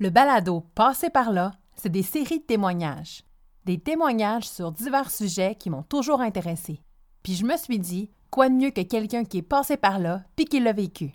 Le 0.00 0.10
balado 0.10 0.64
Passé 0.74 1.08
par 1.08 1.30
là, 1.30 1.52
c'est 1.76 1.88
des 1.88 2.02
séries 2.02 2.40
de 2.40 2.44
témoignages. 2.44 3.22
Des 3.64 3.78
témoignages 3.78 4.48
sur 4.48 4.72
divers 4.72 5.08
sujets 5.08 5.54
qui 5.54 5.70
m'ont 5.70 5.84
toujours 5.84 6.20
intéressé. 6.20 6.80
Puis 7.22 7.34
je 7.34 7.44
me 7.44 7.56
suis 7.56 7.78
dit, 7.78 8.10
quoi 8.28 8.48
de 8.48 8.54
mieux 8.54 8.70
que 8.70 8.80
quelqu'un 8.80 9.24
qui 9.24 9.38
est 9.38 9.42
passé 9.42 9.76
par 9.76 10.00
là 10.00 10.22
puis 10.34 10.46
qui 10.46 10.58
l'a 10.58 10.72
vécu. 10.72 11.12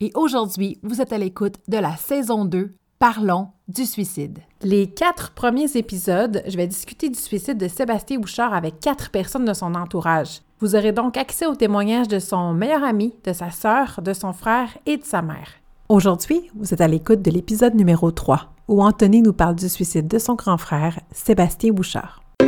Et 0.00 0.10
aujourd'hui, 0.14 0.78
vous 0.82 1.00
êtes 1.00 1.14
à 1.14 1.18
l'écoute 1.18 1.56
de 1.68 1.78
la 1.78 1.96
saison 1.96 2.44
2, 2.44 2.74
Parlons 2.98 3.48
du 3.68 3.86
suicide. 3.86 4.40
Les 4.60 4.90
quatre 4.90 5.30
premiers 5.30 5.78
épisodes, 5.78 6.42
je 6.46 6.58
vais 6.58 6.66
discuter 6.66 7.08
du 7.08 7.18
suicide 7.18 7.56
de 7.56 7.68
Sébastien 7.68 8.18
Bouchard 8.18 8.52
avec 8.52 8.80
quatre 8.80 9.08
personnes 9.10 9.46
de 9.46 9.54
son 9.54 9.74
entourage. 9.74 10.42
Vous 10.58 10.76
aurez 10.76 10.92
donc 10.92 11.16
accès 11.16 11.46
aux 11.46 11.54
témoignages 11.54 12.08
de 12.08 12.18
son 12.18 12.52
meilleur 12.52 12.84
ami, 12.84 13.14
de 13.24 13.32
sa 13.32 13.50
sœur, 13.50 14.02
de 14.02 14.12
son 14.12 14.34
frère 14.34 14.76
et 14.84 14.98
de 14.98 15.04
sa 15.04 15.22
mère. 15.22 15.59
Aujourd'hui, 15.90 16.48
vous 16.54 16.72
êtes 16.72 16.80
à 16.80 16.86
l'écoute 16.86 17.20
de 17.20 17.32
l'épisode 17.32 17.74
numéro 17.74 18.12
3, 18.12 18.52
où 18.68 18.80
Anthony 18.80 19.22
nous 19.22 19.32
parle 19.32 19.56
du 19.56 19.68
suicide 19.68 20.06
de 20.06 20.18
son 20.20 20.36
grand 20.36 20.56
frère, 20.56 21.00
Sébastien 21.10 21.72
Bouchard. 21.72 22.22
On 22.38 22.46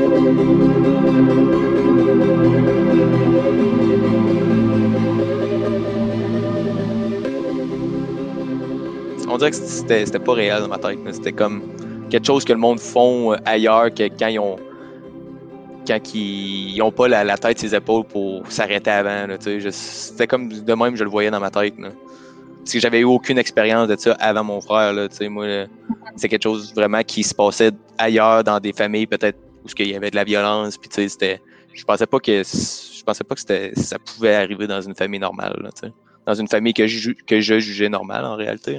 dirait 9.38 9.50
que 9.50 9.56
c'était 9.56 10.20
pas 10.20 10.34
réel 10.34 10.60
dans 10.60 10.68
ma 10.68 10.78
tête. 10.78 11.00
mais 11.02 11.12
C'était 11.12 11.32
comme 11.32 11.62
quelque 12.10 12.24
chose 12.28 12.44
que 12.44 12.52
le 12.52 12.60
monde 12.60 12.78
font 12.78 13.32
euh, 13.32 13.38
ailleurs 13.44 13.92
que 13.92 14.04
quand 14.04 14.28
ils 14.28 14.38
ont 14.38 14.54
quand 15.84 16.14
ils, 16.14 16.76
ils 16.76 16.80
ont 16.80 16.92
pas 16.92 17.08
la, 17.08 17.24
la 17.24 17.36
tête 17.36 17.58
ses 17.58 17.74
épaules 17.74 18.04
pour 18.04 18.46
s'arrêter 18.52 18.90
avant. 18.90 19.26
C'était 19.40 20.28
comme 20.28 20.48
de 20.48 20.74
même 20.74 20.94
je 20.94 21.02
le 21.02 21.10
voyais 21.10 21.32
dans 21.32 21.40
ma 21.40 21.50
tête. 21.50 21.74
Parce 22.62 22.72
que 22.74 22.80
j'avais 22.80 23.00
eu 23.00 23.04
aucune 23.04 23.38
expérience 23.38 23.88
de 23.88 23.96
ça 23.98 24.12
avant 24.20 24.44
mon 24.44 24.60
frère. 24.60 24.92
Là. 24.92 25.08
Moi, 25.28 25.66
c'est 26.16 26.28
quelque 26.28 26.44
chose 26.44 26.72
vraiment 26.74 27.02
qui 27.02 27.24
se 27.24 27.34
passait 27.34 27.72
ailleurs 27.98 28.44
dans 28.44 28.60
des 28.60 28.72
familles 28.72 29.06
peut-être 29.06 29.38
où 29.64 29.68
il 29.78 29.88
y 29.88 29.96
avait 29.96 30.10
de 30.10 30.16
la 30.16 30.24
violence. 30.24 30.78
Puis. 30.78 30.88
Je 31.74 31.84
pensais 31.84 32.06
pas 32.06 32.20
que 32.20 32.42
je 32.42 33.02
pensais 33.04 33.24
pas 33.24 33.34
que 33.34 33.80
ça 33.80 33.98
pouvait 33.98 34.34
arriver 34.34 34.66
dans 34.66 34.80
une 34.80 34.94
famille 34.94 35.20
normale. 35.20 35.70
dans 36.26 36.34
une 36.34 36.48
famille 36.48 36.74
que 36.74 36.86
je, 36.86 37.10
que 37.26 37.40
je 37.40 37.58
jugeais 37.58 37.88
normale 37.88 38.24
en 38.24 38.36
réalité. 38.36 38.78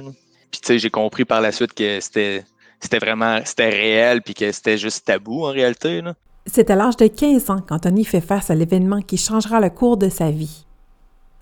Puis 0.50 0.78
j'ai 0.78 0.90
compris 0.90 1.24
par 1.24 1.40
la 1.40 1.52
suite 1.52 1.74
que 1.74 2.00
c'était 2.00 2.44
c'était 2.80 2.98
vraiment 2.98 3.40
c'était 3.44 3.68
réel 3.68 4.22
puis 4.22 4.34
que 4.34 4.50
c'était 4.52 4.78
juste 4.78 5.04
tabou 5.06 5.44
en 5.44 5.50
réalité. 5.50 6.02
C'est 6.46 6.70
à 6.70 6.76
l'âge 6.76 6.96
de 6.96 7.06
15 7.06 7.50
ans 7.50 7.60
qu'Anthony 7.60 8.04
fait 8.04 8.20
face 8.20 8.50
à 8.50 8.54
l'événement 8.54 9.00
qui 9.00 9.16
changera 9.16 9.60
le 9.60 9.70
cours 9.70 9.96
de 9.96 10.08
sa 10.08 10.30
vie. 10.30 10.64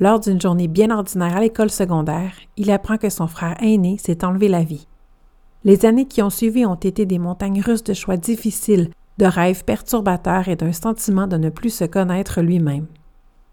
Lors 0.03 0.19
d'une 0.19 0.41
journée 0.41 0.67
bien 0.67 0.91
ordinaire 0.91 1.36
à 1.36 1.41
l'école 1.41 1.70
secondaire, 1.70 2.33
il 2.56 2.72
apprend 2.72 2.97
que 2.97 3.08
son 3.08 3.28
frère 3.28 3.55
aîné 3.62 3.98
s'est 3.98 4.25
enlevé 4.25 4.48
la 4.48 4.64
vie. 4.64 4.89
Les 5.62 5.86
années 5.86 6.06
qui 6.06 6.22
ont 6.22 6.28
suivi 6.28 6.67
ont 6.67 6.75
été 6.75 7.06
des 7.06 7.20
montagnes 7.20 7.61
russes 7.61 7.84
de 7.84 7.95
choix 7.95 8.17
difficiles, 8.17 8.91
de 9.19 9.27
rêves 9.27 9.62
perturbateurs 9.64 10.48
et 10.48 10.56
d'un 10.56 10.73
sentiment 10.73 11.28
de 11.28 11.36
ne 11.36 11.50
plus 11.50 11.70
se 11.70 11.84
connaître 11.84 12.41
lui-même. 12.41 12.89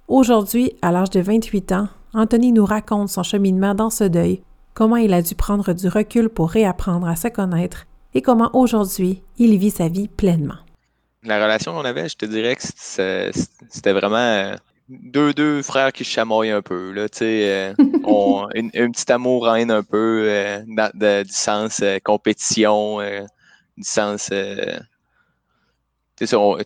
Aujourd'hui, 0.08 0.74
à 0.82 0.92
l'âge 0.92 1.12
de 1.12 1.20
28 1.20 1.72
ans, 1.72 1.88
Anthony 2.16 2.52
nous 2.52 2.66
raconte 2.66 3.10
son 3.10 3.22
cheminement 3.22 3.76
dans 3.76 3.92
ce 3.92 4.06
deuil, 4.06 4.42
comment 4.74 4.96
il 4.96 5.14
a 5.14 5.22
dû 5.22 5.36
prendre 5.36 5.72
du 5.74 5.88
recul 5.88 6.30
pour 6.30 6.50
réapprendre 6.50 7.08
à 7.08 7.16
se 7.16 7.28
connaître 7.28 7.86
et 8.16 8.24
comment 8.24 8.50
aujourd'hui 8.54 9.22
il 9.38 9.56
vit 9.60 9.70
sa 9.70 9.88
vie 9.88 10.08
pleinement. 10.08 10.58
La 11.22 11.44
relation 11.44 11.74
qu'on 11.74 11.86
avait, 11.86 12.10
je 12.10 12.16
te 12.16 12.26
dirais 12.26 12.56
que 12.56 12.64
c'était 12.64 13.94
vraiment 13.94 14.16
euh, 14.16 14.56
deux, 14.90 15.34
deux 15.34 15.62
frères 15.62 15.92
qui 15.94 16.04
se 16.04 16.10
chamaillent 16.10 16.52
un 16.52 16.62
peu. 16.62 16.92
Là, 16.92 17.08
tu 17.10 17.20
sais, 17.20 17.50
euh, 17.50 17.74
on- 18.04 18.48
une, 18.56 18.72
une 18.74 18.92
petite 18.92 19.10
amour-haine 19.12 19.72
un 19.72 19.84
peu 19.84 20.24
euh, 20.28 20.62
de- 20.94 21.24
du 21.24 21.32
sens 21.34 21.82
euh, 21.82 22.00
compétition, 22.04 23.00
euh, 23.00 23.22
du 23.78 23.84
sens. 23.84 24.32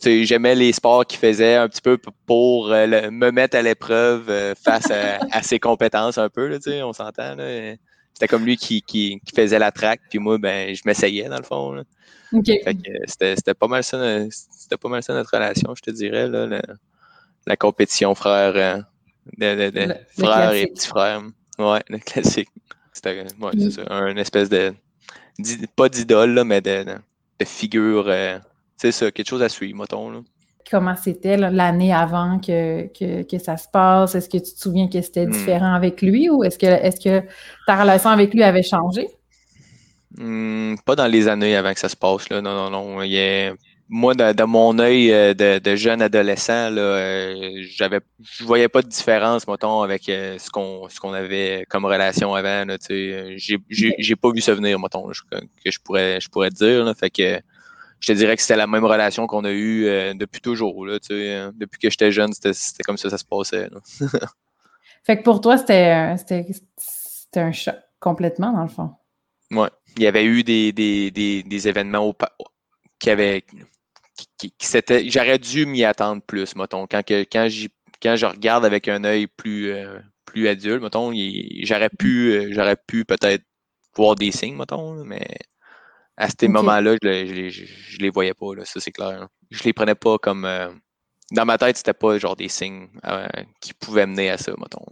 J'aimais 0.05 0.55
les 0.55 0.73
sports 0.73 1.05
qu'il 1.05 1.19
faisait 1.19 1.55
un 1.55 1.67
petit 1.69 1.81
peu 1.81 1.97
pour 2.25 2.69
le- 2.69 3.09
me 3.11 3.31
mettre 3.31 3.55
à 3.57 3.61
l'épreuve 3.61 4.55
face 4.63 4.89
à, 4.89 5.19
à 5.31 5.43
ses 5.43 5.59
compétences 5.59 6.17
un 6.17 6.29
peu, 6.29 6.47
là, 6.47 6.57
tu 6.57 6.71
sais, 6.71 6.81
on 6.81 6.93
s'entend. 6.93 7.35
là. 7.35 7.75
C'était 8.13 8.27
comme 8.27 8.45
lui 8.45 8.57
qui, 8.57 8.81
qui, 8.81 9.19
qui 9.25 9.35
faisait 9.35 9.59
la 9.59 9.71
traque, 9.71 10.01
puis 10.09 10.19
moi, 10.19 10.37
ben, 10.37 10.73
je 10.75 10.81
m'essayais 10.85 11.29
dans 11.29 11.37
le 11.37 11.43
fond. 11.43 11.71
là. 11.73 11.83
OK. 12.31 12.45
Fait 12.45 12.73
que 12.75 12.89
c'était 13.07 13.53
pas 13.53 13.67
mal 13.67 13.83
ça, 13.83 13.97
c'était 14.29 14.77
pas 14.77 14.89
mal 14.89 15.03
ça 15.03 15.13
notre 15.13 15.31
relation, 15.33 15.73
je 15.75 15.81
te 15.81 15.91
dirais, 15.91 16.27
là, 16.27 16.61
la 17.47 17.55
compétition 17.57 18.15
frère, 18.15 18.53
euh, 18.55 18.81
de, 19.37 19.65
de- 19.65 19.69
de 19.71 19.79
Le- 19.81 19.95
le 20.17 20.27
frère 20.27 20.51
et 20.53 20.67
petit 20.67 20.87
frère. 20.87 21.21
Ouais, 21.59 21.81
le 21.89 21.97
classique. 21.99 22.49
C'était 22.93 23.23
ouais, 23.39 23.51
c'est 23.57 23.71
ça, 23.71 23.83
un 23.89 24.15
espèce 24.17 24.49
de, 24.49 24.73
pas 25.75 25.89
d'idole, 25.89 26.31
là, 26.33 26.43
mais 26.43 26.61
de, 26.61 26.85
figure, 27.45 28.05
euh, 28.07 28.39
c'est 28.77 28.91
ça, 28.91 29.11
quelque 29.11 29.27
chose 29.27 29.43
à 29.43 29.49
suivre, 29.49 29.79
mettons. 29.79 30.09
Là. 30.11 30.21
Comment 30.69 30.95
c'était 30.95 31.37
l'année 31.37 31.93
avant 31.93 32.39
que, 32.39 32.87
que, 32.87 33.23
que 33.23 33.37
ça 33.39 33.57
se 33.57 33.67
passe? 33.67 34.15
Est-ce 34.15 34.29
que 34.29 34.37
tu 34.37 34.53
te 34.53 34.59
souviens 34.59 34.87
que 34.89 35.01
c'était 35.01 35.27
Hmm. 35.27 35.31
différent 35.31 35.73
avec 35.73 36.01
lui 36.01 36.29
ou 36.29 36.43
est-ce 36.43 36.57
que, 36.57 36.65
est 36.65 37.03
que 37.03 37.21
ta 37.67 37.79
relation 37.81 38.09
avec 38.09 38.33
lui 38.33 38.43
avait 38.43 38.63
changé? 38.63 39.07
Hmm, 40.15 40.75
pas 40.85 40.95
dans 40.95 41.07
les 41.07 41.27
années 41.27 41.55
avant 41.55 41.73
que 41.73 41.79
ça 41.79 41.89
se 41.89 41.95
passe, 41.95 42.29
là. 42.29 42.41
Non, 42.41 42.53
non, 42.53 42.69
non. 42.69 43.01
Il 43.03 43.11
y 43.11 43.19
a- 43.19 43.53
Moi, 43.95 44.15
de 44.15 44.43
mon 44.43 44.79
œil 44.79 45.11
euh, 45.13 45.33
de, 45.35 45.59
de 45.59 45.75
jeune 45.75 46.01
adolescent, 46.01 46.71
là, 46.71 46.81
euh, 46.81 47.63
j'avais, 47.69 47.99
je 48.23 48.43
voyais 48.43 48.67
pas 48.67 48.81
de 48.81 48.87
différence, 48.87 49.47
mettons, 49.47 49.81
avec 49.81 50.09
euh, 50.09 50.39
ce 50.39 50.49
qu'on, 50.49 50.89
ce 50.89 50.99
qu'on 50.99 51.13
avait 51.13 51.65
comme 51.69 51.85
relation 51.85 52.33
avant. 52.33 52.65
Là, 52.65 52.77
j'ai, 52.89 53.35
j'ai, 53.69 53.93
j'ai 53.99 54.15
pas 54.15 54.31
vu 54.31 54.41
ça 54.41 54.55
venir, 54.55 54.79
mettons, 54.79 55.07
là, 55.07 55.13
que 55.63 55.69
je 55.71 55.79
pourrais, 55.79 56.19
je 56.19 56.27
pourrais 56.29 56.49
te 56.49 56.55
dire. 56.55 56.83
Là, 56.83 56.95
fait 56.95 57.11
que 57.11 57.39
je 57.99 58.07
te 58.07 58.13
dirais 58.13 58.35
que 58.35 58.41
c'était 58.41 58.55
la 58.55 58.67
même 58.67 58.85
relation 58.85 59.27
qu'on 59.27 59.45
a 59.45 59.51
eue 59.51 59.85
depuis 60.15 60.41
toujours. 60.41 60.85
Là, 60.87 60.97
euh, 61.11 61.51
Depuis 61.55 61.79
que 61.79 61.89
j'étais 61.91 62.11
jeune, 62.11 62.33
c'était, 62.33 62.53
c'était 62.53 62.83
comme 62.83 62.97
ça 62.97 63.03
que 63.09 63.11
ça 63.11 63.17
se 63.19 63.25
passait. 63.25 63.69
Fait 65.03 65.17
que 65.17 65.23
pour 65.23 65.41
toi, 65.41 65.57
c'était 65.57 65.89
un- 65.91 66.17
c'était 66.17 66.45
c'était 66.77 67.39
un 67.41 67.51
choc 67.51 67.75
complètement, 67.99 68.53
dans 68.53 68.63
le 68.63 68.69
fond. 68.69 68.91
Ouais. 69.51 69.69
Il 69.97 70.03
y 70.03 70.07
avait 70.07 70.25
eu 70.25 70.43
des, 70.43 70.71
des, 70.71 71.11
des, 71.11 71.43
des 71.43 71.67
événements 71.67 72.07
au, 72.07 72.15
qui 72.99 73.09
avaient. 73.09 73.43
Qui, 74.37 74.51
qui- 74.57 75.09
J'aurais 75.09 75.39
dû 75.39 75.65
m'y 75.65 75.83
attendre 75.83 76.21
plus, 76.21 76.55
mettons. 76.55 76.85
Quand, 76.87 77.03
que, 77.03 77.23
quand, 77.23 77.47
j'y- 77.47 77.71
quand 78.01 78.15
je 78.15 78.25
regarde 78.25 78.65
avec 78.65 78.87
un 78.87 79.03
œil 79.03 79.27
plus, 79.27 79.71
euh, 79.71 79.99
plus 80.25 80.47
adulte, 80.47 80.83
mettons, 80.83 81.11
il- 81.11 81.65
j'aurais 81.65 81.89
pu, 81.89 82.31
euh, 82.33 82.49
j'aurais 82.51 82.75
pu 82.75 83.05
peut-être 83.05 83.43
voir 83.95 84.15
des 84.15 84.31
signes, 84.31 84.55
mettons, 84.57 85.03
mais 85.03 85.25
à 86.17 86.27
ces 86.29 86.47
moments-là, 86.47 86.95
je, 87.01 87.07
les- 87.07 87.27
je, 87.27 87.33
les- 87.33 87.49
je- 87.49 87.97
les 87.99 88.09
voyais 88.09 88.33
pas, 88.33 88.53
là, 88.55 88.65
ça 88.65 88.79
c'est 88.79 88.91
clair. 88.91 89.21
là. 89.21 89.27
Je 89.49 89.63
les 89.63 89.73
prenais 89.73 89.95
pas 89.95 90.17
comme. 90.17 90.45
euh, 90.45 90.69
dans 91.31 91.45
ma 91.45 91.57
tête, 91.57 91.77
c'était 91.77 91.93
pas 91.93 92.17
genre 92.19 92.35
des 92.35 92.49
signes 92.49 92.87
qui 93.61 93.73
pouvaient 93.73 94.05
mener 94.05 94.29
à 94.29 94.37
ça, 94.37 94.51
mettons. 94.59 94.85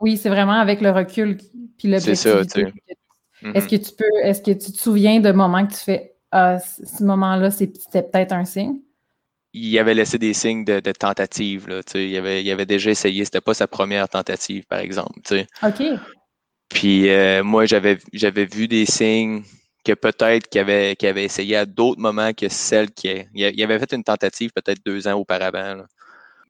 Oui, 0.00 0.16
c'est 0.16 0.28
vraiment 0.28 0.58
avec 0.60 0.80
le 0.80 0.90
recul 0.90 1.36
puis 1.36 2.00
C'est 2.00 2.14
ça, 2.14 2.44
tu 2.44 2.60
sais. 2.60 2.72
Est-ce 3.54 3.68
Mhm. 3.68 3.78
que 3.78 3.84
tu 3.84 3.94
peux, 3.94 4.18
est-ce 4.22 4.40
que 4.42 4.50
tu 4.52 4.72
te 4.72 4.78
souviens 4.78 5.20
de 5.20 5.30
moments 5.32 5.66
que 5.66 5.72
tu 5.72 5.80
fais 5.80 6.13
C- 6.58 6.82
ce 6.84 7.04
moment-là, 7.04 7.50
c'était 7.50 8.02
peut-être 8.02 8.32
un 8.32 8.44
signe? 8.44 8.78
il 9.54 9.78
avait 9.78 9.94
laissé 9.94 10.18
des 10.18 10.34
signes 10.34 10.64
de, 10.64 10.80
de 10.80 10.92
tentative. 10.92 11.68
Là, 11.68 11.80
il, 11.94 12.16
avait, 12.16 12.42
il 12.42 12.50
avait 12.50 12.66
déjà 12.66 12.90
essayé. 12.90 13.24
C'était 13.24 13.40
pas 13.40 13.54
sa 13.54 13.68
première 13.68 14.08
tentative, 14.08 14.64
par 14.66 14.80
exemple. 14.80 15.20
OK. 15.62 15.82
Puis 16.68 17.08
euh, 17.08 17.44
moi, 17.44 17.64
j'avais 17.64 17.98
vu 18.46 18.66
des 18.66 18.84
signes 18.84 19.44
que 19.84 19.92
peut-être 19.92 20.48
qu'il 20.48 20.60
avait, 20.60 20.96
essayé 21.24 21.56
à 21.56 21.66
d'autres 21.66 22.00
moments 22.00 22.32
que 22.32 22.48
celle 22.48 22.90
qui 22.90 23.08
est. 23.08 23.28
Il 23.34 23.62
avait 23.62 23.78
fait 23.78 23.92
une 23.92 24.02
tentative 24.02 24.50
peut-être 24.52 24.84
deux 24.84 25.06
ans 25.06 25.14
auparavant. 25.14 25.76
là. 25.76 25.86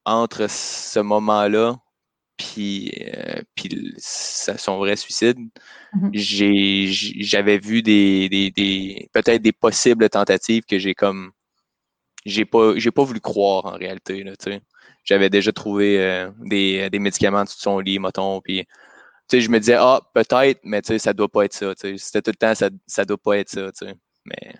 Entre 0.05 0.47
ce 0.49 0.99
moment-là 0.99 1.75
puis, 2.37 2.91
euh, 3.15 3.41
puis 3.55 3.93
sa- 3.97 4.57
son 4.57 4.77
vrai 4.77 4.95
suicide, 4.95 5.37
j'- 6.87 7.23
j'avais 7.23 7.57
vu 7.59 7.81
des, 7.83 8.29
des, 8.29 8.51
des 8.51 9.09
peut-être 9.13 9.41
des 9.41 9.51
possibles 9.53 10.09
tentatives 10.09 10.63
que 10.65 10.79
j'ai 10.79 10.95
comme 10.95 11.31
j'ai 12.25 12.45
pas 12.45 12.73
j'ai 12.77 12.91
pas 12.91 13.03
voulu 13.03 13.19
croire 13.19 13.65
en 13.65 13.71
réalité. 13.77 14.25
J'avais 15.03 15.29
déjà 15.29 15.51
trouvé 15.51 15.99
euh, 15.99 16.31
des, 16.45 16.89
des 16.89 16.99
médicaments 16.99 17.43
de 17.43 17.49
son 17.49 17.79
lit, 17.79 17.99
mettons, 17.99 18.41
puis 18.41 18.65
je 19.31 19.49
me 19.49 19.59
disais 19.59 19.75
ah 19.79 20.01
peut-être, 20.13 20.61
mais 20.63 20.81
tu 20.81 20.89
sais 20.89 20.99
ça 20.99 21.13
doit 21.13 21.29
pas 21.29 21.45
être 21.45 21.53
ça. 21.53 21.73
C'était 21.75 22.21
tout 22.21 22.31
le 22.31 22.35
temps 22.37 22.55
ça 22.55 22.69
ça 22.87 23.05
doit 23.05 23.17
pas 23.17 23.37
être 23.39 23.49
ça. 23.49 23.71
Mais 24.25 24.55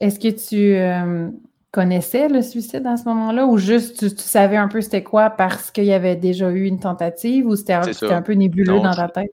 Est-ce 0.00 0.18
que 0.18 0.28
tu 0.28 0.74
euh, 0.76 1.30
connaissais 1.74 2.28
le 2.28 2.40
suicide 2.40 2.86
à 2.86 2.96
ce 2.96 3.04
moment-là 3.04 3.46
ou 3.46 3.58
juste 3.58 3.98
tu, 3.98 4.14
tu 4.14 4.22
savais 4.22 4.56
un 4.56 4.68
peu 4.68 4.80
c'était 4.80 5.02
quoi 5.02 5.30
parce 5.30 5.70
qu'il 5.70 5.84
y 5.84 5.92
avait 5.92 6.16
déjà 6.16 6.50
eu 6.50 6.64
une 6.64 6.78
tentative 6.78 7.46
ou 7.46 7.56
c'était 7.56 7.72
un, 7.72 8.22
peu 8.22 8.32
nébuleux 8.34 8.74
Non, 8.74 8.82
dans 8.84 8.94
ta 8.94 9.08
tête? 9.08 9.32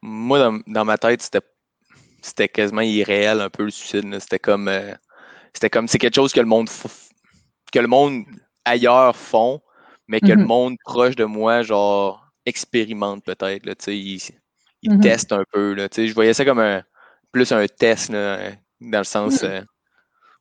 moi 0.00 0.38
dans, 0.38 0.58
dans 0.66 0.84
ma 0.84 0.96
tête 0.96 1.22
c'était 1.22 1.46
c'était 2.22 2.48
quasiment 2.48 2.80
irréel 2.80 3.40
un 3.40 3.50
peu 3.50 3.64
le 3.64 3.70
suicide 3.70 4.06
c'était 4.20 4.38
comme 4.38 4.68
euh, 4.68 4.94
c'était 5.52 5.70
comme 5.70 5.86
c'est 5.86 5.98
quelque 5.98 6.14
chose 6.14 6.32
que 6.32 6.40
le 6.40 6.46
monde 6.46 6.68
que 7.72 7.78
le 7.78 7.88
monde 7.88 8.24
ailleurs 8.64 9.14
font 9.14 9.60
mais 10.08 10.20
que 10.20 10.32
le 10.32 10.38
Mhm. 10.38 10.46
monde 10.46 10.76
proche 10.84 11.14
de 11.14 11.24
moi 11.24 11.62
genre 11.62 12.26
expérimente 12.46 13.22
peut-être 13.24 13.88
ils, 13.88 14.20
Mhm. 14.84 15.00
testent 15.00 15.32
un 15.32 15.44
peu 15.52 15.74
là 15.74 15.88
je 15.94 16.12
voyais 16.14 16.34
ça 16.34 16.44
comme 16.44 16.58
un 16.58 16.82
plus 17.32 17.50
un 17.50 17.66
test, 17.66 18.10
là, 18.10 18.52
dans 18.80 18.98
le 18.98 19.04
sens. 19.04 19.42
Hmm. 19.42 19.46
euh, 19.46 19.62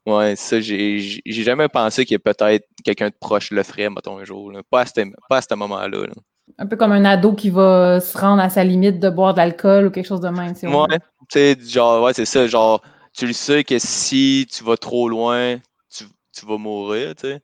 ouais, 0.06 0.36
ça, 0.36 0.59
j'ai 0.59 1.21
jamais 1.25 1.68
pensé 1.68 2.06
que 2.06 2.15
peut-être 2.18 2.68
quelqu'un 2.83 3.09
de 3.09 3.15
proche 3.19 3.51
le 3.51 3.63
ferait, 3.63 3.89
mettons, 3.89 4.18
un 4.18 4.25
jour. 4.25 4.51
là. 4.51 4.62
Pas 4.69 4.81
à 4.81 4.86
ce, 4.86 5.01
pas 5.30 5.38
à 5.38 5.42
ce 5.42 5.53
moment-là. 5.56 5.88
là. 5.88 6.13
Un 6.57 6.68
peu 6.68 6.75
comme 6.75 6.92
un 6.92 7.06
ado 7.06 7.33
qui 7.33 7.50
va 7.50 8.00
se 8.00 8.18
rendre 8.18 8.42
à 8.42 8.50
sa 8.50 8.63
limite 8.63 9.00
de 9.00 9.09
boire 9.09 9.33
de 9.33 9.39
l'alcool 9.39 9.88
ou 9.88 9.92
quelque 9.92 10.07
chose 10.07 10.21
de 10.21 10.30
même. 10.30 10.53
Ouais, 10.63 10.98
tu 10.98 11.00
sais, 11.30 11.57
genre, 11.62 12.03
ouais, 12.03 12.13
c'est 12.13 12.25
ça. 12.25 12.48
Genre, 12.48 12.81
tu 13.13 13.25
le 13.25 13.33
sais 13.33 13.63
que 13.63 13.80
si 13.80 14.48
tu 14.51 14.63
vas 14.63 14.77
trop 14.77 15.07
loin, 15.07 15.57
tu, 15.89 16.06
tu 16.33 16.45
vas 16.45 16.57
mourir, 16.57 17.15
tu 17.15 17.27
sais. 17.27 17.42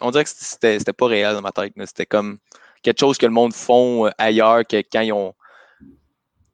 On 0.00 0.10
dirait 0.10 0.24
que 0.24 0.30
c'était 0.30 0.92
pas 0.92 1.06
réel 1.06 1.34
dans 1.34 1.40
ma 1.42 1.52
tête. 1.52 1.72
C'était 1.86 2.06
comme 2.06 2.38
quelque 2.82 3.00
chose 3.00 3.18
que 3.18 3.26
le 3.26 3.32
monde 3.32 3.52
font 3.52 4.06
euh, 4.06 4.10
ailleurs 4.18 4.66
que 4.66 4.76
quand 4.76 5.00
ils 5.00 5.12
ont 5.12 5.34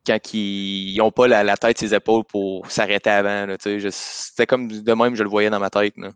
quand 0.07 0.35
ils, 0.35 0.95
ils 0.95 1.01
ont 1.01 1.11
pas 1.11 1.29
la, 1.29 1.45
la 1.45 1.57
tête 1.57 1.79
ses 1.79 1.95
épaules 1.95 2.25
pour 2.25 2.71
s'arrêter 2.71 3.11
avant. 3.11 3.47
C'était 3.59 4.47
comme 4.47 4.69
de 4.69 4.93
même, 4.95 5.15
je 5.15 5.23
le 5.23 5.29
voyais 5.29 5.51
dans 5.51 5.61
ma 5.61 5.71
tête. 5.71 5.95
là. 5.97 6.11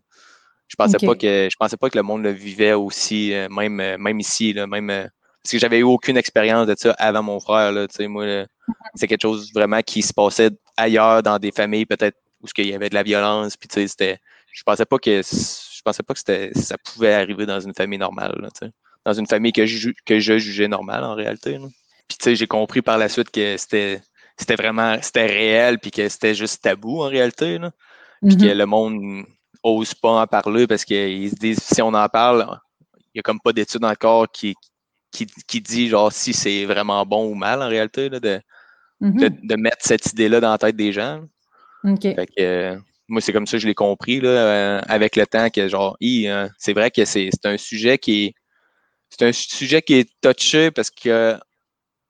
Je 0.69 0.75
pensais 0.75 0.97
pas 0.99 1.15
que 1.15 1.47
je 1.51 1.55
pensais 1.57 1.77
pas 1.77 1.89
que 1.89 1.97
le 1.97 2.03
monde 2.03 2.23
le 2.23 2.29
vivait 2.29 2.73
aussi, 2.73 3.33
euh, 3.33 3.49
même, 3.49 3.79
euh, 3.79 3.97
même 3.97 4.19
ici, 4.19 4.53
là, 4.53 4.67
même 4.67 4.89
euh, 4.91 5.07
parce 5.43 5.51
que 5.53 5.57
j'avais 5.57 5.79
eu 5.79 5.83
aucune 5.83 6.15
expérience 6.15 6.67
de 6.67 6.75
ça 6.77 6.91
avant 6.99 7.23
mon 7.23 7.39
frère. 7.39 7.71
Là, 7.71 7.87
moi, 8.07 8.45
c'est 8.95 9.07
quelque 9.07 9.23
chose 9.23 9.51
vraiment 9.53 9.81
qui 9.81 10.03
se 10.03 10.13
passait 10.13 10.51
ailleurs 10.77 11.23
dans 11.23 11.39
des 11.39 11.51
familles 11.51 11.87
peut-être 11.87 12.17
où 12.41 12.47
qu'il 12.47 12.67
y 12.67 12.73
avait 12.75 12.89
de 12.89 12.93
la 12.93 13.03
violence. 13.03 13.57
Puis 13.57 13.67
tu 13.67 13.81
sais, 13.81 13.87
c'était. 13.87 14.19
Je 14.51 14.63
pensais 14.63 14.85
pas 14.85 14.99
que 14.99 15.21
je 15.21 15.81
pensais 15.83 16.03
pas 16.03 16.13
que 16.13 16.19
c'était 16.19 16.51
ça 16.53 16.77
pouvait 16.77 17.13
arriver 17.13 17.45
dans 17.47 17.59
une 17.59 17.73
famille 17.73 17.99
normale. 17.99 18.35
là, 18.39 18.49
dans 19.05 19.13
une 19.13 19.27
famille 19.27 19.53
que 19.53 19.65
je, 19.65 19.89
que 20.05 20.19
je 20.19 20.37
jugeais 20.37 20.67
normale 20.67 21.03
en 21.03 21.15
réalité. 21.15 21.57
là. 21.57 21.67
Puis 22.09 22.17
tu 22.17 22.23
sais, 22.25 22.35
j'ai 22.35 22.47
compris 22.47 22.81
par 22.81 22.97
la 22.97 23.07
suite 23.07 23.31
que 23.31 23.55
c'était 23.55 24.01
c'était 24.37 24.55
vraiment 24.55 24.97
c'était 25.01 25.27
réel 25.27 25.79
puis 25.79 25.91
que 25.91 26.09
c'était 26.09 26.35
juste 26.35 26.61
tabou 26.61 27.01
en 27.01 27.07
réalité. 27.07 27.57
Là. 27.57 27.71
Puis 28.25 28.35
que 28.35 28.45
le 28.45 28.65
monde 28.65 29.23
ose 29.63 29.93
pas 29.93 30.21
en 30.21 30.27
parler 30.27 30.67
parce 30.67 30.83
qu'ils 30.83 31.29
se 31.29 31.35
disent 31.35 31.61
si 31.61 31.81
on 31.81 31.93
en 31.93 32.09
parle, 32.09 32.59
il 33.13 33.17
y 33.17 33.19
a 33.19 33.21
comme 33.21 33.39
pas 33.39 33.53
d'études 33.53 33.85
encore 33.85 34.29
qui, 34.29 34.55
qui, 35.11 35.25
qui 35.47 35.61
dit 35.61 35.87
genre 35.87 36.11
si 36.11 36.33
c'est 36.33 36.65
vraiment 36.65 37.05
bon 37.05 37.29
ou 37.29 37.33
mal 37.35 37.61
en 37.61 37.69
réalité 37.69 38.09
là, 38.09 38.19
de, 38.19 38.41
Mhm. 39.01 39.19
de, 39.19 39.31
de 39.43 39.55
mettre 39.55 39.77
cette 39.79 40.05
idée-là 40.11 40.41
dans 40.41 40.51
la 40.51 40.57
tête 40.57 40.75
des 40.75 40.91
gens. 40.91 41.21
OK. 41.83 42.01
Fait 42.01 42.27
que 42.27 42.41
euh, 42.41 42.77
moi, 43.07 43.21
c'est 43.21 43.31
comme 43.31 43.47
ça 43.47 43.57
que 43.57 43.61
je 43.61 43.67
l'ai 43.67 43.75
compris 43.75 44.19
là, 44.19 44.29
euh, 44.29 44.81
avec 44.87 45.15
le 45.15 45.25
temps 45.25 45.49
que 45.49 45.67
genre, 45.67 45.97
euh, 46.03 46.49
c'est 46.57 46.73
vrai 46.73 46.91
que 46.91 47.05
c'est 47.05 47.29
c'est 47.31 47.45
un 47.47 47.57
sujet 47.57 47.97
qui 47.97 48.25
est 48.25 48.33
c'est 49.09 49.25
un 49.25 49.31
sujet 49.31 49.81
qui 49.81 49.95
est 49.95 50.09
touché 50.21 50.69
parce 50.71 50.91
que 50.91 51.37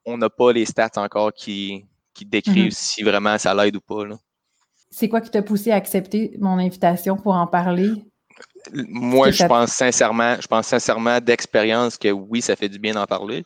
on 0.05 0.17
n'a 0.17 0.29
pas 0.29 0.51
les 0.51 0.65
stats 0.65 0.91
encore 0.97 1.33
qui, 1.33 1.85
qui 2.13 2.25
décrivent 2.25 2.65
Mhm. 2.65 2.71
si 2.71 3.03
vraiment 3.03 3.37
ça 3.37 3.53
l'aide 3.53 3.75
ou 3.75 3.81
pas. 3.81 4.03
C'est 4.91 5.07
quoi 5.09 5.21
qui 5.21 5.29
t'a 5.29 5.41
poussé 5.41 5.71
à 5.71 5.75
accepter 5.75 6.35
mon 6.39 6.57
invitation 6.57 7.15
pour 7.15 7.33
en 7.35 7.47
parler? 7.47 7.91
Moi, 8.73 9.31
je 9.31 9.45
pense 9.45 9.71
sincèrement, 9.71 10.35
je 10.39 10.47
pense 10.47 10.67
sincèrement 10.67 11.19
d'expérience 11.19 11.97
que 11.97 12.09
oui, 12.09 12.41
ça 12.41 12.55
fait 12.55 12.69
du 12.69 12.79
bien 12.79 12.93
d'en 12.93 13.05
parler. 13.05 13.43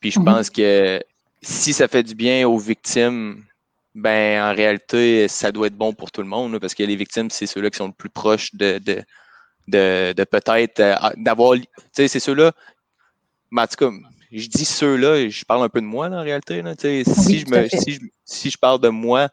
Puis 0.00 0.10
je 0.12 0.18
Mhm. 0.18 0.24
pense 0.24 0.50
que 0.50 1.00
si 1.42 1.72
ça 1.72 1.88
fait 1.88 2.02
du 2.02 2.14
bien 2.14 2.46
aux 2.46 2.58
victimes, 2.58 3.44
ben 3.94 4.42
en 4.42 4.54
réalité, 4.54 5.26
ça 5.28 5.50
doit 5.52 5.68
être 5.68 5.76
bon 5.76 5.92
pour 5.94 6.10
tout 6.12 6.20
le 6.22 6.28
monde, 6.28 6.58
parce 6.58 6.74
que 6.74 6.82
les 6.82 6.96
victimes, 6.96 7.30
c'est 7.30 7.46
ceux-là 7.46 7.70
qui 7.70 7.78
sont 7.78 7.86
le 7.86 7.92
plus 7.92 8.10
proches 8.10 8.54
de, 8.54 8.78
de, 8.78 9.02
de, 9.68 10.12
de 10.12 10.24
peut-être 10.24 10.80
euh, 10.80 10.94
d'avoir. 11.16 11.54
Tu 11.54 11.64
sais, 11.92 12.08
c'est 12.08 12.20
ceux-là. 12.20 12.52
Mais 13.50 13.62
en 13.62 13.66
tout 13.66 13.76
cas, 13.76 13.90
je 14.32 14.48
dis 14.48 14.64
ceux-là, 14.64 15.28
je 15.28 15.44
parle 15.44 15.64
un 15.64 15.68
peu 15.68 15.80
de 15.80 15.86
moi 15.86 16.08
là, 16.08 16.18
en 16.20 16.22
réalité. 16.22 16.62
Là, 16.62 16.74
si, 16.78 17.04
je 17.40 17.46
me, 17.50 17.68
si, 17.68 17.92
je, 17.92 18.00
si 18.24 18.50
je 18.50 18.58
parle 18.58 18.80
de 18.80 18.88
moi, 18.88 19.28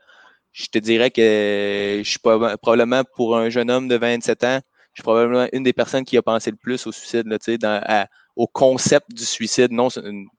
je 0.52 0.68
te 0.68 0.78
dirais 0.78 1.12
que 1.12 2.02
je 2.04 2.10
suis 2.10 2.20
proba- 2.24 2.58
probablement 2.58 3.04
pour 3.16 3.38
un 3.38 3.50
jeune 3.50 3.72
homme 3.72 3.88
de 3.88 3.96
27 3.96 4.44
ans, 4.44 4.60
je 4.94 5.02
suis 5.02 5.04
probablement 5.04 5.48
une 5.54 5.64
des 5.64 5.74
personnes 5.74 6.06
qui 6.06 6.18
a 6.18 6.22
pensé 6.22 6.52
le 6.52 6.58
plus 6.58 6.86
au 6.86 6.92
suicide, 6.92 7.26
là, 7.28 7.40
tu 7.40 7.46
sais, 7.46 7.58
dans- 7.58 7.82
à- 7.86 8.08
au 8.36 8.48
concept 8.48 9.12
du 9.12 9.26
suicide, 9.26 9.72
non, 9.72 9.90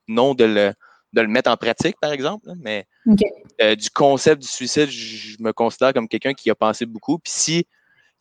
non 0.08 0.34
de, 0.34 0.44
le, 0.44 0.72
de 1.12 1.20
le 1.20 1.28
mettre 1.28 1.50
en 1.50 1.56
pratique, 1.56 1.96
par 2.00 2.12
exemple, 2.12 2.48
là, 2.48 2.54
mais 2.60 2.86
euh, 3.60 3.74
du 3.76 3.90
concept 3.90 4.42
du 4.42 4.48
suicide, 4.48 4.88
je 4.90 5.16
je 5.16 5.42
me 5.42 5.52
considère 5.52 5.92
comme 5.92 6.08
quelqu'un 6.08 6.32
qui 6.32 6.48
a 6.50 6.54
pensé 6.54 6.86
beaucoup. 6.86 7.18
Puis 7.18 7.32
si, 7.34 7.66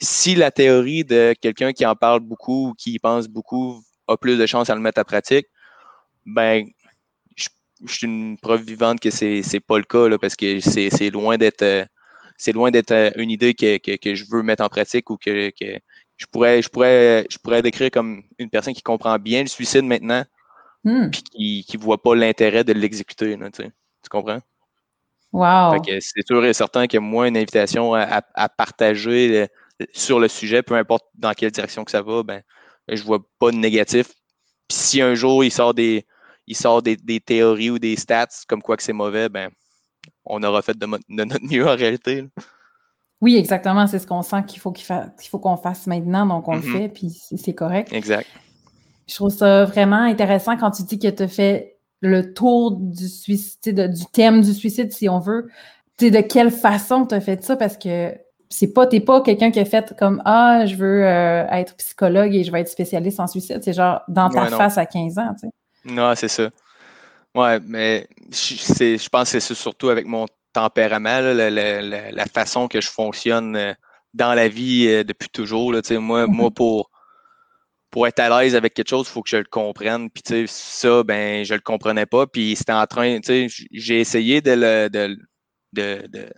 si 0.02 0.36
la 0.36 0.52
théorie 0.52 1.04
de 1.04 1.34
quelqu'un 1.40 1.74
qui 1.74 1.86
en 1.86 1.96
parle 1.96 2.20
beaucoup 2.22 2.70
ou 2.70 2.74
qui 2.74 2.94
y 2.94 3.00
pense 3.00 3.28
beaucoup 3.28 3.82
a 4.08 4.18
plus 4.18 4.38
de 4.38 4.46
chances 4.46 4.70
à 4.70 4.76
le 4.76 4.82
mettre 4.82 5.00
à 5.00 5.06
pratique, 5.06 5.48
ben, 6.26 6.68
je, 7.38 7.50
je 7.86 7.94
suis 7.94 8.08
une 8.08 8.38
preuve 8.40 8.64
vivante 8.64 9.00
que 9.00 9.12
c'est 9.12 9.44
c'est 9.44 9.60
pas 9.62 9.78
le 9.78 9.84
cas, 9.86 10.08
là, 10.10 10.18
parce 10.20 10.36
que 10.36 10.60
c'est 10.62 11.10
loin 11.12 11.38
d'être 11.38 11.64
euh, 11.64 11.86
c'est 12.38 12.54
loin 12.54 12.72
d'être 12.72 12.92
euh, 12.92 13.12
une 13.18 13.32
idée 13.32 13.54
que, 13.56 13.78
que, 13.78 13.98
que 13.98 14.16
je 14.16 14.26
veux 14.32 14.44
mettre 14.44 14.64
en 14.64 14.70
pratique 14.70 15.10
ou 15.10 15.18
que, 15.18 15.50
que 15.52 15.80
je 16.18 16.26
pourrais 16.32 16.62
je 16.62 16.70
pourrais 16.70 17.28
je 17.32 17.38
pourrais 17.40 17.62
décrire 17.62 17.92
comme 17.92 18.24
une 18.40 18.50
personne 18.50 18.74
qui 18.74 18.84
comprend 18.84 19.18
bien 19.20 19.42
le 19.44 19.48
suicide 19.50 19.86
maintenant 19.86 20.26
Hmm. 20.86 21.10
puis 21.12 21.24
qui 21.24 21.66
qui 21.66 21.78
voit 21.78 22.02
pas 22.02 22.16
l'intérêt 22.16 22.64
de 22.64 22.74
l'exécuter 22.74 23.38
tu 23.38 23.64
sais. 23.64 23.72
Tu 24.04 24.10
comprends? 24.10 24.42
Wow. 25.32 25.84
c'est 26.00 26.26
sûr 26.26 26.46
et 26.46 26.54
certain 26.54 26.88
que 26.88 26.98
moi, 26.98 27.28
une 27.28 27.38
invitation 27.38 27.94
à, 27.94 28.22
à- 28.34 28.50
partager 28.50 29.42
euh, 29.82 29.86
sur 29.94 30.20
le 30.20 30.28
sujet, 30.28 30.62
peu 30.62 30.76
importe 30.76 31.06
dans 31.16 31.34
quelle 31.34 31.52
direction 31.52 31.84
que 31.84 31.92
ça 31.92 32.02
va, 32.02 32.24
ben, 32.24 32.42
je 32.88 33.02
vois 33.04 33.20
pas 33.40 33.52
de 33.52 33.58
négatif. 33.58 34.08
Puis 34.68 34.78
si 34.78 35.02
un 35.02 35.16
jour 35.16 35.44
il 35.44 35.52
sort 35.52 35.74
des, 35.74 36.06
il 36.48 36.56
sort 36.56 36.82
des, 36.82 36.96
des 36.98 37.20
théories 37.20 37.70
ou 37.70 37.80
des 37.80 37.96
stats 37.96 38.28
comme 38.48 38.62
quoi 38.62 38.78
que 38.78 38.84
c'est 38.84 38.94
mauvais, 38.94 39.30
ben, 39.30 39.50
on 40.26 40.42
aura 40.44 40.62
fait 40.62 40.78
de, 40.78 40.86
notre 41.10 41.44
mieux 41.44 41.68
en 41.68 41.76
réalité. 41.76 42.22
là. 42.22 42.28
Oui, 43.22 43.38
exactement. 43.38 43.88
C'est 43.88 44.00
ce 44.00 44.08
qu'on 44.08 44.22
sent 44.22 44.44
qu'il 44.48 44.60
faut 44.60 44.74
qu'il 44.74 44.86
fa- 44.86 45.08
qu'il 45.18 45.30
faut 45.30 45.40
qu'on 45.40 45.56
fasse 45.56 45.88
maintenant, 45.88 46.26
donc 46.26 46.48
on 46.50 46.56
le 46.56 46.62
fait, 46.62 46.90
puis 46.90 47.10
c'est 47.10 47.54
correct. 47.54 47.92
Exact. 47.94 48.28
Je 49.08 49.16
trouve 49.16 49.30
ça 49.30 49.64
vraiment 49.64 50.02
intéressant 50.02 50.58
quand 50.58 50.72
tu 50.72 50.84
dis 50.84 51.00
que 51.00 51.08
tu 51.08 51.24
as 51.24 51.28
fait 51.30 51.78
le 52.02 52.34
tour 52.34 52.72
du 52.78 53.08
suicide, 53.08 53.94
du 53.94 54.06
thème 54.08 54.42
du 54.42 54.54
suicide, 54.54 54.92
si 54.92 55.08
on 55.08 55.20
veut. 55.20 55.48
Tu 55.98 56.06
sais, 56.06 56.12
de 56.12 56.20
quelle 56.20 56.52
façon 56.52 57.06
tu 57.06 57.16
as 57.16 57.22
fait 57.22 57.42
ça? 57.44 57.56
Parce 57.56 57.78
que 57.78 58.14
c'est 58.50 58.74
pas, 58.74 58.88
t'es 58.88 59.00
pas 59.00 59.22
quelqu'un 59.22 59.52
qui 59.52 59.60
a 59.60 59.66
fait 59.66 59.96
comme 59.98 60.22
Ah, 60.26 60.66
je 60.66 60.76
veux 60.76 61.06
euh, 61.08 61.46
être 61.48 61.76
psychologue 61.78 62.36
et 62.36 62.44
je 62.44 62.52
vais 62.52 62.60
être 62.60 62.68
spécialiste 62.70 63.22
en 63.22 63.28
suicide. 63.28 63.62
C'est 63.64 63.74
genre 63.74 64.02
dans 64.10 64.30
ta 64.30 64.44
Ouais, 64.44 64.50
face 64.50 64.78
à 64.78 64.86
15 64.86 65.18
ans, 65.18 65.34
tu 65.34 65.48
sais. 65.48 65.54
Non, 65.86 66.16
c'est 66.16 66.28
ça. 66.28 66.50
Ouais, 67.36 67.60
mais 67.62 68.08
je, 68.32 68.56
je 68.98 69.10
pense 69.10 69.32
que 69.34 69.40
c'est 69.40 69.56
surtout 69.56 69.90
avec 69.90 70.06
mon 70.08 70.28
tempérament, 70.54 71.22
là, 71.22 71.34
la, 71.34 71.50
la- 71.52 71.82
la- 71.82 72.12
la 72.12 72.26
façon 72.28 72.68
que 72.68 72.82
je 72.82 72.90
fonctionne 72.90 73.56
euh, 73.58 73.74
dans 74.14 74.34
la 74.36 74.48
vie 74.50 74.88
euh, 74.90 75.04
depuis 75.04 75.30
toujours. 75.30 75.74
Là, 75.74 75.82
moi, 76.00 76.28
moi, 76.28 76.52
pour, 76.56 76.92
pour 77.92 78.08
être 78.08 78.20
à 78.20 78.42
l'aise 78.42 78.56
avec 78.56 78.74
quelque 78.74 78.90
chose, 78.90 79.08
il 79.08 79.12
faut 79.12 79.22
que 79.22 79.30
je 79.30 79.38
le 79.38 79.44
comprenne. 79.46 80.10
Puis 80.10 80.24
ça, 80.48 81.04
ben, 81.04 81.46
je 81.46 81.54
le 81.54 81.60
comprenais 81.62 82.06
pas. 82.08 82.26
Puis 82.28 82.56
c'était 82.56 82.74
en 82.74 82.88
train, 82.88 83.20
j'ai 83.72 84.00
essayé 84.00 84.42
de 84.42 84.52
le 84.52 84.90
de, 84.90 85.18
de, 85.74 86.08
de, 86.08 86.30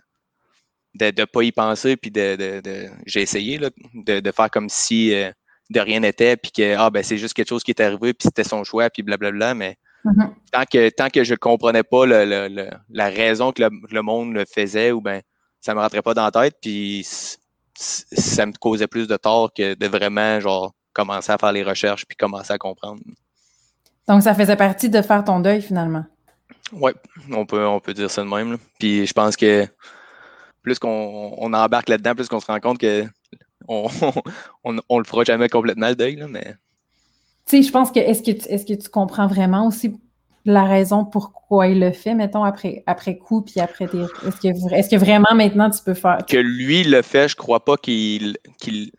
de, 0.94 1.10
de 1.10 1.24
pas 1.24 1.42
y 1.42 1.52
penser. 1.52 1.96
Puis 1.96 2.10
de, 2.10 2.36
de, 2.36 2.60
de- 2.60 2.90
j'ai 3.06 3.22
essayé 3.22 3.58
là, 3.58 3.70
de 3.94 4.32
faire 4.32 4.50
comme 4.50 4.68
si 4.68 5.14
euh, 5.14 5.30
de 5.70 5.80
rien 5.80 6.00
n'était. 6.00 6.36
Puis 6.36 6.52
que 6.52 6.76
ah, 6.76 6.90
ben, 6.90 7.02
c'est 7.02 7.18
juste 7.18 7.34
quelque 7.34 7.48
chose 7.48 7.62
qui 7.64 7.70
est 7.72 7.80
arrivé. 7.80 8.12
Puis 8.14 8.24
c'était 8.28 8.44
son 8.44 8.64
choix. 8.64 8.88
Puis 8.90 9.02
blablabla. 9.02 9.54
Mais 9.54 9.76
Mhm. 10.04 10.34
tant 10.52 10.64
que, 10.70 10.88
tant 10.90 11.08
que 11.08 11.24
je 11.24 11.32
ne 11.32 11.36
comprenais 11.36 11.82
pas 11.82 12.06
le- 12.06 12.24
le- 12.24 12.48
le- 12.48 12.70
la 12.90 13.08
raison 13.08 13.50
que 13.52 13.62
le, 13.62 13.70
le 13.90 14.02
monde 14.02 14.32
le 14.34 14.44
faisait, 14.44 14.92
ou 14.92 15.00
ben 15.00 15.20
ça 15.60 15.74
me 15.74 15.80
rentrait 15.80 16.02
pas 16.02 16.14
dans 16.14 16.24
la 16.24 16.30
tête, 16.30 16.56
puis 16.62 17.04
ça 17.74 18.46
me 18.46 18.52
causait 18.52 18.86
plus 18.86 19.06
de 19.08 19.16
tort 19.16 19.52
que 19.52 19.74
de 19.74 19.86
vraiment 19.86 20.38
genre 20.40 20.72
commencer 20.92 21.32
à 21.32 21.38
faire 21.38 21.52
les 21.52 21.62
recherches 21.64 22.06
puis 22.06 22.16
commencer 22.16 22.52
à 22.52 22.58
comprendre. 22.58 23.00
Donc, 24.08 24.22
ça 24.22 24.32
faisait 24.34 24.56
partie 24.56 24.88
de 24.88 25.02
faire 25.02 25.24
ton 25.24 25.40
deuil 25.40 25.60
finalement. 25.60 26.04
Ouais, 26.72 26.94
on 27.32 27.44
peut, 27.44 27.66
on 27.66 27.80
peut 27.80 27.92
dire 27.92 28.10
ça 28.10 28.22
de 28.22 28.28
même. 28.28 28.52
là. 28.52 28.58
Puis 28.78 29.06
je 29.06 29.12
pense 29.12 29.36
que 29.36 29.66
plus 30.62 30.78
qu'on 30.78 31.34
on 31.36 31.52
embarque 31.52 31.88
là-dedans, 31.88 32.14
plus 32.14 32.28
qu'on 32.28 32.40
se 32.40 32.46
rend 32.46 32.60
compte 32.60 32.78
que 32.78 33.04
on, 33.68 33.88
on, 34.64 34.76
on 34.88 34.98
le 34.98 35.04
fera 35.04 35.24
jamais 35.24 35.48
complètement 35.48 35.88
le 35.88 35.96
deuil, 35.96 36.16
là, 36.16 36.28
mais 36.28 36.54
Tu 37.46 37.58
sais, 37.58 37.62
je 37.62 37.70
pense 37.72 37.92
que 37.92 38.00
est-ce 38.00 38.22
que, 38.22 38.32
tu- 38.32 38.48
est-ce 38.48 38.66
que 38.66 38.74
tu 38.74 38.88
comprends 38.88 39.26
vraiment 39.26 39.66
aussi 39.66 39.94
la 40.44 40.64
raison 40.64 41.04
pourquoi 41.04 41.66
il 41.68 41.80
le 41.80 41.92
fait, 41.92 42.14
mettons, 42.14 42.44
après, 42.44 42.82
après 42.86 43.18
coup, 43.18 43.42
puis 43.42 43.60
après. 43.60 43.84
Est-ce 44.22 44.40
que, 44.40 44.74
est-ce 44.74 44.88
que 44.90 44.96
vraiment 44.96 45.34
maintenant 45.34 45.70
tu 45.70 45.82
peux 45.84 45.94
faire? 45.94 46.18
que 46.28 46.36
lui 46.36 46.84
le 46.84 47.02
fait, 47.02 47.28
je 47.28 47.36
crois 47.36 47.64
pas 47.64 47.76
qu'il 47.76 48.36
qu'il 48.58 48.90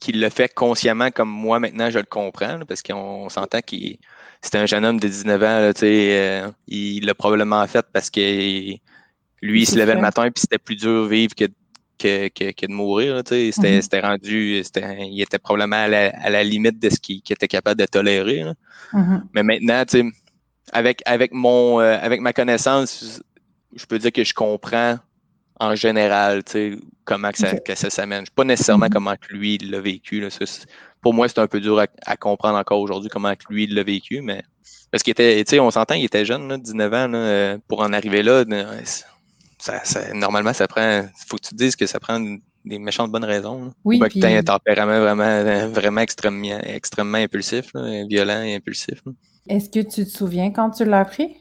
qu'il 0.00 0.20
le 0.20 0.28
fait 0.28 0.52
consciemment 0.52 1.10
comme 1.10 1.30
moi 1.30 1.58
maintenant 1.58 1.90
je 1.90 1.98
le 1.98 2.04
comprends, 2.04 2.58
là, 2.58 2.64
parce 2.66 2.82
qu'on 2.82 3.28
s'entend 3.28 3.60
qu'il 3.60 3.98
c'était 4.42 4.58
un 4.58 4.66
jeune 4.66 4.84
homme 4.84 5.00
de 5.00 5.08
19 5.08 5.42
ans, 5.42 5.60
là, 5.60 5.74
tu 5.74 5.80
sais, 5.80 6.42
euh, 6.44 6.50
il 6.68 7.06
l'a 7.06 7.14
probablement 7.14 7.66
fait 7.66 7.84
parce 7.92 8.10
que 8.10 8.20
lui, 9.42 9.62
il 9.62 9.66
se 9.66 9.78
levait 9.78 9.94
le 9.94 10.00
matin 10.00 10.22
puis 10.30 10.40
c'était 10.40 10.58
plus 10.58 10.76
dur 10.76 11.04
de 11.04 11.08
vivre 11.08 11.34
que, 11.34 11.44
que, 12.06 12.28
que, 12.28 12.50
que 12.52 12.66
de 12.66 12.72
mourir. 12.72 13.20
C'était 13.24 13.50
Mhm. 13.76 13.82
c'était 13.82 14.00
rendu, 14.00 14.62
il 14.62 15.20
était 15.20 15.38
probablement 15.38 15.76
à 15.84 15.88
la, 15.88 16.08
à 16.26 16.30
la 16.30 16.44
limite 16.44 16.78
de 16.78 16.88
ce 16.90 16.98
qu'il 17.00 17.20
était 17.28 17.48
capable 17.48 17.80
de 17.80 17.86
tolérer. 17.86 18.44
Mhm. 18.92 19.24
Mais 19.34 19.42
maintenant, 19.42 19.84
tu 19.84 19.98
sais, 19.98 20.04
avec, 20.72 21.02
avec, 21.06 21.32
mon, 21.32 21.80
euh, 21.80 21.98
avec 22.00 22.20
ma 22.20 22.32
connaissance, 22.32 23.20
je 23.74 23.84
peux 23.86 23.98
dire 23.98 24.12
que 24.12 24.24
je 24.24 24.34
comprends 24.34 24.98
en 25.58 25.74
général, 25.74 26.42
comment 27.04 27.30
que 27.30 27.38
ça, 27.38 27.52
Ok. 27.54 27.62
que 27.64 27.74
ça 27.74 27.88
s'amène. 27.88 28.24
Pas 28.34 28.44
nécessairement 28.44 28.86
Mhm. 28.86 28.92
comment 28.92 29.14
que 29.16 29.32
lui 29.34 29.56
l'a 29.58 29.80
vécu. 29.80 30.20
là. 30.20 30.28
Pour 31.00 31.14
moi, 31.14 31.28
c'est 31.28 31.38
un 31.38 31.46
peu 31.46 31.60
dur 31.60 31.78
à, 31.78 31.86
à 32.04 32.16
comprendre 32.16 32.58
encore 32.58 32.80
aujourd'hui 32.80 33.08
comment 33.08 33.34
que 33.34 33.44
lui 33.48 33.66
l'a 33.66 33.82
vécu, 33.82 34.20
mais 34.22 34.42
parce 34.90 35.02
qu'il 35.02 35.12
était, 35.18 35.60
on 35.60 35.70
s'entend, 35.70 35.94
il 35.94 36.04
était 36.04 36.24
jeune, 36.24 36.48
là, 36.48 36.58
19 36.58 36.92
ans, 36.92 37.08
là, 37.08 37.18
euh, 37.18 37.58
pour 37.68 37.80
en 37.80 37.92
arriver 37.92 38.22
là. 38.22 38.44
Ça, 39.58 39.84
ça- 39.84 40.12
normalement, 40.14 40.52
ça 40.52 40.68
prend. 40.68 41.02
faut 41.28 41.36
que 41.36 41.42
tu 41.42 41.50
te 41.50 41.54
dises 41.56 41.76
que 41.76 41.86
ça 41.86 41.98
prend 42.00 42.20
des 42.64 42.78
méchantes 42.78 43.10
bonnes 43.12 43.24
raisons. 43.24 43.66
là. 43.66 43.70
Oui, 43.84 43.96
Ou 43.96 43.98
bien 44.00 44.08
que 44.08 44.14
tu 44.14 44.26
un 44.26 44.42
tempérament 44.42 45.00
vraiment, 45.00 45.68
vraiment 45.70 46.00
extrêmement, 46.00 46.58
extrêmement 46.62 47.18
impulsif, 47.18 47.70
là, 47.74 48.04
violent 48.08 48.42
et 48.42 48.54
impulsif. 48.56 49.00
Est-ce 49.48 49.68
que 49.70 49.80
tu 49.80 50.04
te 50.04 50.10
souviens 50.10 50.50
quand 50.50 50.70
tu 50.70 50.84
l'as 50.84 51.00
appris? 51.00 51.36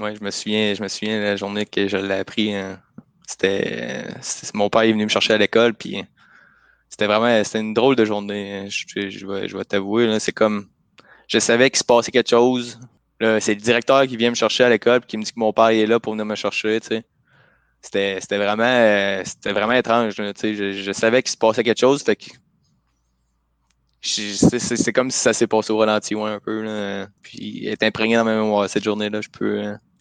Ouais, 0.00 0.14
je 0.14 0.22
me 0.22 0.30
souviens, 0.30 0.74
je 0.74 0.82
me 0.82 0.88
souviens 0.88 1.20
la 1.20 1.36
journée 1.36 1.64
que 1.66 1.88
je 1.88 1.96
l'ai 1.96 2.14
appris. 2.14 2.54
hein, 2.54 2.80
c'était, 3.26 4.08
mon 4.54 4.68
père 4.70 4.82
est 4.82 4.92
venu 4.92 5.04
me 5.04 5.08
chercher 5.08 5.34
à 5.34 5.38
l'école, 5.38 5.74
puis 5.74 6.02
c'était 6.88 7.06
vraiment, 7.06 7.42
c'était 7.44 7.60
une 7.60 7.74
drôle 7.74 7.96
de 7.96 8.04
journée. 8.04 8.54
hein, 8.54 8.66
Je, 8.68 8.84
je- 8.88 9.10
je 9.10 9.26
vais, 9.26 9.48
je 9.48 9.56
vais 9.56 9.64
t'avouer, 9.64 10.18
c'est 10.20 10.32
comme, 10.32 10.68
je 11.28 11.38
savais 11.38 11.70
qu'il 11.70 11.78
se 11.78 11.84
passait 11.84 12.12
quelque 12.12 12.30
chose. 12.30 12.78
C'est 13.20 13.54
le 13.54 13.60
directeur 13.60 14.06
qui 14.06 14.16
vient 14.16 14.30
me 14.30 14.34
chercher 14.34 14.64
à 14.64 14.68
l'école, 14.68 15.00
puis 15.00 15.08
qui 15.08 15.18
me 15.18 15.22
dit 15.22 15.32
que 15.32 15.40
mon 15.40 15.52
père 15.52 15.68
est 15.68 15.86
là 15.86 15.98
pour 15.98 16.12
venir 16.12 16.26
me 16.26 16.34
chercher, 16.34 16.80
euh, 17.94 18.20
c'était 18.20 18.38
vraiment 19.52 19.72
étrange. 19.72 20.14
Je, 20.16 20.92
savais 20.92 21.22
qu'il 21.22 21.30
se 21.30 21.36
passait 21.36 21.62
quelque 21.62 21.80
chose, 21.80 22.04
c'est, 24.02 24.92
comme 24.92 25.10
si 25.10 25.18
ça 25.18 25.32
s'est 25.32 25.46
passé 25.46 25.72
au 25.72 25.78
ralenti, 25.78 26.14
un 26.14 26.40
peu, 26.40 26.62
là. 26.62 27.06
Puis, 27.22 27.66
être 27.66 27.82
imprégné 27.82 28.16
dans 28.16 28.24
ma 28.24 28.34
mémoire 28.34 28.68
cette 28.68 28.84
journée-là, 28.84 29.20
je 29.20 29.28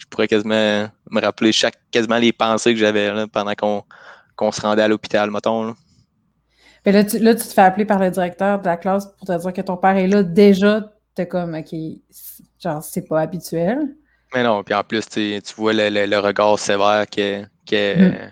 pourrais 0.10 0.28
quasiment 0.28 0.88
me 1.10 1.22
rappeler 1.22 1.52
quasiment 1.92 2.18
les 2.18 2.34
pensées 2.34 2.74
que 2.74 2.80
j'avais, 2.80 3.28
pendant 3.28 3.54
qu'on, 3.56 4.52
se 4.52 4.62
rendait 4.62 4.84
à 4.84 4.88
l'hôpital, 4.88 5.32
mettons, 5.32 5.64
là. 5.64 5.74
Mais 6.86 6.92
là, 6.92 7.04
tu, 7.04 7.18
là, 7.18 7.34
tu 7.34 7.42
te 7.42 7.54
fais 7.54 7.62
appeler 7.62 7.86
par 7.86 7.98
le 7.98 8.12
directeur 8.12 8.60
de 8.60 8.66
la 8.66 8.78
classe 8.78 9.08
pour 9.18 9.26
te 9.26 9.36
dire 9.36 9.54
que 9.54 9.62
ton 9.62 9.76
père 9.76 9.98
est 9.98 10.06
là. 10.06 10.22
Déjà, 10.22 10.94
t'es 11.16 11.28
comme, 11.28 11.56
OK, 11.56 11.74
genre, 12.66 12.84
c'est 12.84 13.08
pas 13.08 13.22
habituel. 13.22 13.96
Mais 14.34 14.44
non, 14.44 14.64
puis 14.64 14.74
en 14.74 14.84
plus, 14.84 15.08
tu 15.08 15.40
vois 15.56 15.74
le, 15.74 15.90
le- 15.90 16.06
le 16.06 16.20
regard 16.20 16.60
sévère 16.60 17.06
que, 17.10 17.44
que, 17.66 17.96
Mhm. 17.96 18.32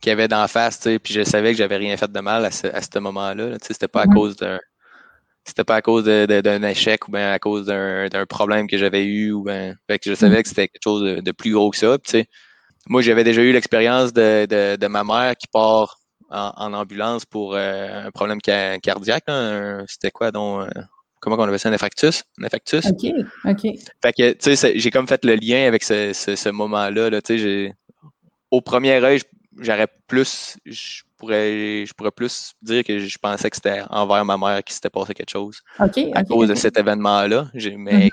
qu'il 0.00 0.10
y 0.10 0.12
avait 0.12 0.28
d'en 0.28 0.48
face, 0.48 0.80
puis 1.02 1.14
je 1.14 1.24
savais 1.24 1.52
que 1.52 1.58
j'avais 1.58 1.76
rien 1.76 1.96
fait 1.96 2.10
de 2.12 2.20
mal 2.20 2.44
à 2.44 2.50
ce, 2.50 2.66
à 2.68 2.82
ce 2.82 2.98
moment-là. 2.98 3.48
là, 3.50 3.58
sais, 3.62 3.74
c'était 3.74 3.88
pas 3.88 4.02
à 4.02 4.06
cause 4.06 4.36
d'un. 4.36 4.58
C'était 5.44 5.64
pas 5.64 5.76
à 5.76 5.82
cause 5.82 6.04
de- 6.04 6.26
de- 6.26 6.40
d'un 6.42 6.62
échec 6.64 7.08
ou 7.08 7.12
bien 7.12 7.32
à 7.32 7.38
cause 7.38 7.66
d'un 7.66 8.08
d'un 8.08 8.26
problème 8.26 8.66
que 8.68 8.78
j'avais 8.78 9.04
eu. 9.06 9.32
Ou 9.32 9.44
ben, 9.44 9.76
fait 9.88 9.98
que 9.98 10.10
je 10.10 10.14
savais 10.14 10.42
que 10.42 10.48
c'était 10.48 10.68
quelque 10.68 10.82
chose 10.84 11.02
de, 11.02 11.20
de 11.20 11.32
plus 11.32 11.52
gros 11.52 11.70
que 11.70 11.78
ça. 11.78 11.98
Puis, 11.98 12.26
moi, 12.88 13.02
j'avais 13.02 13.24
déjà 13.24 13.42
eu 13.42 13.52
l'expérience 13.52 14.12
de, 14.12 14.46
ma 14.88 15.04
mère 15.04 15.36
qui 15.36 15.46
part 15.48 15.98
en, 16.30 16.52
en 16.56 16.74
ambulance 16.74 17.24
pour 17.26 17.54
euh, 17.56 18.06
un 18.06 18.10
problème 18.12 18.38
ca- 18.44 18.78
cardiaque. 18.80 19.24
là, 19.28 19.34
un- 19.80 19.86
C'était 19.88 20.10
quoi 20.12 20.32
donc 20.32 20.62
euh, 20.76 20.82
comment 21.20 21.36
on 21.36 21.42
appelle 21.42 21.58
ça? 21.58 21.68
Un 21.68 21.72
infarctus? 21.72 22.24
Un 22.40 22.44
infarctus? 22.44 22.86
OK, 22.86 23.12
OK. 23.44 23.62
Fait 24.02 24.12
que, 24.12 24.32
tu 24.32 24.56
sais, 24.56 24.78
j'ai 24.78 24.90
comme 24.90 25.06
fait 25.08 25.24
le 25.24 25.34
lien 25.34 25.66
avec 25.66 25.82
ce, 25.82 26.12
ce, 26.12 26.36
ce 26.36 26.48
moment-là. 26.48 27.10
Là, 27.10 27.22
tu 27.22 27.38
sais, 27.38 27.74
au 28.50 28.60
premier 28.60 29.02
œil, 29.02 29.20
j'aurais 29.58 29.88
plus, 30.06 30.56
je 30.64 31.02
pourrais, 31.16 31.84
je 31.86 31.92
pourrais 31.94 32.10
plus 32.12 32.52
dire 32.62 32.84
que 32.84 32.98
je 32.98 33.18
pensais 33.18 33.50
que 33.50 33.56
c'était 33.56 33.82
envers 33.90 34.24
ma 34.24 34.38
mère 34.38 34.62
qui 34.64 34.72
s'était 34.72 34.90
passé 34.90 35.14
quelque 35.14 35.30
chose 35.30 35.60
OK, 35.80 35.98
à 36.14 36.24
cause 36.24 36.48
de 36.48 36.54
cet 36.54 36.78
événement-là. 36.78 37.50
Mais 37.76 38.10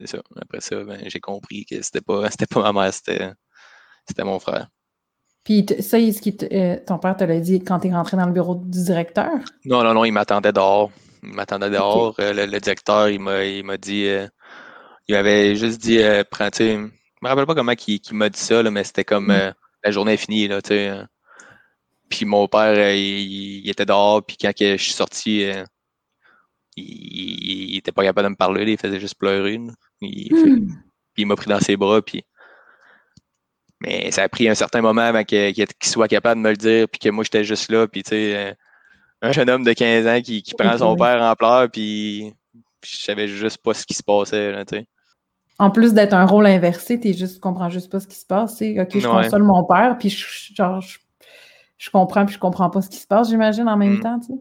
c'est 0.00 0.08
ça. 0.08 0.18
Après 0.40 0.60
ça, 0.60 0.82
ben, 0.84 1.00
j'ai 1.06 1.20
compris 1.20 1.64
que 1.64 1.80
c'était 1.82 2.00
pas, 2.00 2.30
c'était 2.30 2.46
pas 2.46 2.72
ma 2.72 2.82
mère, 2.82 2.92
c'était, 2.92 3.30
c'était 4.06 4.24
mon 4.24 4.38
frère. 4.38 4.68
Puis 5.44 5.66
ça, 5.80 5.98
est-ce 5.98 6.30
te- 6.30 6.54
euh, 6.54 6.78
ton 6.86 6.98
père 6.98 7.16
te 7.16 7.24
l'a 7.24 7.38
dit 7.38 7.62
quand 7.62 7.78
t'es 7.78 7.92
rentré 7.92 8.16
dans 8.16 8.26
le 8.26 8.32
bureau 8.32 8.54
du 8.54 8.82
directeur? 8.82 9.30
Non, 9.66 9.84
non, 9.84 9.92
non, 9.92 10.04
il 10.06 10.12
m'attendait 10.12 10.52
dehors. 10.52 10.90
Il 11.26 11.34
m'attendait 11.34 11.70
dehors. 11.70 12.14
Euh, 12.20 12.32
le, 12.32 12.46
le 12.46 12.60
directeur, 12.60 13.08
il 13.08 13.20
m'a, 13.20 13.76
dit, 13.76 14.06
euh, 14.06 14.26
il 15.08 15.14
m'avait 15.14 15.56
juste 15.56 15.80
dit, 15.80 15.98
euh, 16.02 16.24
prends, 16.28 16.50
tu 16.50 16.58
sais, 16.58 16.72
je 16.74 16.78
me 17.22 17.28
rappelle 17.28 17.46
pas 17.46 17.54
comment 17.54 17.72
il, 17.86 18.00
m'a 18.12 18.28
dit 18.28 18.38
ça, 18.38 18.62
là, 18.62 18.70
mais 18.70 18.84
c'était 18.84 19.04
comme 19.04 19.28
Mm. 19.28 19.54
la 19.84 19.90
journée 19.90 20.14
est 20.14 20.18
finie, 20.18 20.48
là, 20.48 20.60
tu 20.62 20.68
sais. 20.68 20.88
euh. 20.88 21.04
Puis 22.08 22.26
mon 22.26 22.46
père, 22.48 22.92
il, 22.94 23.62
il 23.64 23.70
était 23.70 23.86
dehors, 23.86 24.24
puis 24.24 24.36
quand 24.40 24.52
je 24.58 24.76
suis 24.76 24.92
sorti, 24.92 25.40
il, 25.40 25.64
il, 26.76 27.70
il 27.72 27.76
était 27.78 27.92
pas 27.92 28.04
capable 28.04 28.26
de 28.26 28.30
me 28.32 28.36
parler, 28.36 28.64
là, 28.64 28.72
il 28.72 28.78
faisait 28.78 29.00
juste 29.00 29.16
pleurer. 29.18 29.58
Hmm. 29.58 29.70
puis 30.00 31.22
il 31.22 31.26
m'a 31.26 31.36
pris 31.36 31.48
dans 31.48 31.60
ses 31.60 31.76
bras, 31.76 32.02
puis. 32.02 32.24
Mais 33.80 34.10
ça 34.12 34.22
a 34.22 34.28
pris 34.28 34.48
un 34.48 34.54
certain 34.54 34.80
moment 34.80 35.02
avant 35.02 35.24
qu'il 35.24 35.54
soit 35.82 36.08
capable 36.08 36.40
de 36.40 36.44
me 36.46 36.50
le 36.50 36.56
dire, 36.56 36.88
puis 36.88 36.98
que 36.98 37.08
moi 37.10 37.24
j'étais 37.24 37.44
juste 37.44 37.70
là, 37.70 37.86
puis 37.86 38.02
tu 38.02 38.10
sais, 38.10 38.56
un 39.24 39.32
jeune 39.32 39.50
homme 39.50 39.64
de 39.64 39.72
15 39.72 40.06
ans 40.06 40.20
qui, 40.22 40.42
qui 40.42 40.54
prend 40.54 40.76
son 40.78 40.92
Oui. 40.92 40.98
père 40.98 41.22
en 41.22 41.34
pleurs, 41.34 41.70
puis 41.70 42.32
je 42.84 42.96
savais 42.96 43.26
juste 43.28 43.58
pas 43.58 43.74
ce 43.74 43.84
qui 43.86 43.94
se 43.94 44.02
passait, 44.02 44.52
là, 44.52 44.64
tu 44.64 44.76
sais. 44.76 44.86
En 45.58 45.70
plus 45.70 45.94
d'être 45.94 46.14
un 46.14 46.26
rôle 46.26 46.46
inversé, 46.46 46.98
t'es 46.98 47.12
juste, 47.12 47.34
tu 47.34 47.40
comprends 47.40 47.70
juste 47.70 47.90
pas 47.90 48.00
ce 48.00 48.06
qui 48.08 48.16
se 48.16 48.26
passe. 48.26 48.54
OK, 48.54 48.58
je 48.62 48.76
Ouais. 48.76 49.02
console 49.24 49.42
mon 49.44 49.64
père, 49.64 49.96
puis 49.98 50.10
je, 50.10 50.26
genre, 50.54 50.80
je, 50.80 50.98
je 51.78 51.90
comprends, 51.90 52.26
puis 52.26 52.34
je 52.34 52.40
comprends 52.40 52.70
pas 52.70 52.82
ce 52.82 52.90
qui 52.90 52.98
se 52.98 53.06
passe, 53.06 53.28
j'imagine, 53.30 53.68
en 53.68 53.76
même 53.76 53.94
Mm. 53.98 54.00
temps, 54.00 54.20
tu. 54.20 54.32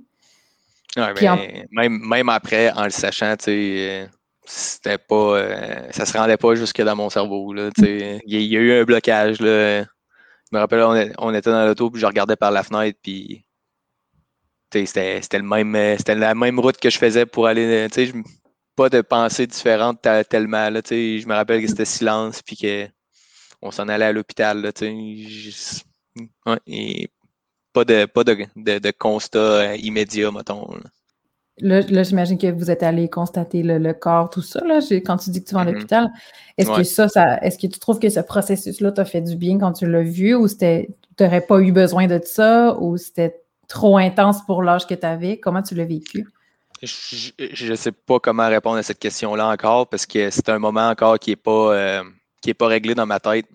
Ouais, 1.00 1.28
en- 1.30 1.38
même, 1.72 2.00
même 2.08 2.30
après, 2.30 2.72
en 2.72 2.84
le 2.84 2.90
sachant, 2.90 3.36
tu 3.38 3.46
sais, 3.46 3.78
euh, 4.04 4.08
c'était 4.46 4.98
pas. 4.98 5.16
euh, 5.38 5.88
ça 5.92 6.06
se 6.06 6.18
rendait 6.18 6.38
pas 6.38 6.54
jusque 6.56 6.82
dans 6.82 6.96
mon 6.96 7.10
cerveau, 7.10 7.54
là, 7.54 7.70
tu 7.76 7.84
sais. 7.84 8.20
Il 8.26 8.34
y, 8.34 8.38
a- 8.38 8.40
il 8.42 8.48
y 8.48 8.58
a 8.58 8.60
eu 8.60 8.82
un 8.82 8.84
blocage, 8.84 9.40
là. 9.40 9.82
Je 9.84 9.88
me 10.52 10.60
rappelle, 10.60 10.82
on, 10.82 11.10
on 11.30 11.34
était 11.34 11.50
dans 11.52 11.66
l'auto, 11.66 11.90
puis 11.90 12.00
je 12.02 12.06
regardais 12.06 12.36
par 12.36 12.52
la 12.52 12.64
fenêtre, 12.64 13.00
puis. 13.02 13.44
C'était 14.86 15.22
le 15.38 15.44
même, 15.44 15.76
euh, 15.76 15.96
c'était 15.98 16.16
la 16.16 16.36
même 16.36 16.60
route 16.60 16.78
que 16.78 16.90
je 16.90 16.98
faisais 16.98 17.26
pour 17.26 17.48
aller. 17.48 17.88
euh, 17.88 17.88
je- 17.96 18.12
Pas 18.76 18.90
de 18.90 19.02
pensée 19.02 19.46
différente 19.46 20.02
te- 20.02 20.24
tellement. 20.24 20.70
Là, 20.70 20.82
je 20.90 21.28
me 21.28 21.34
rappelle 21.34 21.62
que 21.62 21.68
c'était 21.68 21.86
silence, 21.86 22.42
puis 22.42 22.58
que 22.58 22.88
on 23.62 23.72
s'en 23.72 23.88
allait 23.88 24.06
à 24.06 24.12
l'hôpital. 24.12 24.72
ouais, 26.46 26.60
et 26.68 27.10
pas 27.72 27.86
de, 27.86 28.06
pas 28.06 28.24
de, 28.24 28.46
de, 28.56 28.80
de 28.80 28.92
constat 28.92 29.40
euh, 29.40 29.76
immédiat, 29.78 30.32
mettons. 30.32 30.68
là. 30.74 30.82
Là, 31.60 31.82
là, 31.82 32.02
j'imagine 32.04 32.38
que 32.40 32.48
vous 32.52 32.72
êtes 32.72 32.82
allé 32.82 33.10
constater 33.10 33.62
le, 33.62 33.78
le 33.78 33.94
corps, 33.94 34.30
tout 34.30 34.42
ça, 34.42 34.60
là, 34.66 34.80
quand 35.06 35.18
tu 35.18 35.30
dis 35.30 35.44
que 35.44 35.50
tu 35.50 35.54
vas 35.54 35.62
à 35.62 35.66
Mhm. 35.66 35.74
l'hôpital. 35.74 36.12
Est-ce 36.58 36.72
que 36.72 36.84
ça, 36.84 37.08
ça 37.10 37.38
est-ce 37.44 37.60
que 37.60 37.68
tu 37.68 37.80
trouves 37.80 38.00
que 38.00 38.10
ce 38.10 38.20
processus-là 38.22 38.92
t'a 38.92 39.06
fait 39.06 39.22
du 39.22 39.36
bien 39.36 39.60
quand 39.60 39.74
tu 39.74 39.86
l'as 39.90 40.02
vu 40.02 40.34
ou 40.36 40.48
c'était 40.48 40.90
t'aurais 41.16 41.42
pas 41.46 41.60
eu 41.60 41.72
besoin 41.72 42.08
de 42.08 42.20
ça 42.24 42.76
ou 42.80 42.98
c'était 42.98 43.43
trop 43.68 43.98
intense 43.98 44.46
pour 44.46 44.64
l'âge 44.64 44.88
que 44.88 44.94
tu 44.94 45.06
avais? 45.06 45.40
Comment 45.40 45.62
tu 45.62 45.76
l'as 45.76 45.86
vécu? 45.86 46.28
Je 46.82 47.72
ne 47.72 47.76
sais 47.76 47.92
pas 47.92 48.20
comment 48.20 48.48
répondre 48.50 48.78
à 48.78 48.84
cette 48.84 49.00
question-là 49.00 49.48
encore 49.48 49.88
parce 49.88 50.06
que 50.06 50.30
c'est 50.30 50.50
un 50.50 50.60
moment 50.60 50.90
encore 50.90 51.18
qui 51.18 51.30
n'est 51.30 51.38
pas, 51.38 51.74
euh, 51.74 52.04
qui 52.42 52.50
est 52.50 52.54
pas 52.56 52.68
réglé 52.68 52.94
dans 52.94 53.06
ma 53.06 53.20
tête 53.20 53.48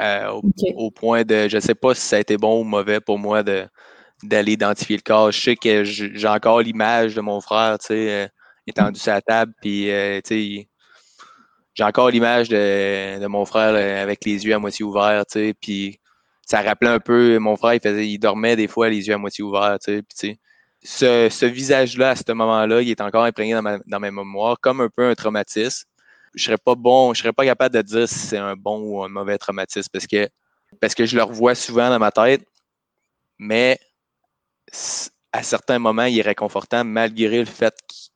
euh, 0.00 0.40
au, 0.76 0.90
point 0.90 1.22
de 1.22 1.48
je 1.48 1.56
ne 1.56 1.60
sais 1.60 1.74
pas 1.74 1.94
si 1.94 2.02
ça 2.02 2.16
a 2.16 2.20
été 2.20 2.36
bon 2.36 2.60
ou 2.60 2.64
mauvais 2.64 3.00
pour 3.00 3.18
moi 3.18 3.42
de 3.42 3.66
d'aller 4.22 4.52
identifier 4.52 4.96
le 4.96 5.02
corps. 5.02 5.32
Je 5.32 5.40
sais 5.40 5.56
que 5.56 5.84
j'ai 5.84 6.28
encore 6.28 6.60
l'image 6.60 7.14
de 7.14 7.20
mon 7.20 7.40
frère, 7.40 7.78
tu 7.78 7.88
sais, 7.88 8.24
euh, 8.24 8.28
étendu 8.66 8.98
sur 8.98 9.12
la 9.12 9.20
table, 9.20 9.52
puis 9.60 9.84
tu 9.84 9.88
sais, 10.24 10.42
il- 10.42 10.68
j'ai 11.74 11.84
encore 11.84 12.10
l'image 12.10 12.48
de, 12.48 13.20
de 13.20 13.26
mon 13.26 13.44
frère 13.44 13.74
avec 14.00 14.24
les 14.24 14.46
yeux 14.46 14.54
à 14.54 14.58
moitié 14.58 14.84
ouverts, 14.84 15.26
tu 15.26 15.40
sais, 15.40 15.54
puis 15.60 15.98
ça 16.46 16.62
rappelait 16.62 16.90
un 16.90 17.00
peu 17.00 17.38
mon 17.38 17.56
frère, 17.56 17.74
il 17.74 17.80
faisait, 17.80 18.08
il 18.08 18.18
dormait 18.18 18.56
des 18.56 18.68
fois 18.68 18.88
les 18.88 19.06
yeux 19.06 19.14
à 19.14 19.18
moitié 19.18 19.44
ouverts, 19.44 19.78
tu 19.82 19.92
sais, 19.96 20.02
puis 20.02 20.16
tu 20.18 20.26
sais, 20.28 21.28
ce, 21.30 21.34
ce 21.34 21.46
visage-là, 21.46 22.10
à 22.10 22.16
ce 22.16 22.30
moment-là, 22.32 22.82
il 22.82 22.90
est 22.90 23.00
encore 23.00 23.24
imprégné 23.24 23.54
dans 23.54 23.62
ma, 23.62 23.78
dans 23.86 24.00
ma 24.00 24.10
mémoire, 24.10 24.58
comme 24.60 24.80
un 24.80 24.88
peu 24.90 25.06
un 25.08 25.14
traumatisme. 25.14 25.88
Je 26.34 26.44
serais 26.44 26.58
pas 26.58 26.74
bon, 26.74 27.14
je 27.14 27.20
serais 27.22 27.32
pas 27.32 27.44
capable 27.44 27.74
de 27.74 27.82
dire 27.82 28.08
si 28.08 28.18
c'est 28.18 28.38
un 28.38 28.56
bon 28.56 28.80
ou 28.80 29.02
un 29.02 29.08
mauvais 29.08 29.38
traumatisme 29.38 29.88
parce 29.92 30.06
que, 30.06 30.28
parce 30.80 30.94
que 30.94 31.06
je 31.06 31.16
le 31.16 31.22
revois 31.22 31.54
souvent 31.54 31.88
dans 31.88 31.98
ma 31.98 32.10
tête, 32.10 32.44
mais 33.38 33.78
à 35.32 35.42
certains 35.42 35.78
moments, 35.78 36.04
il 36.04 36.18
est 36.18 36.22
réconfortant 36.22 36.84
malgré 36.84 37.38
le 37.40 37.44
fait 37.46 37.74
qu- 37.88 38.10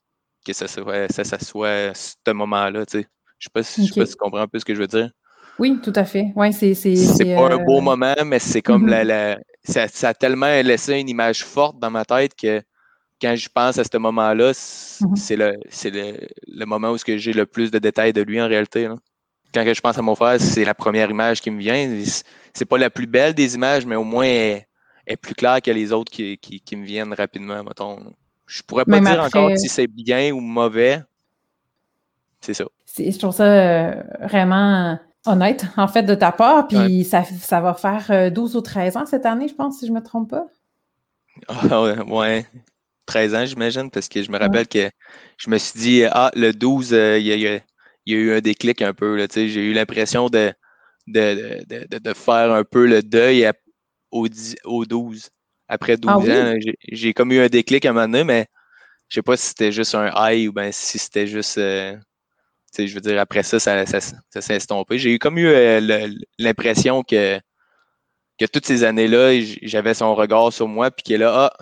que 0.45 0.53
ça 0.53 0.69
soit, 0.69 1.11
ça, 1.13 1.25
ça 1.25 1.39
soit 1.39 1.93
ce 1.95 2.31
moment-là, 2.33 2.87
tu 2.87 3.01
sais. 3.01 3.09
Je 3.39 3.45
sais 3.47 3.51
pas 3.53 3.63
si, 3.63 3.83
je 3.83 3.89
sais 3.89 3.95
pas 3.95 4.05
si 4.07 4.13
tu 4.13 4.19
comprends 4.19 4.41
un 4.41 4.49
peu 4.49 4.59
ce 4.59 4.65
que 4.65 4.75
je 4.75 4.81
veux 4.81 4.87
dire. 4.87 5.11
Oui, 5.59 5.81
tout 5.83 5.93
à 5.97 6.05
fait. 6.05 6.33
Oui, 6.37 6.53
c'est. 6.53 6.75
C'est 6.75 6.95
C'est 6.97 7.35
pas 7.35 7.49
un 7.53 7.59
euh, 7.59 7.65
beau 7.65 7.81
moment, 7.81 8.15
mais 8.25 8.39
c'est 8.39 8.63
comme 8.63 8.83
Mhm. 8.85 8.89
la, 8.91 9.05
la- 9.05 9.39
ça, 9.65 9.89
ça 9.89 10.11
a 10.11 10.15
tellement 10.15 10.47
laissé 10.63 10.95
une 10.99 11.09
image 11.09 11.45
forte 11.45 11.79
dans 11.79 11.91
ma 11.91 12.05
tête 12.05 12.35
que 12.35 12.63
quand 13.21 13.35
je 13.35 13.49
pense 13.53 13.77
à 13.79 13.85
ce 13.85 13.97
moment-là, 13.99 14.53
Mhm. 15.01 15.17
c'est 15.17 15.37
le, 15.37 15.59
c'est 15.69 15.91
le, 15.91 16.17
le 16.47 16.65
moment 16.65 16.91
où 16.93 16.99
ce 16.99 17.05
que 17.05 17.17
j'ai 17.19 17.33
le 17.33 17.45
plus 17.47 17.71
de 17.71 17.79
détails 17.79 18.13
de 18.13 18.23
lui 18.23 18.41
en 18.41 18.47
réalité. 18.49 18.87
là. 18.89 18.97
Quand 19.53 19.65
je 19.73 19.81
pense 19.81 19.99
à 19.99 20.03
mon 20.03 20.15
frère, 20.15 20.41
c'est 20.41 20.65
la 20.65 20.75
première 20.75 21.11
image 21.11 21.41
qui 21.41 21.51
me 21.51 21.59
vient. 21.59 22.03
C'est 22.53 22.65
pas 22.67 22.79
la 22.79 22.91
plus 22.91 23.07
belle 23.07 23.35
des 23.35 23.55
images, 23.55 23.85
mais 23.87 23.97
au 23.97 24.05
moins 24.05 24.25
elle, 24.27 24.67
elle 25.07 25.15
est 25.15 25.17
plus 25.17 25.35
claire 25.35 25.61
que 25.63 25.71
les 25.71 25.91
autres 25.93 26.13
qui, 26.13 26.37
qui, 26.39 26.61
qui 26.61 26.77
me 26.77 26.85
viennent 26.85 27.13
rapidement, 27.15 27.65
mettons. 27.65 27.99
Je 28.47 28.63
pourrais 28.63 28.85
pas 28.85 28.93
Même 29.01 29.05
dire 29.05 29.23
après- 29.23 29.39
encore 29.39 29.57
si 29.59 29.69
c'est 29.69 29.87
bien 29.87 30.31
ou 30.33 30.41
mauvais. 30.41 31.01
C'est 32.41 32.55
ça. 32.55 32.65
c'est- 32.87 33.11
Je 33.11 33.19
trouve 33.19 33.35
ça 33.35 33.45
euh, 33.45 34.03
vraiment 34.29 34.99
honnête, 35.29 35.67
en 35.77 35.89
fait, 35.89 36.03
de 36.03 36.15
ta 36.15 36.33
part. 36.33 36.69
Puis 36.69 37.05
ça, 37.05 37.25
ça, 37.25 37.61
va 37.61 37.75
faire 37.75 38.33
12 38.33 38.57
ou 38.57 38.61
13 38.61 38.97
ans 38.97 39.07
cette 39.07 39.27
année, 39.27 39.49
je 39.49 39.55
pense, 39.55 39.79
si 39.79 39.87
je 39.87 39.93
ne 39.93 39.99
me 39.99 40.03
trompe 40.03 40.31
pas. 40.31 40.47
Ah, 41.49 41.83
ouais, 42.05 42.45
13 43.07 43.35
ans, 43.37 43.47
j'imagine, 43.47 43.91
parce 43.91 44.09
que 44.09 44.23
je 44.25 44.31
me 44.31 44.39
rappelle 44.39 44.67
que 44.67 44.91
je 45.37 45.51
me 45.51 45.59
suis 45.59 45.79
dit, 45.79 46.05
ah, 46.05 46.33
le 46.35 46.53
12, 46.53 46.91
il 46.91 47.27
y, 47.27 47.47
a, 47.47 47.61
eu 48.07 48.33
un 48.33 48.41
déclic 48.41 48.83
un 48.83 48.93
peu. 48.93 49.25
J'ai 49.33 49.65
eu 49.65 49.73
l'impression 49.73 50.29
de 50.29 50.53
de, 51.09 51.99
de, 51.99 52.15
faire 52.15 52.53
un 52.53 52.65
peu 52.65 52.87
le 52.87 53.03
deuil 53.03 53.51
au, 54.11 54.27
au 54.65 54.85
12. 54.85 55.31
Après 55.69 55.97
12 55.97 56.11
ah 56.11 56.19
ans, 56.19 56.55
j'ai 56.91 57.13
comme 57.13 57.33
eu 57.33 57.41
un 57.41 57.49
déclic 57.49 57.85
à 57.85 57.91
un 57.91 57.93
moment 57.93 58.07
donné, 58.07 58.25
mais 58.25 58.47
je 59.09 59.17
sais 59.17 59.23
pas 59.23 59.37
si 59.37 59.49
c'était 59.49 59.73
juste 59.73 59.95
un 59.95 60.11
high 60.17 60.49
ou 60.49 60.53
ben 60.53 60.73
si 60.73 60.99
c'était 60.99 61.27
juste. 61.27 61.59
Euh, 61.59 61.97
je 62.77 62.95
veux 62.95 63.01
dire, 63.01 63.21
après 63.21 63.43
ça, 63.43 63.59
ça, 63.59 63.85
s'est 63.85 64.55
estompé. 64.55 64.99
J'ai 64.99 65.15
eu 65.15 65.19
comme 65.19 65.39
eu 65.39 65.47
euh, 65.47 66.09
l'impression 66.39 67.03
que, 67.03 67.41
que 68.39 68.45
toutes 68.47 68.67
ces 68.67 68.85
années-là, 68.85 69.41
j'avais 69.63 69.95
son 69.95 70.15
regard 70.15 70.53
sur 70.53 70.69
moi, 70.69 70.91
puis 70.91 71.03
que 71.03 71.15
là, 71.15 71.53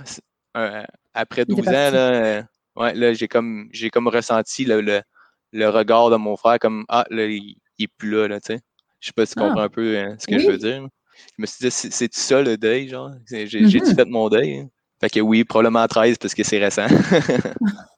ah, 0.55 0.87
après 1.15 1.45
12 1.45 1.69
ans, 1.69 1.71
là, 1.71 2.13
euh, 2.13 2.43
ouais, 2.77 2.95
là 2.95 3.13
j'ai 3.15 3.29
comme, 3.29 3.71
comme 3.93 4.09
ressenti 4.09 4.65
le, 4.65 4.81
le, 5.53 5.69
regard 5.69 6.11
de 6.11 6.17
mon 6.17 6.37
frère, 6.37 6.59
comme 6.59 6.85
Ah, 6.89 7.07
là, 7.11 7.27
il, 7.27 7.57
il 7.79 7.85
est 7.85 7.93
plus 7.99 8.11
là, 8.11 8.29
là 8.29 8.41
tu 8.41 8.55
sais. 8.55 8.61
Je 9.01 9.09
sais 9.09 9.13
pas 9.13 9.27
si 9.27 9.35
tu 9.35 9.41
comprends 9.41 9.61
ah. 9.61 9.65
un 9.65 9.69
peu 9.69 9.99
hein, 9.99 10.17
ce 10.19 10.27
que 10.27 10.39
je 10.39 10.49
veux 10.49 10.59
dire. 10.59 10.87
Je 11.39 11.43
me 11.43 11.47
suis 11.47 11.65
dit, 11.65 11.71
c'est 11.71 12.15
ça 12.15 12.43
le 12.43 12.57
deuil, 12.57 12.89
genre? 12.89 13.11
J'ai-tu 13.31 13.59
mm-hmm. 13.59 13.95
fait 13.95 14.05
mon 14.05 14.29
deuil? 14.29 14.59
Hein? 14.59 14.69
Fait 15.01 15.11
que 15.11 15.21
oui, 15.21 15.45
probablement 15.45 15.87
13 15.87 16.19
parce 16.19 16.35
que 16.35 16.43
c'est 16.43 16.59
récent. 16.59 16.87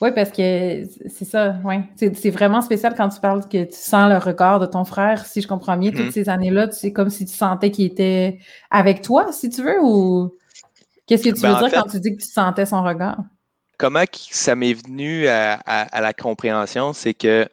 oui, 0.00 0.10
parce 0.14 0.30
que 0.30 0.84
c'est 1.08 1.24
ça, 1.24 1.56
oui. 1.64 1.76
C'est 1.96 2.30
vraiment 2.30 2.62
spécial 2.62 2.94
quand 2.96 3.08
tu 3.08 3.20
parles 3.20 3.48
que 3.48 3.64
tu 3.64 3.76
sens 3.76 4.10
le 4.10 4.18
regard 4.18 4.60
de 4.60 4.66
ton 4.66 4.84
frère, 4.84 5.26
si 5.26 5.40
je 5.40 5.48
comprends 5.48 5.76
bien, 5.76 5.90
toutes 5.90 6.00
mm-hmm. 6.00 6.12
ces 6.12 6.28
années-là, 6.28 6.70
c'est 6.70 6.92
comme 6.92 7.10
si 7.10 7.26
tu 7.26 7.34
sentais 7.34 7.70
qu'il 7.70 7.86
était 7.86 8.38
avec 8.70 9.02
toi, 9.02 9.32
si 9.32 9.50
tu 9.50 9.62
veux, 9.62 9.82
ou 9.82 10.36
qu'est-ce 11.06 11.24
que 11.24 11.34
tu 11.34 11.42
ben, 11.42 11.54
veux 11.54 11.68
dire 11.68 11.82
quand 11.82 11.90
tu 11.90 11.98
dis 11.98 12.16
que 12.16 12.22
tu 12.22 12.28
sentais 12.28 12.66
son 12.66 12.82
regard? 12.82 13.18
Comment 13.76 14.04
ça 14.12 14.54
m'est 14.54 14.74
venu 14.74 15.26
à, 15.28 15.60
la 16.00 16.12
compréhension, 16.12 16.92
c'est 16.92 17.14
que 17.14 17.48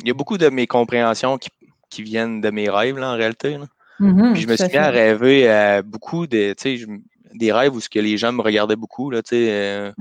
il 0.00 0.08
y 0.08 0.10
a 0.10 0.14
beaucoup 0.14 0.38
de 0.38 0.48
mes 0.48 0.66
compréhensions 0.66 1.38
qui 1.38 1.50
qui 1.92 2.02
viennent 2.02 2.40
de 2.40 2.50
mes 2.50 2.70
rêves, 2.70 2.98
là, 2.98 3.12
en 3.12 3.16
réalité. 3.16 3.58
Mm-hmm, 4.00 4.32
puis 4.32 4.42
je 4.42 4.48
me 4.48 4.56
suis 4.56 4.68
mis 4.68 4.76
à 4.76 4.88
rêver 4.88 5.48
à 5.48 5.82
beaucoup 5.82 6.26
de, 6.26 6.54
des 7.34 7.52
rêves 7.52 7.74
où 7.74 7.80
ce 7.80 7.88
que 7.88 7.98
les 7.98 8.16
gens 8.16 8.32
me 8.32 8.40
regardaient 8.40 8.76
beaucoup. 8.76 9.10
Là, 9.10 9.20
euh, 9.32 9.92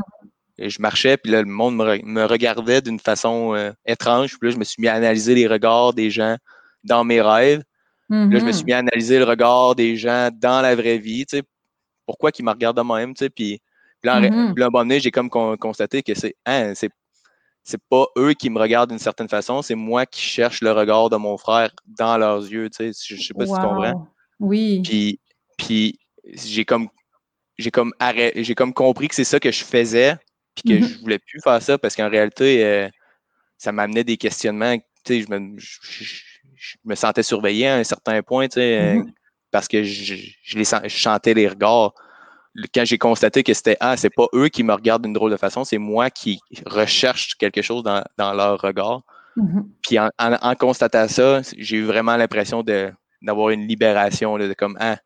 mm-hmm. 0.59 0.69
je 0.69 0.81
marchais, 0.81 1.17
puis 1.17 1.31
là, 1.31 1.41
le 1.41 1.47
monde 1.47 1.75
me, 1.75 2.25
regardait 2.25 2.81
d'une 2.81 2.99
façon 2.99 3.55
euh, 3.55 3.71
étrange. 3.85 4.37
Puis 4.39 4.49
là, 4.49 4.53
je 4.53 4.59
me 4.59 4.63
suis 4.63 4.81
mis 4.81 4.87
à 4.87 4.95
analyser 4.95 5.35
les 5.35 5.47
regards 5.47 5.93
des 5.93 6.09
gens 6.09 6.37
dans 6.83 7.03
mes 7.03 7.21
rêves. 7.21 7.63
Là, 8.09 8.39
je 8.39 8.43
me 8.43 8.51
suis 8.51 8.63
mm-hmm. 8.63 8.65
mis 8.65 8.73
à 8.73 8.77
analyser 8.79 9.19
le 9.19 9.23
regard 9.23 9.73
des 9.73 9.95
gens 9.95 10.29
dans 10.33 10.59
la 10.61 10.75
vraie 10.75 10.97
vie. 10.97 11.25
Pourquoi 12.05 12.31
ils 12.37 12.43
me 12.43 12.51
regardent 12.51 12.75
de 12.75 12.81
même? 12.81 13.13
Puis, 13.13 13.29
puis 13.29 13.61
là, 14.03 14.15
à 14.15 14.17
un 14.17 14.29
moment 14.29 14.79
donné, 14.79 14.99
j'ai 14.99 15.11
comme 15.11 15.29
constaté 15.29 16.03
que 16.03 16.13
c'est 16.13 16.35
hein, 16.45 16.73
c'est 17.63 17.81
pas 17.89 18.05
eux 18.17 18.33
qui 18.33 18.49
me 18.49 18.59
regardent 18.59 18.89
d'une 18.89 18.99
certaine 18.99 19.29
façon, 19.29 19.61
c'est 19.61 19.75
moi 19.75 20.05
qui 20.05 20.21
cherche 20.21 20.61
le 20.61 20.71
regard 20.71 21.09
de 21.09 21.17
mon 21.17 21.37
frère 21.37 21.71
dans 21.85 22.17
leurs 22.17 22.39
yeux. 22.39 22.69
Tu 22.69 22.91
sais, 22.91 23.15
je 23.15 23.21
sais 23.21 23.33
pas 23.33 23.45
si 23.45 23.53
tu 23.53 23.59
comprends. 23.59 24.07
Oui. 24.39 24.81
Puis, 24.83 25.19
puis 25.57 25.99
j'ai 26.25 26.65
comme 26.65 26.89
j'ai 27.57 27.71
comme 27.71 27.93
j'ai 28.35 28.55
comme 28.55 28.73
compris 28.73 29.07
que 29.07 29.15
c'est 29.15 29.23
ça 29.23 29.39
que 29.39 29.51
je 29.51 29.63
faisais, 29.63 30.15
puis 30.55 30.63
que 30.63 30.79
mm-hmm. 30.79 30.87
je 30.87 30.99
voulais 30.99 31.19
plus 31.19 31.39
faire 31.41 31.61
ça 31.61 31.77
parce 31.77 31.95
qu'en 31.95 32.09
réalité, 32.09 32.65
euh, 32.65 32.89
ça 33.57 33.71
m'amenait 33.71 34.03
des 34.03 34.17
questionnements. 34.17 34.77
Tu 34.77 34.83
sais, 35.05 35.21
je 35.21 35.31
me, 35.31 35.57
je, 35.57 36.75
me 36.85 36.95
sentais 36.95 37.23
surveillé 37.23 37.67
à 37.67 37.75
un 37.77 37.83
certain 37.83 38.21
point, 38.21 38.47
tu 38.47 38.55
sais, 38.55 38.79
euh, 38.79 39.03
parce 39.51 39.67
que 39.67 39.83
je, 39.83 40.15
je, 40.43 40.57
les, 40.57 40.63
je 40.65 40.87
chantais 40.95 41.33
les 41.33 41.47
regards 41.47 41.93
quand 42.73 42.85
j'ai 42.85 42.97
constaté 42.97 43.43
que 43.43 43.53
c'était 43.53 43.77
ah, 43.79 43.95
c'est 43.97 44.09
pas 44.09 44.27
eux 44.33 44.49
qui 44.49 44.63
me 44.63 44.73
regardent 44.73 45.03
d'une 45.03 45.13
drôle 45.13 45.31
de 45.31 45.37
façon, 45.37 45.63
c'est 45.63 45.77
moi 45.77 46.09
qui 46.09 46.39
recherche 46.65 47.35
quelque 47.35 47.61
chose 47.61 47.83
dans, 47.83 48.33
leur 48.33 48.59
regard. 48.59 49.03
Mm-hmm. 49.37 49.63
Puis 49.87 49.99
en, 49.99 50.09
en, 50.17 50.55
constatant 50.55 51.07
ça, 51.07 51.41
j'ai 51.57 51.77
eu 51.77 51.83
vraiment 51.83 52.17
l'impression 52.17 52.63
d'avoir 53.21 53.49
une 53.51 53.67
libération, 53.67 54.37
de 54.37 54.53
comme 54.53 54.77
ah, 54.79 54.97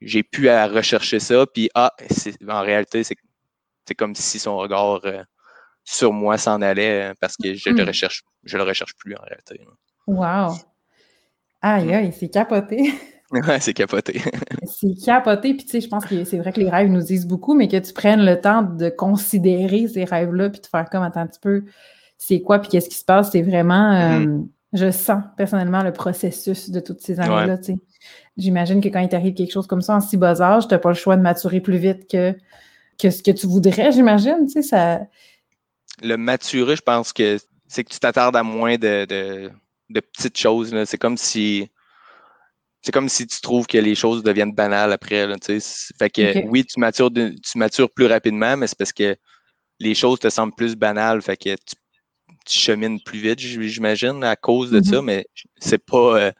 j'ai 0.00 0.22
pu 0.22 0.48
à 0.48 0.66
rechercher 0.66 1.20
ça, 1.20 1.46
puis 1.46 1.68
ah, 1.74 1.92
en 2.48 2.62
réalité, 2.62 3.04
c'est, 3.04 3.16
comme 3.94 4.14
si 4.14 4.38
son 4.38 4.56
regard 4.56 5.00
euh, 5.04 5.22
sur 5.84 6.12
moi 6.12 6.38
s'en 6.38 6.62
allait 6.62 7.10
euh, 7.10 7.14
parce 7.20 7.36
que 7.36 7.54
je 7.54 7.70
le 7.70 7.84
mm. 7.84 7.86
recherche, 7.86 8.22
je 8.44 8.56
le 8.56 8.62
recherche 8.62 8.94
plus 8.96 9.14
en 9.14 9.22
réalité. 9.22 9.60
Wow! 10.06 10.54
Aïe, 11.62 11.86
mm. 11.86 11.90
aïe, 11.90 12.12
c'est 12.18 12.28
capoté. 12.28 12.92
Ouais, 13.32 13.60
c'est 13.60 13.74
capoté. 13.74 14.20
c'est 14.64 14.94
capoté. 15.04 15.54
Puis, 15.54 15.64
tu 15.64 15.70
sais, 15.70 15.80
je 15.80 15.88
pense 15.88 16.04
que 16.04 16.24
c'est 16.24 16.38
vrai 16.38 16.52
que 16.52 16.58
les 16.58 16.68
rêves 16.68 16.90
nous 16.90 17.02
disent 17.02 17.26
beaucoup, 17.26 17.54
mais 17.54 17.68
que 17.68 17.76
tu 17.76 17.92
prennes 17.92 18.24
le 18.24 18.40
temps 18.40 18.62
de 18.62 18.88
considérer 18.88 19.86
ces 19.86 20.04
rêves-là, 20.04 20.50
puis 20.50 20.60
de 20.60 20.66
faire 20.66 20.90
comme, 20.90 21.04
attends 21.04 21.20
un 21.20 21.26
petit 21.28 21.38
peu, 21.38 21.64
c'est 22.18 22.40
quoi, 22.40 22.58
puis 22.58 22.70
qu'est-ce 22.70 22.88
qui 22.88 22.96
se 22.96 23.04
passe? 23.04 23.30
C'est 23.30 23.42
vraiment, 23.42 23.92
euh, 23.92 24.18
mm-hmm. 24.18 24.48
je 24.72 24.90
sens 24.90 25.22
personnellement 25.36 25.84
le 25.84 25.92
processus 25.92 26.70
de 26.70 26.80
toutes 26.80 27.02
ces 27.02 27.20
années-là, 27.20 27.58
tu 27.58 27.64
sais. 27.64 27.78
J'imagine 28.36 28.80
que 28.80 28.88
quand 28.88 29.00
il 29.00 29.08
t'arrive 29.08 29.34
quelque 29.34 29.52
chose 29.52 29.66
comme 29.66 29.82
ça 29.82 29.94
en 29.94 30.00
si 30.00 30.16
bas 30.16 30.40
âge, 30.40 30.66
tu 30.66 30.74
n'as 30.74 30.78
pas 30.78 30.88
le 30.88 30.94
choix 30.94 31.16
de 31.16 31.22
maturer 31.22 31.60
plus 31.60 31.76
vite 31.76 32.10
que, 32.10 32.34
que 33.00 33.10
ce 33.10 33.22
que 33.22 33.30
tu 33.30 33.46
voudrais, 33.46 33.92
j'imagine, 33.92 34.46
tu 34.46 34.52
sais, 34.52 34.62
ça... 34.62 35.00
Le 36.02 36.16
maturer, 36.16 36.76
je 36.76 36.82
pense 36.82 37.12
que 37.12 37.38
c'est 37.68 37.84
que 37.84 37.90
tu 37.90 37.98
t'attardes 37.98 38.36
à 38.36 38.42
moins 38.42 38.76
de, 38.76 39.04
de 39.90 40.00
petites 40.00 40.38
choses. 40.38 40.74
C'est 40.84 40.98
comme 40.98 41.16
si 41.16 41.68
c'est 42.82 42.92
comme 42.92 43.08
si 43.08 43.26
tu 43.26 43.40
trouves 43.40 43.66
que 43.66 43.76
les 43.76 43.94
choses 43.94 44.22
deviennent 44.22 44.54
banales 44.54 44.92
après. 44.92 45.26
Là, 45.26 45.36
fait 45.40 46.10
que 46.10 46.46
oui, 46.46 46.64
tu 46.64 46.80
matures, 46.80 47.10
tu 47.12 47.58
matures 47.58 47.90
plus 47.90 48.06
rapidement, 48.06 48.56
mais 48.56 48.66
c'est 48.66 48.78
parce 48.78 48.92
que 48.92 49.16
les 49.78 49.94
choses 49.94 50.18
te 50.18 50.30
semblent 50.30 50.54
plus 50.54 50.76
banales. 50.76 51.20
Fait 51.20 51.36
que 51.36 51.54
tu, 51.66 51.76
chemines 52.58 53.00
plus 53.02 53.18
vite, 53.18 53.38
j'imagine, 53.38 54.24
à 54.24 54.34
cause 54.34 54.70
de 54.70 54.82
ça, 54.82 54.96
mm-hmm. 54.96 55.04
mais 55.04 55.26
c'est 55.58 55.84
pas. 55.84 56.18
Euh, 56.18 56.32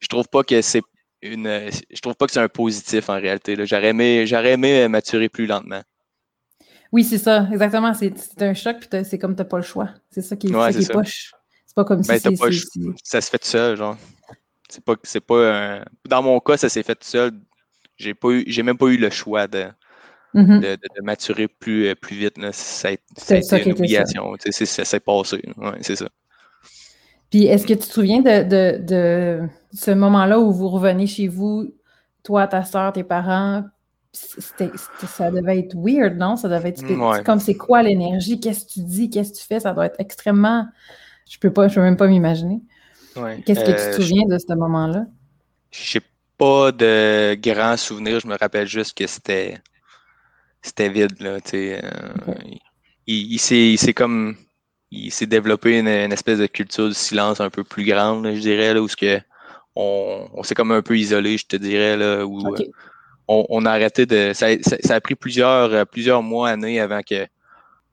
je 0.00 0.08
trouve 0.08 0.28
pas 0.28 0.42
que 0.42 0.60
c'est 0.60 0.82
une. 1.22 1.70
Je 1.90 2.00
trouve 2.00 2.14
pas 2.14 2.26
que 2.26 2.32
c'est 2.32 2.40
un 2.40 2.48
positif 2.48 3.08
en 3.08 3.14
réalité. 3.14 3.56
J'aurais 3.66 3.88
aimé, 3.88 4.24
euh, 4.30 4.88
maturer 4.88 5.28
plus 5.28 5.46
lentement. 5.46 5.82
Oui, 6.92 7.04
c'est 7.04 7.18
ça, 7.18 7.46
exactement. 7.52 7.92
C'est 7.94 8.42
un 8.42 8.54
choc, 8.54 8.78
puis 8.80 9.04
c'est 9.04 9.18
comme 9.18 9.34
tu 9.34 9.42
n'as 9.42 9.44
pas 9.44 9.58
le 9.58 9.62
choix. 9.62 9.90
C'est 10.10 10.22
ça 10.22 10.36
qui 10.36 10.48
est, 10.48 10.54
ouais, 10.54 10.72
C'est 10.72 10.92
pas 11.74 11.84
comme 11.84 12.02
si 12.02 12.08
ben, 12.08 12.18
Ça 13.04 13.20
se 13.20 13.30
fait 13.30 13.38
tout 13.38 13.46
seul, 13.46 13.76
genre. 13.76 13.96
C'est 14.68 14.84
pas, 14.84 14.94
c'est 15.02 15.20
pas 15.20 15.84
Dans 16.06 16.22
mon 16.22 16.40
cas, 16.40 16.56
ça 16.56 16.68
s'est 16.68 16.82
fait 16.82 16.94
tout 16.94 17.06
seul. 17.06 17.32
J'ai 17.96 18.14
pas 18.14 18.30
eu, 18.30 18.44
j'ai 18.46 18.62
même 18.62 18.78
pas 18.78 18.86
eu 18.86 18.96
le 18.96 19.10
choix 19.10 19.46
de, 19.46 19.66
mm-hmm. 20.34 20.60
de, 20.60 21.02
maturer 21.02 21.48
plus, 21.48 21.88
euh, 21.88 21.94
plus 21.94 22.16
vite. 22.16 22.38
Là. 22.38 22.52
Ça, 22.52 22.90
ça 23.16 23.34
a 23.34 23.38
été 23.38 23.64
une 23.64 23.72
obligation. 23.72 24.34
Ça 24.38 24.84
s'est 24.84 25.00
passé. 25.00 25.42
Ouais, 25.56 25.78
c'est 25.80 25.96
ça. 25.96 26.08
Puis 27.30 27.44
est-ce 27.46 27.66
que 27.66 27.74
tu 27.74 27.80
te 27.80 27.92
souviens 27.92 28.20
de, 28.20 28.78
de, 28.78 29.48
ce 29.72 29.90
moment-là 29.90 30.40
où 30.40 30.52
vous 30.52 30.68
revenez 30.68 31.06
chez 31.06 31.28
vous, 31.28 31.74
toi, 32.22 32.46
ta 32.46 32.64
soeur, 32.64 32.92
tes 32.92 33.04
parents? 33.04 33.64
ça 34.14 35.30
devait 35.30 35.58
être 35.58 35.76
weird, 35.76 36.16
non? 36.16 36.36
Ça 36.36 36.48
devait 36.48 36.70
être 36.70 37.22
comme 37.24 37.38
c'est 37.38 37.56
quoi 37.56 37.82
l'énergie? 37.82 38.40
Qu'est-ce 38.40 38.64
que 38.64 38.72
tu 38.72 38.80
dis? 38.80 39.10
Qu'est-ce 39.10 39.32
que 39.32 39.38
tu 39.38 39.44
fais? 39.44 39.60
Ça 39.60 39.74
doit 39.74 39.86
être 39.86 40.00
extrêmement. 40.00 40.66
Je 41.30 41.38
peux 41.38 41.52
pas, 41.52 41.68
je 41.68 41.74
peux 41.74 41.82
même 41.82 41.96
pas 41.96 42.08
m'imaginer. 42.08 42.60
Qu'est-ce 43.44 43.60
que 43.60 43.70
tu 43.70 43.76
te 43.76 43.80
euh, 43.80 43.92
souviens 43.92 44.26
de 44.26 44.38
ce 44.38 44.54
moment-là? 44.54 45.04
Je 45.70 45.98
n'ai 45.98 46.04
pas 46.38 46.72
de 46.72 47.34
grands 47.34 47.76
souvenirs. 47.76 48.20
Je 48.20 48.26
me 48.26 48.36
rappelle 48.36 48.66
juste 48.66 48.96
que 48.96 49.06
c'était 49.06 49.58
c'était 50.62 50.88
vide. 50.88 51.20
Là, 51.20 51.38
euh, 51.54 51.80
Il, 53.06 53.38
s'est 53.38 53.94
comme 53.94 54.36
il 54.90 55.10
s'est 55.12 55.26
développé 55.26 55.78
une, 55.78 55.88
espèce 55.88 56.38
de 56.38 56.46
culture 56.46 56.88
du 56.88 56.94
silence 56.94 57.40
un 57.40 57.50
peu 57.50 57.64
plus 57.64 57.84
grande, 57.84 58.26
je 58.26 58.40
dirais, 58.40 58.74
là, 58.74 58.82
où 58.82 58.88
ce 58.88 58.96
que 58.96 59.20
on, 59.76 60.42
s'est 60.42 60.54
comme 60.54 60.72
un 60.72 60.82
peu 60.82 60.98
isolé, 60.98 61.38
je 61.38 61.46
te 61.46 61.56
dirais, 61.56 61.96
là, 61.96 62.26
où 62.26 62.54
euh, 62.54 62.64
on, 63.28 63.64
a 63.64 63.70
arrêté 63.70 64.06
de. 64.06 64.32
Ça, 64.34 64.48
a 64.88 65.00
pris 65.00 65.14
plusieurs, 65.14 65.86
plusieurs 65.86 66.22
mois, 66.22 66.48
années 66.48 66.80
avant 66.80 67.00
que 67.02 67.26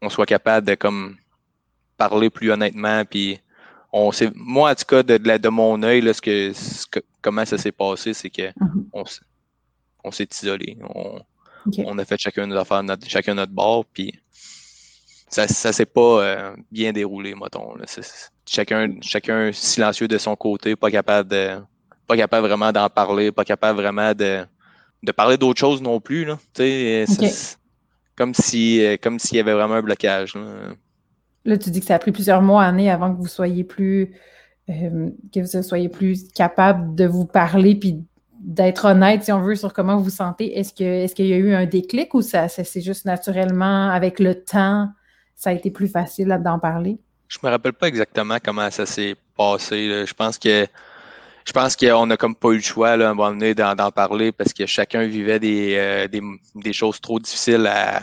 on 0.02 0.10
soit 0.10 0.26
capable 0.26 0.66
de 0.66 0.76
comme 0.76 1.16
parler 1.98 2.30
plus 2.30 2.52
honnêtement 2.52 3.06
puis 3.06 3.40
moi, 4.36 4.72
en 4.72 4.76
tout 4.76 4.86
cas, 4.88 5.04
de, 5.04 5.18
de, 5.18 5.50
mon 5.50 5.82
œil, 5.84 6.02
là, 6.02 6.14
ce 6.14 6.22
que, 6.22 7.00
comment 7.22 7.46
ça 7.46 7.58
s'est 7.58 7.72
passé, 7.72 8.14
c'est 8.14 8.30
que 8.30 8.50
mm-hmm. 8.50 9.22
on, 10.04 10.12
s'est 10.12 10.28
isolé. 10.32 10.78
On, 11.78 11.98
a 11.98 12.06
fait 12.06 12.20
chacun 12.20 12.46
nos 12.46 12.58
affaires, 12.58 12.84
notre, 12.84 13.08
chacun 13.08 13.36
notre 13.36 13.54
bord, 13.54 13.86
puis 13.86 14.14
ça 15.36 15.70
ne 15.70 15.74
s'est 15.74 15.86
pas 15.86 16.24
euh, 16.24 16.56
bien 16.72 16.94
déroulé, 16.94 17.36
mettons. 17.36 17.76
chacun, 18.46 18.96
chacun 19.02 19.52
silencieux 19.52 20.08
de 20.08 20.18
son 20.18 20.36
côté, 20.36 20.76
pas 20.76 20.92
capable 20.92 21.30
de 21.30 21.58
pas 22.08 22.16
capable 22.16 22.48
vraiment 22.48 22.72
d'en 22.72 22.88
parler, 22.90 23.32
pas 23.32 23.44
capable 23.44 23.82
vraiment 23.82 24.14
de, 24.14 24.46
de 25.02 25.12
parler 25.12 25.38
d'autre 25.38 25.60
chose 25.60 25.82
non 25.82 26.00
plus. 26.00 26.26
Là. 26.26 26.38
comme 28.16 28.34
si 28.34 28.86
euh, 28.86 28.98
comme 29.02 29.20
s'il 29.20 29.38
y 29.38 29.40
avait 29.40 29.54
vraiment 29.54 29.76
un 29.76 29.82
blocage. 29.82 30.36
Là, 31.46 31.58
tu 31.58 31.70
dis 31.70 31.80
que 31.80 31.86
ça 31.86 31.96
a 31.96 32.00
pris 32.00 32.12
plusieurs 32.12 32.42
mois, 32.42 32.64
années 32.64 32.90
avant 32.90 33.14
que 33.14 33.20
vous 33.20 33.28
soyez 33.28 33.64
plus 33.64 34.16
euh, 34.70 35.10
que 35.34 35.40
vous 35.40 35.64
soyez 35.64 35.90
plus 35.90 36.28
capable 36.32 36.96
de 36.96 37.06
vous 37.06 37.26
parler 37.26 37.76
puis 37.76 38.04
d'être 38.40 38.86
honnête, 38.86 39.24
si 39.24 39.32
on 39.32 39.42
veut, 39.42 39.56
sur 39.56 39.74
comment 39.74 39.98
vous 39.98 40.06
vous 40.06 40.10
sentez. 40.10 40.58
Est-ce 40.58 40.74
que 40.74 40.84
est-ce 40.84 41.16
qu'il 41.16 41.28
y 41.28 41.34
a 41.34 41.38
eu 41.38 41.54
un 41.54 41.66
déclic 41.66 42.14
ou 42.14 42.22
ça, 42.22 42.48
c'est 42.48 42.82
juste 42.82 43.06
naturellement, 43.06 43.90
avec 43.90 44.20
le 44.20 44.44
temps, 44.44 44.90
ça 45.36 45.50
a 45.50 45.54
été 45.54 45.72
plus 45.72 45.88
facile 45.88 46.40
d'en 46.44 46.60
parler? 46.60 46.98
Je 47.28 47.38
me 47.44 47.50
rappelle 47.50 47.74
pas 47.74 47.88
exactement 47.88 48.38
comment 48.44 48.70
ça 48.72 48.86
s'est 48.86 49.16
passé. 49.36 50.06
Je 50.06 50.14
pense 50.14 50.38
que 50.38 50.68
je 51.46 51.52
pense 51.52 51.76
qu'on 51.76 52.10
a 52.10 52.18
comme 52.18 52.36
pas 52.36 52.50
eu 52.50 52.56
le 52.56 52.62
choix 52.62 52.98
là, 52.98 53.08
à 53.08 53.12
un 53.12 53.14
moment 53.14 53.30
donné 53.30 53.54
d'en 53.54 53.76
parler 53.92 54.32
parce 54.32 54.52
que 54.52 54.66
chacun 54.66 55.06
vivait 55.06 55.40
des, 55.40 55.76
euh, 55.76 56.08
des, 56.08 56.22
des, 56.56 56.74
choses 56.74 57.00
trop 57.00 57.20
difficiles 57.20 57.68
à, 57.68 58.02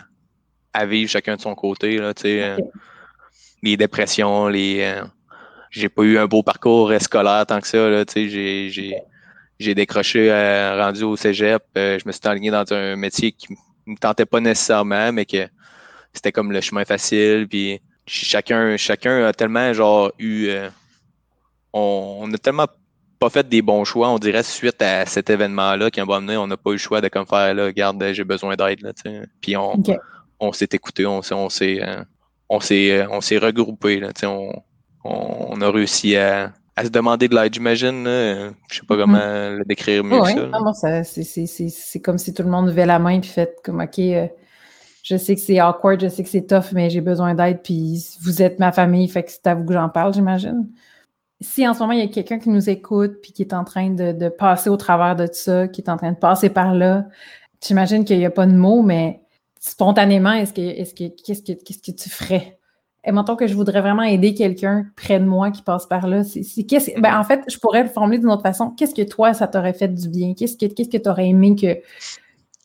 à, 0.72 0.86
vivre 0.86 1.10
chacun 1.10 1.34
de 1.34 1.40
son 1.40 1.56
côté. 1.56 1.98
Là, 1.98 2.12
euh, 2.24 2.58
les 3.62 3.76
dépressions, 3.76 4.46
les. 4.46 4.82
Euh, 4.82 5.04
j'ai 5.70 5.88
pas 5.88 6.02
eu 6.02 6.18
un 6.18 6.26
beau 6.26 6.42
parcours 6.42 6.92
scolaire 7.00 7.44
tant 7.46 7.60
que 7.60 7.66
ça. 7.66 8.04
J'ai, 8.14 8.70
j'ai, 9.58 9.74
décroché 9.74 10.30
rendu 10.78 11.02
au 11.02 11.16
Cégep. 11.16 11.62
je 11.74 12.06
me 12.06 12.12
suis 12.12 12.20
aligné 12.24 12.50
dans 12.50 12.70
un 12.72 12.94
métier 12.94 13.32
qui 13.32 13.56
me 13.86 13.96
tentait 13.96 14.26
pas 14.26 14.40
nécessairement, 14.40 15.12
mais 15.12 15.24
que 15.24 15.48
c'était 16.12 16.32
comme 16.32 16.52
le 16.52 16.60
chemin 16.60 16.84
facile. 16.84 17.46
Puis 17.48 17.80
chacun, 18.06 18.76
chacun 18.76 19.24
a 19.24 19.32
tellement 19.32 19.72
genre 19.72 20.12
eu. 20.18 20.50
on, 21.72 22.18
on 22.22 22.32
a 22.32 22.38
tellement 22.38 22.66
pas 23.22 23.30
fait 23.30 23.48
des 23.48 23.62
bons 23.62 23.84
choix, 23.84 24.10
on 24.10 24.18
dirait, 24.18 24.42
suite 24.42 24.82
à 24.82 25.06
cet 25.06 25.30
événement-là, 25.30 25.92
qui 25.92 26.00
a 26.00 26.04
donné, 26.04 26.36
on 26.36 26.48
n'a 26.48 26.56
pas 26.56 26.70
eu 26.70 26.74
le 26.74 26.78
choix 26.78 27.00
de 27.00 27.06
comme 27.06 27.24
faire, 27.24 27.54
là, 27.54 27.66
regarde, 27.66 28.04
j'ai 28.12 28.24
besoin 28.24 28.56
d'aide, 28.56 28.80
là, 28.82 28.90
Puis 29.40 29.56
on, 29.56 29.80
on 30.40 30.52
s'est 30.52 30.68
écouté, 30.72 31.06
on 31.06 31.22
s'est, 31.22 31.34
on 31.34 31.48
s'est, 31.48 31.80
euh, 31.80 32.02
on 32.48 32.58
s'est, 32.58 32.90
euh, 32.90 33.06
on 33.10 33.20
s'est 33.20 33.38
regroupé, 33.38 34.00
là, 34.00 34.08
on, 34.24 34.52
on, 35.04 35.60
a 35.60 35.70
réussi 35.70 36.16
à, 36.16 36.52
à 36.74 36.84
se 36.84 36.88
demander 36.88 37.28
de 37.28 37.36
l'aide, 37.36 37.54
j'imagine. 37.54 38.04
Je 38.04 38.50
sais 38.70 38.80
pas 38.88 38.96
mm-hmm. 38.96 38.98
comment 38.98 39.18
le 39.58 39.64
décrire 39.66 40.02
mieux 40.02 40.20
que 40.20 40.74
ça. 40.74 41.04
c'est, 41.04 42.00
comme 42.00 42.18
si 42.18 42.34
tout 42.34 42.42
le 42.42 42.50
monde 42.50 42.66
levait 42.66 42.86
la 42.86 42.98
main 42.98 43.20
et 43.20 43.22
fait 43.22 43.56
comme 43.62 43.80
OK, 43.80 44.00
euh, 44.00 44.26
je 45.02 45.16
sais 45.16 45.34
que 45.34 45.40
c'est 45.40 45.60
awkward, 45.60 46.00
je 46.00 46.08
sais 46.08 46.22
que 46.22 46.28
c'est 46.28 46.46
tough, 46.46 46.72
mais 46.72 46.90
j'ai 46.90 47.00
besoin 47.00 47.34
d'aide, 47.34 47.60
puis 47.62 48.04
vous 48.22 48.42
êtes 48.42 48.58
ma 48.58 48.72
famille, 48.72 49.08
fait 49.08 49.24
que 49.24 49.30
c'est 49.32 49.46
à 49.46 49.54
vous 49.54 49.64
que 49.64 49.72
j'en 49.72 49.88
parle, 49.88 50.14
j'imagine 50.14 50.68
si 51.42 51.66
en 51.66 51.74
ce 51.74 51.80
moment 51.80 51.92
il 51.92 52.00
y 52.00 52.02
a 52.02 52.08
quelqu'un 52.08 52.38
qui 52.38 52.48
nous 52.48 52.70
écoute 52.70 53.20
puis 53.22 53.32
qui 53.32 53.42
est 53.42 53.52
en 53.52 53.64
train 53.64 53.90
de, 53.90 54.28
passer 54.28 54.70
au 54.70 54.76
travers 54.76 55.16
de 55.16 55.28
ça, 55.30 55.68
qui 55.68 55.80
est 55.80 55.90
en 55.90 55.96
train 55.96 56.12
de 56.12 56.16
passer 56.16 56.48
par 56.48 56.74
là, 56.74 57.06
j'imagine 57.64 58.04
qu'il 58.04 58.18
n'y 58.18 58.26
a 58.26 58.30
pas 58.30 58.46
de 58.46 58.52
mots, 58.52 58.82
mais 58.82 59.20
spontanément, 59.60 60.32
est-ce 60.32 60.52
que 60.52 60.60
est-ce 60.60 60.94
que 60.94 61.04
qu'est-ce 61.08 61.42
que 61.42 61.52
qu'est-ce 61.52 61.78
que 61.78 61.96
tu 61.96 62.08
ferais? 62.08 62.58
Et 63.04 63.10
mettons 63.10 63.34
que 63.34 63.48
je 63.48 63.54
voudrais 63.54 63.80
vraiment 63.80 64.04
aider 64.04 64.32
quelqu'un 64.32 64.86
près 64.94 65.18
de 65.18 65.24
moi 65.24 65.50
qui 65.50 65.62
passe 65.62 65.86
par 65.86 66.06
là. 66.06 66.22
C'est, 66.22 66.62
qu'est-ce, 66.62 67.00
ben, 67.00 67.18
en 67.18 67.24
fait, 67.24 67.42
je 67.48 67.58
pourrais 67.58 67.82
le 67.82 67.88
formuler 67.88 68.20
d'une 68.20 68.30
autre 68.30 68.42
façon. 68.42 68.70
Qu'est-ce 68.70 68.94
que 68.94 69.02
toi, 69.02 69.34
ça 69.34 69.48
t'aurait 69.48 69.72
fait 69.72 69.88
du 69.88 70.08
bien? 70.08 70.34
Qu'est-ce 70.34 70.56
que 70.56 70.66
qu'est-ce 70.66 70.88
que 70.88 70.98
tu 70.98 71.08
aurais 71.08 71.26
aimé 71.26 71.56
que, 71.56 71.80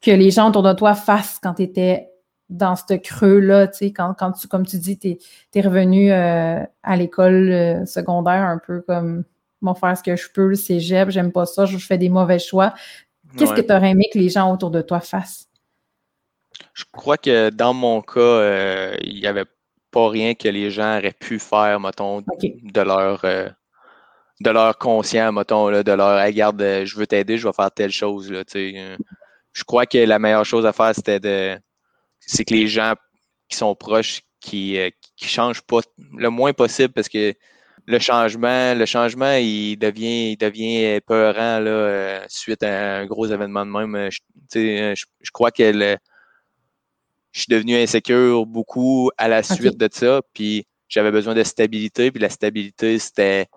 que 0.03 0.11
les 0.11 0.29
gens 0.29 0.49
autour 0.49 0.61
de 0.61 0.73
toi 0.73 0.93
fassent 0.93 1.39
quand 1.41 1.55
tu 1.55 1.63
étais 1.63 2.11
dans 2.49 2.75
ce 2.75 2.93
creux-là, 2.93 3.67
tu 3.67 3.77
sais, 3.77 3.93
quand, 3.93 4.13
quand 4.17 4.31
tu, 4.31 4.47
comme 4.47 4.65
tu 4.65 4.77
dis, 4.77 4.97
tu 4.97 5.17
es, 5.53 5.61
revenu 5.61 6.11
euh, 6.11 6.63
à 6.83 6.95
l'école 6.95 7.51
euh, 7.51 7.85
secondaire 7.85 8.43
un 8.43 8.57
peu 8.57 8.81
comme, 8.81 9.23
bon, 9.61 9.73
faire 9.73 9.97
ce 9.97 10.03
que 10.03 10.15
je 10.15 10.29
peux, 10.33 10.47
le 10.47 10.55
cégep, 10.55 11.09
j'aime 11.09 11.31
pas 11.31 11.45
ça, 11.45 11.65
je 11.65 11.77
fais 11.77 11.97
des 11.97 12.09
mauvais 12.09 12.39
choix. 12.39 12.73
Qu'est-ce 13.37 13.53
que 13.53 13.61
tu 13.61 13.73
aurais 13.73 13.91
aimé 13.91 14.05
que 14.11 14.17
les 14.17 14.29
gens 14.29 14.51
autour 14.51 14.71
de 14.71 14.81
toi 14.81 15.01
fassent? 15.01 15.47
Je 16.73 16.85
crois 16.91 17.17
que 17.17 17.49
dans 17.49 17.73
mon 17.73 18.01
cas, 18.01 18.19
euh, 18.19 18.95
il 19.01 19.19
n'y 19.19 19.27
avait 19.27 19.45
pas 19.91 20.09
rien 20.09 20.33
que 20.33 20.47
les 20.47 20.71
gens 20.71 20.97
auraient 20.97 21.11
pu 21.11 21.37
faire, 21.39 21.79
mettons, 21.79 22.21
de 22.21 22.81
leur 22.81 23.21
de 24.39 24.51
leur 24.51 24.77
conscient, 24.77 25.31
mettons, 25.31 25.67
là, 25.67 25.83
de 25.83 25.91
leur 25.91 26.23
regarde, 26.23 26.61
je 26.61 26.95
veux 26.95 27.07
t'aider, 27.07 27.37
je 27.37 27.47
vais 27.47 27.53
faire 27.53 27.71
telle 27.71 27.91
chose. 27.91 28.31
Là, 28.31 28.43
je 28.53 29.63
crois 29.63 29.85
que 29.85 29.97
la 29.97 30.19
meilleure 30.19 30.45
chose 30.45 30.65
à 30.65 30.73
faire, 30.73 30.93
c'était 30.95 31.19
de 31.19 31.59
c'est 32.27 32.45
que 32.45 32.53
les 32.53 32.67
gens 32.67 32.93
qui 33.49 33.57
sont 33.57 33.73
proches 33.73 34.21
qui, 34.39 34.77
euh, 34.77 34.89
qui 35.15 35.27
changent 35.27 35.63
pas 35.63 35.79
le 35.97 36.29
moins 36.29 36.53
possible 36.53 36.93
parce 36.93 37.09
que 37.09 37.33
le 37.85 37.99
changement, 37.99 38.75
le 38.75 38.85
changement, 38.85 39.33
il 39.33 39.77
devient, 39.77 40.31
il 40.33 40.37
devient 40.37 40.99
peurant 41.07 41.59
là, 41.59 41.69
euh, 41.69 42.25
suite 42.27 42.61
à 42.61 42.97
un 42.97 43.05
gros 43.05 43.27
événement 43.27 43.65
de 43.65 43.71
même. 43.71 43.95
Euh, 43.95 44.09
je, 44.11 45.05
je, 45.21 45.31
crois 45.31 45.51
que 45.51 45.71
je 47.31 47.39
suis 47.39 47.47
devenu 47.49 47.77
insécure 47.77 48.45
beaucoup 48.45 49.09
à 49.17 49.29
la 49.29 49.41
suite 49.41 49.77
de 49.77 49.87
ça. 49.89 50.21
Puis 50.33 50.65
j'avais 50.89 51.11
besoin 51.11 51.33
de 51.33 51.43
stabilité. 51.43 52.11
Puis 52.11 52.21
la 52.21 52.29
stabilité, 52.29 52.99
c'était 52.99 53.47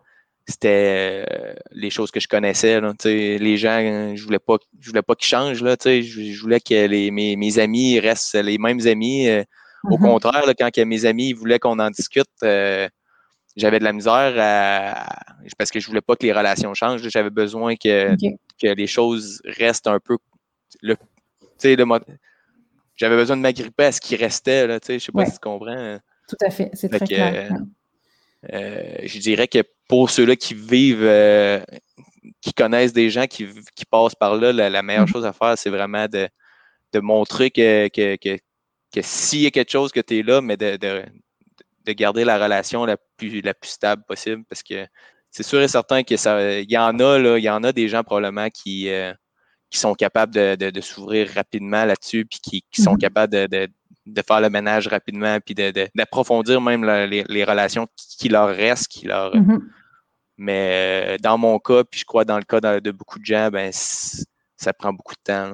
c'était 0.50 1.24
euh, 1.28 1.54
les 1.70 1.90
choses 1.90 2.10
que 2.10 2.20
je 2.20 2.28
connaissais. 2.28 2.80
les 3.04 3.56
gens, 3.56 4.14
je 4.14 4.22
voulais 4.22 4.38
pas, 4.38 4.56
je 4.78 4.90
voulais 4.90 5.02
pas 5.02 5.14
qu'ils 5.14 5.28
changent. 5.28 5.62
Là, 5.62 5.76
je, 5.82 6.40
voulais 6.40 6.60
que 6.60 6.86
les, 6.86 7.10
mes, 7.10 7.58
amis 7.58 7.98
restent 7.98 8.34
les 8.34 8.58
mêmes 8.58 8.86
amis. 8.86 9.28
Euh, 9.28 9.42
au 9.84 9.96
mm-hmm. 9.96 10.02
contraire, 10.02 10.44
quand 10.58 10.76
mes 10.84 11.04
amis 11.06 11.32
voulaient 11.32 11.58
qu'on 11.58 11.78
en 11.78 11.90
discute, 11.90 12.26
euh, 12.44 12.88
j'avais 13.56 13.78
de 13.78 13.84
la 13.84 13.92
misère 13.92 14.34
parce 15.58 15.70
que 15.70 15.80
je 15.80 15.86
voulais 15.86 16.02
pas 16.02 16.16
que 16.16 16.24
les 16.24 16.32
relations 16.32 16.74
changent. 16.74 17.08
J'avais 17.08 17.30
besoin 17.30 17.76
que, 17.76 18.14
que 18.60 18.68
les 18.68 18.86
choses 18.86 19.40
restent 19.44 19.86
un 19.86 19.98
peu. 19.98 20.18
Le, 20.82 20.96
j'avais 22.96 23.16
besoin 23.16 23.36
de 23.36 23.42
m'agripper 23.42 23.84
à 23.84 23.92
ce 23.92 24.00
qui 24.00 24.16
restait. 24.16 24.66
Là, 24.66 24.78
je 24.86 24.98
sais 24.98 25.12
pas 25.12 25.24
si 25.26 25.32
tu 25.32 25.38
comprends. 25.38 25.98
Tout 26.28 26.36
à 26.46 26.50
fait, 26.50 26.70
c'est 26.74 26.88
très 26.88 27.06
clair. 27.06 27.52
Euh, 28.52 28.96
je 29.02 29.18
dirais 29.18 29.48
que 29.48 29.62
pour 29.88 30.10
ceux-là 30.10 30.36
qui 30.36 30.54
vivent, 30.54 31.02
euh, 31.02 31.60
qui 32.40 32.52
connaissent 32.52 32.92
des 32.92 33.10
gens 33.10 33.26
qui, 33.26 33.46
passent 33.90 34.14
par 34.14 34.36
là, 34.36 34.52
la, 34.52 34.82
meilleure 34.82 35.04
mm-hmm. 35.04 35.12
chose 35.12 35.26
à 35.26 35.32
faire, 35.32 35.58
c'est 35.58 35.70
vraiment 35.70 36.06
de, 36.06 36.28
montrer 37.00 37.50
que, 37.50 37.88
que, 37.88 38.16
que, 38.16 39.02
s'il 39.02 39.40
y 39.40 39.46
a 39.46 39.50
quelque 39.50 39.70
chose 39.70 39.92
que 39.92 40.00
tu 40.00 40.18
es 40.18 40.22
là, 40.22 40.40
mais 40.40 40.56
de, 40.56 40.76
de, 40.76 41.04
garder 41.92 42.24
la 42.24 42.38
relation 42.38 42.84
la 42.84 42.96
plus, 43.16 43.40
la 43.40 43.52
plus 43.52 43.70
stable 43.70 44.04
possible 44.06 44.44
parce 44.48 44.62
que 44.62 44.86
c'est 45.32 45.42
sûr 45.42 45.60
et 45.60 45.66
certain 45.66 46.04
que 46.04 46.16
ça, 46.16 46.60
il 46.60 46.70
y 46.70 46.78
en 46.78 47.00
a, 47.00 47.18
là, 47.18 47.36
il 47.36 47.42
y 47.42 47.50
en 47.50 47.64
a 47.64 47.72
des 47.72 47.88
gens 47.88 48.04
probablement 48.04 48.48
qui, 48.48 48.88
euh, 48.88 49.12
qui 49.70 49.78
sont 49.78 49.94
capables 49.94 50.32
de, 50.32 50.80
s'ouvrir 50.80 51.30
rapidement 51.34 51.84
là-dessus, 51.84 52.26
puis 52.26 52.40
qui, 52.40 52.82
sont 52.82 52.94
mm-hmm. 52.94 52.98
capables 52.98 53.48
de, 53.48 53.68
de 54.10 54.22
faire 54.26 54.40
le 54.40 54.50
ménage 54.50 54.88
rapidement, 54.88 55.38
puis 55.44 55.54
d'approfondir 55.94 56.60
même 56.60 56.84
les, 56.84 57.44
relations 57.44 57.86
qui, 58.18 58.28
leur 58.28 58.48
restent, 58.48 58.88
qui 58.88 59.06
leur. 59.06 59.34
Mm-hmm. 59.34 59.60
Mais 60.38 61.06
euh, 61.06 61.16
dans 61.18 61.36
mon 61.36 61.58
cas, 61.58 61.84
puis 61.84 62.00
je 62.00 62.04
crois 62.04 62.24
dans 62.24 62.38
le 62.38 62.44
cas 62.44 62.60
de, 62.80 62.90
beaucoup 62.90 63.18
de 63.18 63.24
gens, 63.24 63.50
ben 63.50 63.70
ça 63.72 64.72
prend 64.72 64.92
beaucoup 64.92 65.14
de 65.14 65.22
temps. 65.22 65.52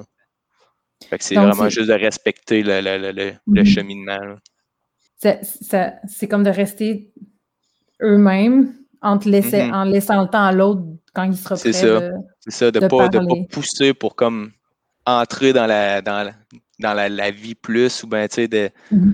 Fait 1.09 1.17
que 1.17 1.23
c'est 1.23 1.35
vraiment 1.35 1.69
juste 1.69 1.89
de 1.89 1.93
respecter 1.93 2.63
le, 2.63 2.81
mm-hmm. 2.81 3.65
cheminement. 3.65 4.19
C'est 5.17 6.27
comme 6.27 6.43
de 6.43 6.49
rester 6.49 7.11
eux-mêmes 8.01 8.73
en, 9.01 9.17
mm-hmm. 9.17 9.73
en 9.73 9.83
laissant 9.83 10.21
le 10.21 10.27
temps 10.29 10.45
à 10.45 10.51
l'autre 10.51 10.83
quand 11.13 11.23
il 11.23 11.35
sera 11.35 11.55
prêt. 11.55 11.73
C'est 11.73 11.87
ça. 11.87 12.11
C'est 12.39 12.51
ça, 12.51 12.71
de 12.71 12.79
ne 12.79 12.87
pas, 12.87 13.09
pas, 13.09 13.19
pousser 13.49 13.93
pour 13.93 14.15
comme 14.15 14.51
entrer 15.05 15.53
dans 15.53 15.65
la, 15.65 16.01
dans 16.01 16.31
dans 16.79 16.93
la, 16.93 17.31
vie 17.31 17.55
plus 17.55 18.03
ou 18.03 18.07
bien, 18.07 18.27
tu 18.27 18.47
sais, 18.47 18.73
mhm. 18.91 19.13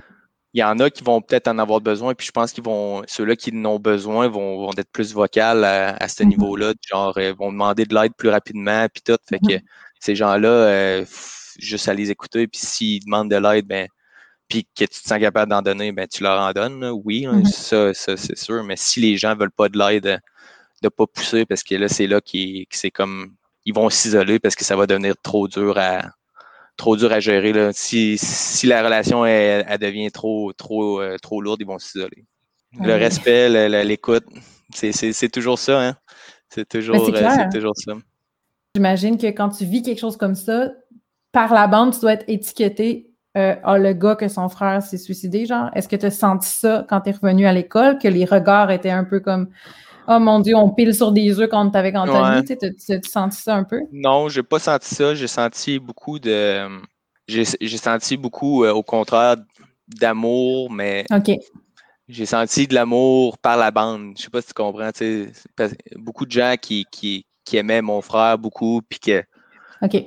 il 0.52 0.60
y 0.60 0.64
en 0.64 0.78
a 0.80 0.90
qui 0.90 1.02
vont 1.02 1.20
peut-être 1.20 1.48
en 1.48 1.58
avoir 1.58 1.80
besoin, 1.80 2.14
puis 2.14 2.26
je 2.26 2.32
pense 2.32 2.52
qu'ils 2.52 2.64
vont, 2.64 3.02
ceux-là 3.06 3.36
qui 3.36 3.52
en 3.54 3.64
ont 3.64 3.78
besoin 3.78 4.28
vont, 4.28 4.66
vont 4.66 4.72
être 4.76 4.90
plus 4.90 5.12
vocales 5.12 5.64
à, 5.64 6.08
ce 6.08 6.22
mhm. 6.22 6.30
niveau-là, 6.30 6.74
genre, 6.88 7.16
euh, 7.18 7.32
vont 7.32 7.52
demander 7.52 7.84
de 7.84 7.94
l'aide 7.94 8.14
plus 8.16 8.28
rapidement, 8.28 8.86
puis 8.92 9.02
tout. 9.02 9.16
Fait 9.28 9.38
que 9.38 9.54
mhm. 9.54 9.62
ces 10.00 10.14
gens-là, 10.14 10.48
euh, 10.48 11.04
juste 11.58 11.88
à 11.88 11.94
les 11.94 12.10
écouter, 12.10 12.46
puis 12.46 12.60
s'ils 12.60 13.04
demandent 13.04 13.30
de 13.30 13.36
l'aide, 13.36 13.66
ben, 13.66 13.88
puis 14.48 14.64
que 14.64 14.84
tu 14.84 15.00
te 15.00 15.08
sens 15.08 15.18
capable 15.18 15.50
d'en 15.50 15.62
donner, 15.62 15.90
ben, 15.92 16.06
tu 16.06 16.22
leur 16.22 16.40
en 16.40 16.52
donnes, 16.52 16.84
oui, 17.04 17.26
hein, 17.26 17.44
ça, 17.46 17.94
ça 17.94 18.16
c'est 18.16 18.36
sûr. 18.36 18.62
Mais 18.64 18.76
si 18.76 19.00
les 19.00 19.16
gens 19.16 19.34
veulent 19.34 19.50
pas 19.50 19.68
de 19.68 19.78
l'aide, 19.78 20.20
de 20.82 20.88
pas 20.90 21.06
pousser, 21.06 21.46
parce 21.46 21.62
que 21.62 21.74
là, 21.76 21.88
c'est 21.88 22.06
là 22.06 22.20
qui 22.20 22.68
c'est 22.70 22.90
comme, 22.90 23.34
ils 23.64 23.74
vont 23.74 23.88
s'isoler 23.88 24.38
parce 24.38 24.54
que 24.54 24.64
ça 24.64 24.76
va 24.76 24.86
devenir 24.86 25.14
trop 25.22 25.48
dur 25.48 25.78
à, 25.78 26.02
trop 26.76 26.96
dur 26.96 27.12
à 27.12 27.20
gérer. 27.20 27.52
Là. 27.52 27.70
Si, 27.72 28.16
si 28.18 28.66
la 28.66 28.82
relation 28.82 29.24
elle, 29.24 29.66
devient 29.78 30.10
trop, 30.10 30.52
trop, 30.52 31.00
euh, 31.00 31.16
trop 31.18 31.40
lourde, 31.40 31.60
ils 31.60 31.66
vont 31.66 31.78
s'isoler. 31.78 32.24
Le 32.80 32.94
respect, 32.94 33.68
l'écoute, 33.84 34.24
c'est 34.72 35.30
toujours 35.30 35.58
ça. 35.58 35.80
Hein? 35.80 35.96
C'est 36.48 36.68
toujours, 36.68 37.08
euh, 37.08 37.50
toujours 37.52 37.76
ça. 37.76 37.92
J'imagine 38.74 39.18
que 39.18 39.26
quand 39.28 39.50
tu 39.50 39.64
vis 39.64 39.82
quelque 39.82 40.00
chose 40.00 40.16
comme 40.16 40.34
ça, 40.34 40.72
par 41.32 41.52
la 41.52 41.66
bande, 41.66 41.94
tu 41.94 42.00
dois 42.00 42.12
être 42.12 42.24
étiqueté 42.28 43.14
euh, 43.36 43.56
ah, 43.64 43.78
le 43.78 43.92
gars 43.92 44.14
que 44.14 44.28
son 44.28 44.48
frère 44.48 44.80
s'est 44.82 44.96
suicidé, 44.98 45.46
genre. 45.46 45.70
Est-ce 45.74 45.88
que 45.88 45.96
tu 45.96 46.06
as 46.06 46.10
senti 46.12 46.48
ça 46.48 46.86
quand 46.88 47.00
tu 47.00 47.10
es 47.10 47.12
revenu 47.12 47.46
à 47.46 47.52
l'école, 47.52 47.98
que 47.98 48.06
les 48.06 48.24
regards 48.24 48.70
étaient 48.70 48.90
un 48.90 49.02
peu 49.02 49.18
comme 49.18 49.48
Oh 50.06 50.18
mon 50.18 50.40
Dieu, 50.40 50.54
on 50.56 50.70
pile 50.70 50.94
sur 50.94 51.12
des 51.12 51.40
œufs 51.40 51.48
quand 51.48 51.70
t'es 51.70 51.78
avec 51.78 51.94
Anthony. 51.94 52.44
Tu 52.44 52.92
as 52.92 53.02
senti 53.02 53.40
ça 53.40 53.56
un 53.56 53.64
peu? 53.64 53.80
Non, 53.92 54.28
j'ai 54.28 54.42
pas 54.42 54.58
senti 54.58 54.94
ça. 54.94 55.14
J'ai 55.14 55.26
senti 55.26 55.78
beaucoup 55.78 56.18
de. 56.18 56.68
J'ai 57.26 57.44
senti 57.44 58.16
beaucoup, 58.16 58.64
euh, 58.64 58.72
au 58.72 58.82
contraire, 58.82 59.36
d'amour, 59.88 60.70
mais. 60.70 61.04
OK. 61.10 61.36
j'ai 62.08 62.26
senti 62.26 62.66
de 62.66 62.74
l'amour 62.74 63.38
par 63.38 63.56
la 63.56 63.70
bande. 63.70 64.14
Je 64.16 64.22
sais 64.22 64.30
pas 64.30 64.42
si 64.42 64.48
tu 64.48 64.54
comprends. 64.54 64.90
Beaucoup 65.96 66.26
de 66.26 66.32
gens 66.32 66.54
qui, 66.60 66.84
qui, 66.90 67.24
qui, 67.44 67.56
aimaient 67.56 67.82
mon 67.82 68.02
frère 68.02 68.38
beaucoup, 68.38 68.82
puis 68.88 68.98
que 68.98 69.24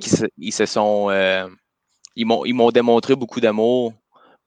se, 0.00 0.26
ils 0.38 0.52
se 0.52 0.66
sont. 0.66 1.10
Euh, 1.10 1.48
ils 2.14 2.26
m'ont 2.26 2.70
démontré 2.70 3.14
beaucoup 3.14 3.40
d'amour, 3.40 3.92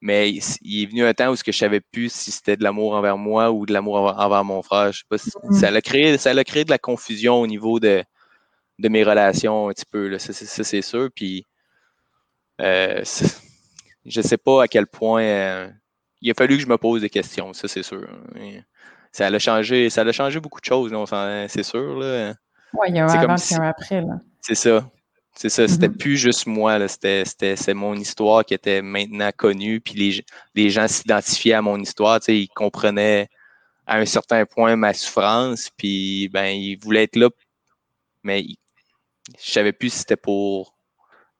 mais 0.02 0.30
il, 0.30 0.82
est 0.82 0.86
venu 0.86 1.04
un 1.04 1.14
temps 1.14 1.30
où 1.30 1.36
ce 1.36 1.44
que 1.44 1.52
je 1.52 1.58
savais 1.58 1.80
plus 1.80 2.12
si 2.12 2.32
c'était 2.32 2.56
de 2.56 2.64
l'amour 2.64 2.94
envers 2.94 3.16
moi 3.16 3.52
ou 3.52 3.66
de 3.66 3.72
l'amour 3.72 4.18
envers, 4.18 4.44
mon 4.44 4.60
frère. 4.60 4.92
Je 4.92 4.98
sais 4.98 5.04
pas 5.08 5.16
si, 5.16 5.30
mm. 5.44 5.52
ça, 5.52 5.68
a 5.68 5.80
créé, 5.80 6.18
ça 6.18 6.30
a 6.30 6.44
créé 6.44 6.64
de 6.64 6.70
la 6.70 6.78
confusion 6.78 7.40
au 7.40 7.46
niveau 7.46 7.78
de, 7.78 8.02
de 8.80 8.88
mes 8.88 9.04
relations 9.04 9.68
un 9.68 9.72
petit 9.72 9.86
peu. 9.88 10.08
Là. 10.08 10.18
Ça, 10.18 10.32
c'est 10.32 10.82
sûr. 10.82 11.08
Puis 11.14 11.46
euh, 12.60 13.02
je 14.04 14.20
sais 14.20 14.36
pas 14.36 14.64
à 14.64 14.68
quel 14.68 14.88
point. 14.88 15.22
Euh, 15.22 15.68
il 16.20 16.30
a 16.30 16.34
fallu 16.34 16.56
que 16.56 16.62
je 16.62 16.68
me 16.68 16.78
pose 16.78 17.00
des 17.00 17.10
questions, 17.10 17.52
ça 17.52 17.66
c'est 17.66 17.82
sûr. 17.82 18.06
Ça 19.10 19.26
a 19.26 19.38
changé, 19.38 19.90
ça 19.90 20.02
a 20.02 20.12
changé 20.12 20.38
beaucoup 20.38 20.60
de 20.60 20.64
choses, 20.64 20.92
c'est 21.48 21.64
sûr. 21.64 21.96
Oui, 22.74 22.88
il 22.88 22.96
y 22.96 22.98
a 23.00 23.06
un 23.06 23.08
avant 23.08 23.36
et 23.36 23.54
un 23.54 23.62
après. 23.62 24.04
C'est 24.40 24.54
ça. 24.54 24.88
C'est 25.34 25.48
ça. 25.48 25.66
C'était 25.66 25.88
mm-hmm. 25.88 25.96
plus 25.96 26.16
juste 26.16 26.46
moi. 26.46 26.86
C'était, 26.88 27.24
c'est 27.24 27.74
mon 27.74 27.94
histoire 27.94 28.44
qui 28.44 28.54
était 28.54 28.82
maintenant 28.82 29.30
connue. 29.36 29.80
Puis 29.80 29.94
les, 29.94 30.24
les 30.54 30.70
gens 30.70 30.88
s'identifiaient 30.88 31.54
à 31.54 31.62
mon 31.62 31.80
histoire. 31.80 32.20
Ils 32.28 32.48
comprenaient 32.48 33.28
à 33.86 33.98
un 33.98 34.06
certain 34.06 34.44
point 34.46 34.76
ma 34.76 34.94
souffrance. 34.94 35.70
Puis 35.76 36.28
ben, 36.28 36.46
ils 36.46 36.76
voulaient 36.76 37.04
être 37.04 37.16
là. 37.16 37.30
Mais 38.22 38.44
je 39.42 39.50
savais 39.50 39.72
plus 39.72 39.90
si 39.90 40.00
c'était 40.00 40.16
pour 40.16 40.76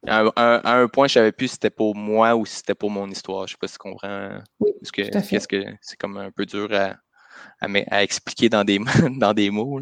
à 0.07 0.81
un, 0.81 0.89
point, 0.89 1.07
je 1.07 1.15
savais 1.15 1.33
plus 1.33 1.49
si 1.49 1.55
c'était 1.55 1.71
pour 1.71 1.95
moi 1.95 2.35
ou 2.35 2.45
si 2.45 2.57
c'était 2.57 2.75
pour 2.75 2.91
mon 2.91 3.09
histoire. 3.09 3.47
Je 3.47 3.53
sais 3.53 3.59
pas 3.61 3.69
si 3.69 3.75
tu 3.75 3.79
comprends. 3.79 4.41
Oui, 4.59 4.73
que, 4.93 5.03
qu'est-ce 5.03 5.47
que 5.47 5.65
c'est 5.81 5.97
comme 5.97 6.17
un 6.17 6.33
peu 6.33 6.45
dur 6.45 6.69
à, 6.73 6.97
à, 7.61 8.03
expliquer 8.03 8.49
dans 8.49 8.65
des, 8.65 8.81
dans 9.19 9.33
des 9.33 9.51
mots. 9.51 9.81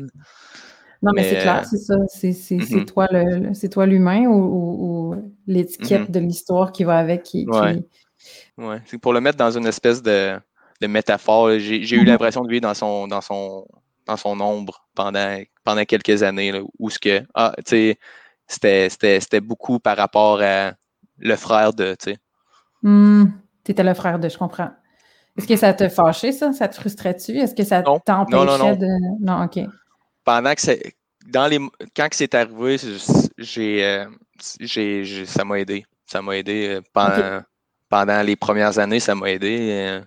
Non, 1.03 1.13
mais, 1.15 1.25
c'est 1.25 1.41
clair, 1.41 1.65
c'est 1.65 1.79
ça. 1.79 1.97
C'est, 2.09 2.31
mm-hmm. 2.31 2.85
toi, 2.85 3.07
le, 3.11 3.55
c'est 3.55 3.71
toi 3.71 3.87
l'humain 3.87 4.27
ou, 4.27 5.15
l'étiquette 5.47 6.09
mm-hmm. 6.09 6.11
de 6.11 6.21
l'histoire 6.21 6.73
qui 6.73 6.85
va 6.85 6.99
avec 6.99 7.23
qui. 7.23 7.47
Ouais. 7.49 8.83
C'est 8.85 8.99
pour 8.99 9.13
le 9.13 9.21
mettre 9.21 9.39
dans 9.39 9.57
une 9.57 9.67
espèce 9.67 10.03
de, 10.03 10.39
de 10.81 10.87
métaphore. 10.87 11.59
J'ai, 11.59 11.77
eu 11.77 11.85
mm-hmm. 11.85 12.05
l'impression 12.05 12.43
de 12.43 12.51
vivre 12.51 12.63
dans 12.63 12.75
son, 12.75 13.09
dans 13.09 13.23
son, 13.23 13.67
dans 14.07 14.17
son 14.17 14.39
ombre 14.41 14.87
pendant, 14.95 15.39
pendant 15.65 15.85
quelques 15.85 16.23
années. 16.23 16.53
Là, 16.53 16.61
où 16.79 16.91
ce 16.91 16.99
que. 16.99 17.23
Ah, 17.35 17.55
tu 17.65 17.71
sais 17.71 17.99
c'était 18.51 19.41
beaucoup 19.41 19.79
par 19.79 19.97
rapport 19.97 20.41
à 20.43 20.73
le 21.19 21.37
frère 21.37 21.73
de, 21.73 21.95
tu 21.99 22.13
sais. 22.13 22.19
Hmm. 22.83 23.27
tu 23.65 23.73
étais 23.73 23.85
le 23.85 23.95
frère 23.95 24.19
de, 24.19 24.29
je 24.29 24.39
comprends. 24.39 24.71
Est-ce 25.37 25.47
que 25.47 25.57
ça 25.57 25.73
te 25.73 25.89
fâchait, 25.89 26.33
ça? 26.33 26.53
Ça 26.53 26.67
te 26.67 26.75
frustrait-tu? 26.75 27.39
Est-ce 27.39 27.55
que 27.55 27.63
ça 27.63 27.83
t'empêchait 27.83 28.77
de. 28.77 29.25
Non, 29.25 29.45
OK. 29.45 29.61
Pendant 30.31 30.55
que 30.55 30.61
c'est. 30.61 30.95
Dans 31.27 31.49
les. 31.49 31.59
Quand 31.97 32.09
c'est 32.13 32.35
arrivé, 32.35 32.77
j'ai. 33.39 33.85
Euh, 33.85 34.07
j'ai, 34.61 35.27
ça 35.27 35.45
m'a 35.45 35.59
aidé. 35.59 35.85
Ça 36.07 36.23
m'a 36.23 36.37
aidé 36.37 36.69
euh, 36.69 36.81
pendant, 36.93 37.43
pendant 37.89 38.23
les 38.23 38.37
premières 38.37 38.79
années, 38.79 39.01
ça 39.01 39.15
m'a 39.17 39.31
aidé. 39.31 39.59
Euh. 39.73 40.01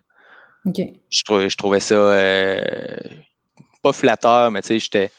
Je, 1.12 1.24
trouvais, 1.24 1.50
je 1.50 1.58
trouvais 1.58 1.82
ça 1.82 1.96
pas 3.82 3.92
flatteur, 3.92 4.50
mais 4.50 4.62
j'étais, 4.66 5.12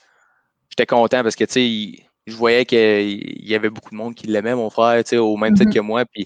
j'étais 0.71 0.87
content 0.87 1.23
parce 1.23 1.37
que 1.37 1.45
je 1.47 2.35
voyais 2.35 2.65
qu'il 2.65 3.47
y 3.47 3.55
avait 3.55 3.69
beaucoup 3.69 3.91
de 3.91 3.97
monde 3.97 4.15
qui 4.15 4.27
l'aimait, 4.27 4.55
mon 4.55 4.71
frère, 4.71 5.05
au 5.21 5.37
même 5.37 5.53
titre 5.53 5.71
mm-hmm. 5.71 5.75
que 5.75 5.81
moi. 5.81 6.05
Puis 6.07 6.25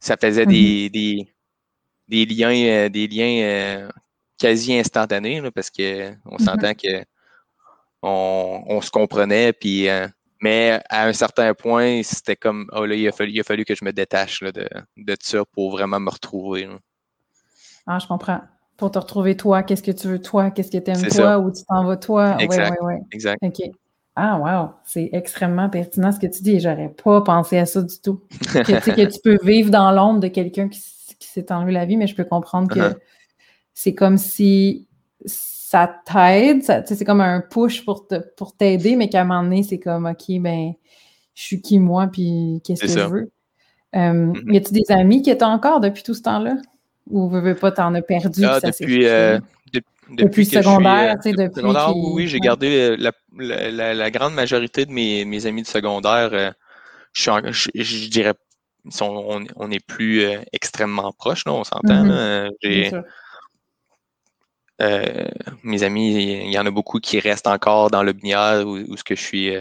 ça 0.00 0.16
faisait 0.16 0.46
des, 0.46 0.88
mm-hmm. 0.88 1.26
des, 2.08 2.26
liens, 2.26 2.54
euh, 2.54 2.88
des 2.88 3.06
liens 3.06 3.42
euh, 3.42 3.88
quasi 4.38 4.74
instantanés, 4.74 5.42
parce 5.54 5.68
qu'on 5.68 5.82
mm-hmm. 5.82 6.42
s'entend 6.42 6.72
que 6.72 7.04
on, 8.04 8.80
se 8.80 8.90
comprenait. 8.90 9.52
Puis, 9.52 9.88
euh, 9.88 10.06
mais 10.40 10.80
à 10.90 11.06
un 11.06 11.12
certain 11.12 11.54
point, 11.54 12.02
c'était 12.02 12.36
comme 12.36 12.66
oh 12.72 12.84
là, 12.84 12.94
il 12.94 13.08
a 13.08 13.12
fallu, 13.12 13.32
il 13.32 13.40
a 13.40 13.44
fallu 13.44 13.64
que 13.64 13.74
je 13.74 13.84
me 13.84 13.92
détache 13.92 14.42
de, 14.42 14.68
de 14.96 15.16
ça 15.20 15.44
pour 15.52 15.70
vraiment 15.70 16.00
me 16.00 16.10
retrouver. 16.10 16.68
Ah, 17.86 17.98
je 17.98 18.06
comprends. 18.06 18.40
Pour 18.76 18.90
te 18.90 18.98
retrouver 18.98 19.36
toi, 19.36 19.62
qu'est-ce 19.62 19.82
que 19.82 19.92
tu 19.92 20.08
veux 20.08 20.20
toi, 20.20 20.50
qu'est-ce 20.50 20.70
que 20.70 20.78
tu 20.78 20.90
aimes 20.90 21.08
toi, 21.08 21.38
où 21.38 21.52
tu 21.52 21.62
t'en 21.64 21.84
vas 21.84 21.96
toi? 21.96 22.36
Exact. 22.40 22.76
Ouais, 22.80 22.86
ouais, 22.86 23.00
exact. 23.12 23.38
OK. 23.42 23.70
Ah, 24.16 24.38
wow, 24.38 24.70
c'est 24.84 25.10
extrêmement 25.12 25.68
pertinent 25.68 26.12
ce 26.12 26.20
que 26.20 26.26
tu 26.26 26.42
dis 26.42 26.52
et 26.52 26.60
j'aurais 26.60 26.88
pas 26.88 27.20
pensé 27.22 27.58
à 27.58 27.66
ça 27.66 27.82
du 27.82 28.00
tout. 28.00 28.22
que, 28.30 28.90
que 28.94 29.12
tu 29.12 29.18
peux 29.22 29.38
vivre 29.42 29.70
dans 29.70 29.90
l'ombre 29.90 30.20
de 30.20 30.28
quelqu'un 30.28 30.68
qui, 30.68 30.80
s'est 31.20 31.50
enlevé 31.50 31.72
la 31.72 31.84
vie, 31.84 31.96
mais 31.96 32.06
je 32.06 32.14
peux 32.14 32.24
comprendre 32.24 32.68
que 32.68 32.78
uh-huh. 32.78 32.96
c'est 33.72 33.94
comme 33.94 34.18
si 34.18 34.86
ça 35.74 35.92
t'aide, 36.06 36.62
c'est 36.62 37.04
comme 37.04 37.20
un 37.20 37.40
push 37.40 37.84
pour, 37.84 38.06
pour 38.36 38.56
t'aider, 38.56 38.94
mais 38.94 39.08
qu'à 39.08 39.22
un 39.22 39.24
moment 39.24 39.42
donné, 39.42 39.64
c'est 39.64 39.80
comme, 39.80 40.06
OK, 40.06 40.40
ben, 40.40 40.72
je 41.34 41.42
suis 41.42 41.60
qui 41.60 41.80
moi, 41.80 42.06
puis 42.06 42.60
qu'est-ce 42.64 42.82
que 42.82 42.88
je 42.88 43.00
veux? 43.00 43.30
Euh, 43.96 43.98
mm-hmm. 43.98 44.52
Y 44.52 44.56
a-tu 44.56 44.72
des 44.72 44.92
amis 44.92 45.22
qui 45.22 45.30
étaient 45.30 45.42
encore 45.42 45.80
depuis 45.80 46.04
tout 46.04 46.14
ce 46.14 46.22
temps-là? 46.22 46.58
Ou 47.10 47.28
veux, 47.28 47.40
veux 47.40 47.56
pas, 47.56 47.72
t'en 47.72 47.92
as 47.94 48.02
perdu? 48.02 48.44
Ah, 48.44 48.60
depuis, 48.60 49.04
euh, 49.06 49.40
depuis, 50.10 50.46
secondaire, 50.46 51.16
tu 51.16 51.30
sais, 51.30 51.36
depuis. 51.36 51.60
Secondaire, 51.60 51.96
oui, 51.96 52.28
j'ai 52.28 52.38
gardé 52.38 52.96
euh, 52.96 53.10
la, 53.36 54.10
grande 54.12 54.34
majorité 54.34 54.86
de 54.86 54.92
mes, 54.92 55.46
amis 55.46 55.62
de 55.62 55.66
secondaire. 55.66 56.30
Euh, 56.34 56.52
je, 57.14 58.08
dirais, 58.08 58.34
on 59.00 59.68
n'est 59.68 59.80
plus 59.80 60.22
euh, 60.22 60.38
extrêmement 60.52 61.12
proches, 61.12 61.42
on 61.46 61.64
s'entend. 61.64 62.04
Mm-hmm. 62.04 63.02
Mes 64.78 65.82
amis, 65.82 66.44
il 66.44 66.52
y 66.52 66.58
en 66.58 66.66
a 66.66 66.70
beaucoup 66.70 67.00
qui 67.00 67.20
restent 67.20 67.46
encore 67.46 67.90
dans 67.90 68.02
le 68.02 68.12
binière 68.12 68.66
où, 68.66 68.96
ce 68.96 69.04
que 69.04 69.14
je 69.14 69.22
suis, 69.22 69.52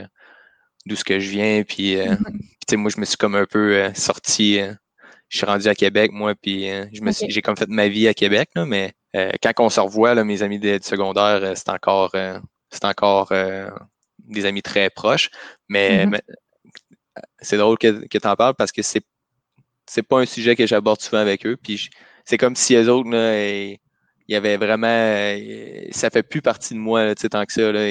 d'où 0.86 0.96
ce 0.96 1.04
que 1.04 1.20
je 1.20 1.30
viens. 1.30 1.64
Puis, 1.64 1.96
mm-hmm. 1.96 2.78
moi, 2.78 2.92
je 2.94 3.00
me 3.00 3.06
suis 3.06 3.18
comme 3.18 3.36
un 3.36 3.46
peu 3.46 3.92
sorti. 3.94 4.60
je 5.30 5.38
suis 5.38 5.46
rendu 5.46 5.68
à 5.68 5.76
Québec, 5.76 6.12
moi, 6.12 6.34
puis 6.36 6.70
j'ai 7.30 7.42
comme 7.42 7.58
fait 7.58 7.70
ma 7.70 7.88
vie 7.88 8.08
à 8.08 8.14
Québec, 8.14 8.50
mais 8.56 8.94
euh, 9.16 9.32
quand 9.42 9.54
on 9.60 9.70
se 9.70 9.80
revoit, 9.80 10.16
là, 10.16 10.24
mes 10.24 10.42
amis 10.42 10.60
de, 10.60 10.80
secondaire, 10.82 11.44
euh, 11.44 11.54
c'est 11.56 11.70
encore, 11.70 12.12
euh, 12.16 12.40
c'est 12.72 12.86
encore 12.86 13.32
des 14.20 14.46
amis 14.46 14.62
très 14.62 14.90
proches. 14.90 15.30
Mais, 15.70 16.06
mm-hmm. 16.06 16.22
c'est 17.40 17.58
drôle 17.58 17.78
que, 17.78 18.08
que 18.08 18.18
tu 18.18 18.28
en 18.28 18.36
parles 18.36 18.56
parce 18.56 18.72
que 18.72 18.82
c'est 18.82 19.04
c'est 19.86 20.02
pas 20.02 20.22
un 20.22 20.26
sujet 20.26 20.56
que 20.56 20.66
j'aborde 20.66 21.02
souvent 21.02 21.20
avec 21.20 21.46
eux. 21.46 21.58
Puis 21.62 21.90
c'est 22.26 22.38
comme 22.38 22.56
si 22.56 22.74
les 22.74 22.88
autres, 22.88 23.10
il 24.28 24.34
y 24.34 24.36
avait 24.36 24.58
vraiment. 24.58 25.38
Ça 25.92 26.10
fait 26.10 26.24
plus 26.24 26.42
partie 26.42 26.74
de 26.74 26.80
moi, 26.80 27.14
sais 27.18 27.30
tant 27.30 27.46
que 27.46 27.54
ça. 27.54 27.72
Là. 27.72 27.90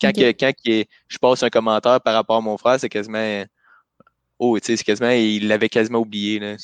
quand 0.00 0.12
quand 0.16 0.52
je 0.64 1.18
passe 1.18 1.42
un 1.42 1.50
commentaire 1.50 2.00
par 2.00 2.14
rapport 2.14 2.36
à 2.36 2.40
mon 2.40 2.56
frère, 2.56 2.78
c'est 2.80 2.88
quasiment. 2.88 3.44
Oh, 4.38 4.58
tu 4.58 4.66
sais, 4.66 4.76
c'est 4.76 4.84
quasiment. 4.84 5.10
Il 5.10 5.48
l'avait 5.48 5.68
quasiment 5.68 5.98
oublié. 5.98 6.38
Là. 6.38 6.56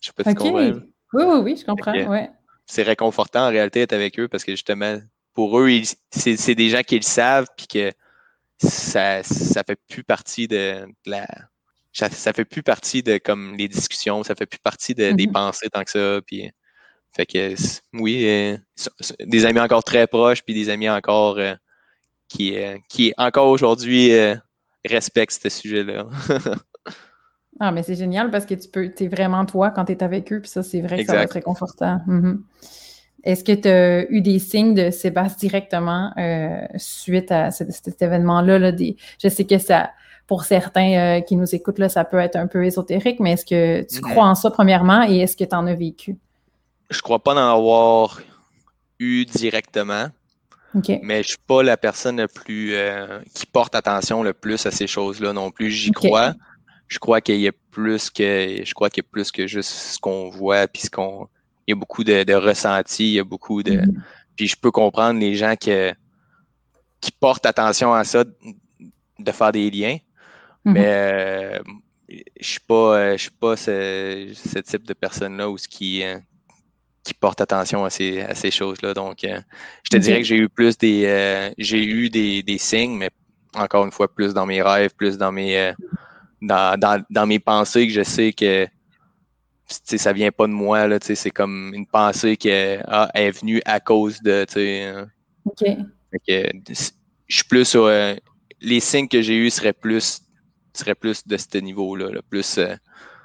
Je 0.00 0.06
sais 0.06 0.12
pas 0.12 0.24
si 0.24 0.30
tu 0.30 0.34
comprends. 0.36 0.80
Oui, 1.12 1.24
oui, 1.24 1.40
oui, 1.42 1.56
je 1.56 1.64
comprends. 1.64 1.92
ouais 1.92 2.30
c'est 2.70 2.82
réconfortant 2.84 3.46
en 3.46 3.50
réalité 3.50 3.80
d'être 3.80 3.92
avec 3.92 4.18
eux 4.20 4.28
parce 4.28 4.44
que 4.44 4.52
justement, 4.52 5.00
pour 5.34 5.58
eux, 5.58 5.68
c'est 6.10 6.54
des 6.54 6.70
gens 6.70 6.82
qui 6.82 6.96
le 6.96 7.02
savent 7.02 7.48
puis 7.56 7.66
que 7.66 7.92
ça, 8.58 9.22
ça 9.24 9.64
fait 9.66 9.78
plus 9.88 10.04
partie 10.04 10.46
de, 10.46 10.86
la. 11.04 11.26
Ça, 11.92 12.32
fait 12.32 12.44
plus 12.44 12.62
partie 12.62 13.02
de 13.02 13.18
comme 13.18 13.56
les 13.56 13.66
discussions, 13.66 14.22
ça 14.22 14.36
fait 14.36 14.46
plus 14.46 14.60
partie 14.60 14.94
de, 14.94 15.10
des 15.10 15.26
mm-hmm. 15.26 15.32
pensées 15.32 15.68
tant 15.68 15.82
que 15.82 15.90
ça. 15.90 16.20
Puis, 16.24 16.50
fait 17.12 17.26
que 17.26 17.54
oui, 17.94 18.24
euh, 18.28 18.56
des 19.26 19.44
amis 19.44 19.60
encore 19.60 19.82
très 19.82 20.06
proches, 20.06 20.42
puis 20.42 20.54
des 20.54 20.68
amis 20.70 20.88
encore 20.88 21.38
euh, 21.38 21.54
qui, 22.28 22.56
euh, 22.56 22.76
qui 22.88 23.12
encore 23.18 23.48
aujourd'hui 23.48 24.12
respectent 24.84 25.40
ce 25.42 25.48
sujet-là. 25.48 26.06
Ah, 27.62 27.72
mais 27.72 27.82
c'est 27.82 27.96
génial 27.96 28.30
parce 28.30 28.46
que 28.46 28.54
tu 28.54 28.70
peux, 28.70 28.90
es 28.98 29.08
vraiment 29.08 29.44
toi 29.44 29.70
quand 29.70 29.84
tu 29.84 29.92
es 29.92 30.02
avec 30.02 30.32
eux, 30.32 30.40
puis 30.40 30.48
ça, 30.48 30.62
c'est 30.62 30.80
vrai 30.80 31.00
que 31.00 31.04
ça 31.04 31.16
va 31.16 31.24
être 31.24 31.32
réconfortant. 31.32 32.00
Mm-hmm. 32.06 32.38
Est-ce 33.24 33.44
que 33.44 33.52
tu 33.52 33.68
as 33.68 34.10
eu 34.10 34.22
des 34.22 34.38
signes 34.38 34.72
de 34.72 34.90
Sébastien 34.90 35.36
directement 35.48 36.10
suite 36.76 37.30
à 37.32 37.50
cet, 37.50 38.00
événement-là? 38.00 38.72
je 39.22 39.28
sais 39.28 39.44
que 39.44 39.58
ça, 39.58 39.90
pour 40.26 40.44
certains 40.44 41.20
qui 41.20 41.36
nous 41.36 41.54
écoutent, 41.54 41.80
là, 41.80 41.90
ça 41.90 42.04
peut 42.04 42.20
être 42.20 42.36
un 42.36 42.46
peu 42.46 42.64
ésotérique, 42.64 43.20
mais 43.20 43.32
est-ce 43.32 43.44
que 43.44 43.82
tu 43.82 44.00
crois 44.00 44.24
en 44.24 44.34
ça 44.34 44.50
premièrement 44.50 45.02
et 45.02 45.18
est-ce 45.18 45.36
que 45.36 45.44
tu 45.44 45.54
en 45.54 45.66
as 45.66 45.74
vécu? 45.74 46.16
Je 46.90 47.00
crois 47.02 47.18
pas 47.18 47.34
en 47.34 47.52
avoir 47.52 48.20
eu 48.98 49.24
directement. 49.24 50.08
Mais 51.02 51.22
je 51.24 51.28
suis 51.30 51.38
pas 51.46 51.64
la 51.64 51.76
personne 51.76 52.18
la 52.18 52.28
plus 52.28 52.74
euh, 52.74 53.18
qui 53.34 53.44
porte 53.44 53.74
attention 53.74 54.22
le 54.22 54.32
plus 54.32 54.66
à 54.66 54.70
ces 54.70 54.86
choses-là 54.86 55.32
non 55.32 55.50
plus. 55.50 55.70
J'y 55.70 55.90
crois 55.90 56.34
je 56.90 56.98
crois 56.98 57.20
qu'il 57.20 57.40
y 57.40 57.48
a 57.48 57.52
plus 57.70 58.10
que 58.10 58.62
je 58.64 58.74
crois 58.74 58.90
qu'il 58.90 59.04
y 59.04 59.06
a 59.06 59.10
plus 59.10 59.30
que 59.30 59.46
juste 59.46 59.70
ce 59.70 59.98
qu'on 59.98 60.28
voit 60.28 60.66
puis 60.66 60.82
ce 60.82 60.90
qu'on 60.90 61.28
il 61.66 61.70
y 61.70 61.72
a 61.72 61.76
beaucoup 61.76 62.02
de, 62.02 62.24
de 62.24 62.34
ressentis, 62.34 63.04
il 63.04 63.14
y 63.14 63.20
a 63.20 63.24
beaucoup 63.24 63.62
de 63.62 63.72
mm-hmm. 63.72 63.94
puis 64.36 64.48
je 64.48 64.56
peux 64.56 64.72
comprendre 64.72 65.18
les 65.20 65.36
gens 65.36 65.54
qui 65.54 65.70
qui 67.00 67.12
portent 67.12 67.46
attention 67.46 67.94
à 67.94 68.04
ça 68.04 68.24
de 68.24 69.32
faire 69.32 69.52
des 69.52 69.70
liens. 69.70 69.98
Mm-hmm. 70.66 70.72
Mais 70.72 70.86
euh, 70.86 71.58
je 72.08 72.46
suis 72.46 72.60
pas 72.60 73.16
je 73.16 73.22
suis 73.22 73.30
pas 73.30 73.56
ce, 73.56 74.60
type 74.60 74.82
de 74.82 74.92
personne 74.92 75.36
là 75.36 75.48
où 75.48 75.56
ce 75.56 75.68
qui 75.68 76.02
euh, 76.02 76.18
qui 77.02 77.14
portent 77.14 77.40
attention 77.40 77.84
à 77.84 77.90
ces, 77.90 78.20
à 78.20 78.34
ces 78.34 78.50
choses-là. 78.50 78.94
Donc, 78.94 79.24
euh, 79.24 79.40
je 79.84 79.90
te 79.90 79.96
dirais 79.96 80.18
que 80.18 80.26
j'ai 80.26 80.36
eu 80.36 80.48
plus 80.48 80.76
des 80.76 81.04
euh, 81.06 81.50
j'ai 81.58 81.84
eu 81.84 82.10
des, 82.10 82.42
des, 82.42 82.58
signes, 82.58 82.96
mais 82.96 83.10
encore 83.54 83.84
une 83.84 83.92
fois, 83.92 84.12
plus 84.12 84.34
dans 84.34 84.46
mes 84.46 84.62
rêves, 84.62 84.94
plus 84.96 85.16
dans 85.16 85.32
mes 85.32 85.56
euh, 85.58 85.72
dans, 86.42 86.78
dans, 86.78 87.02
dans, 87.10 87.26
mes 87.26 87.38
pensées 87.38 87.86
que 87.86 87.92
je 87.92 88.02
sais 88.02 88.32
que 88.32 88.66
ça 89.66 90.12
vient 90.12 90.30
pas 90.30 90.46
de 90.46 90.52
moi. 90.52 90.86
Là, 90.86 90.98
c'est 91.00 91.30
comme 91.30 91.72
une 91.74 91.86
pensée 91.86 92.36
qui 92.36 92.48
est, 92.48 92.80
ah, 92.86 93.10
est 93.14 93.30
venue 93.30 93.62
à 93.64 93.80
cause 93.80 94.20
de. 94.22 94.44
OK. 95.46 95.64
je 96.28 96.74
suis 97.28 97.44
plus 97.44 97.64
sur. 97.64 97.88
les 98.60 98.80
signes 98.80 99.08
que 99.08 99.22
j'ai 99.22 99.36
eus 99.36 99.50
seraient 99.50 99.72
plus 99.72 100.22
seraient 100.74 100.94
plus 100.94 101.26
de 101.26 101.36
ce 101.36 101.58
niveau-là. 101.58 102.20
plus 102.28 102.60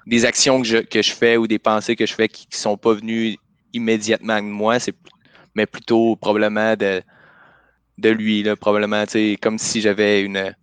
des 0.07 0.25
actions 0.25 0.61
que 0.61 0.67
je, 0.67 0.77
que 0.77 1.01
je 1.01 1.11
fais 1.11 1.38
ou 1.38 1.47
des 1.47 1.59
pensées 1.59 1.95
que 1.95 2.05
je 2.05 2.13
fais 2.13 2.27
qui, 2.27 2.47
ne 2.51 2.55
sont 2.55 2.77
pas 2.77 2.93
venues 2.93 3.38
immédiatement 3.75 4.38
de 4.38 4.47
moi, 4.47 4.79
c'est 4.79 4.95
mais 5.55 5.65
plutôt 5.65 6.15
probablement 6.17 6.75
de, 6.75 7.01
de 7.97 8.09
lui, 8.09 8.43
là, 8.43 8.55
probablement, 8.55 9.05
comme 9.41 9.57
si 9.57 9.81
j'avais 9.81 10.21
une. 10.21 10.53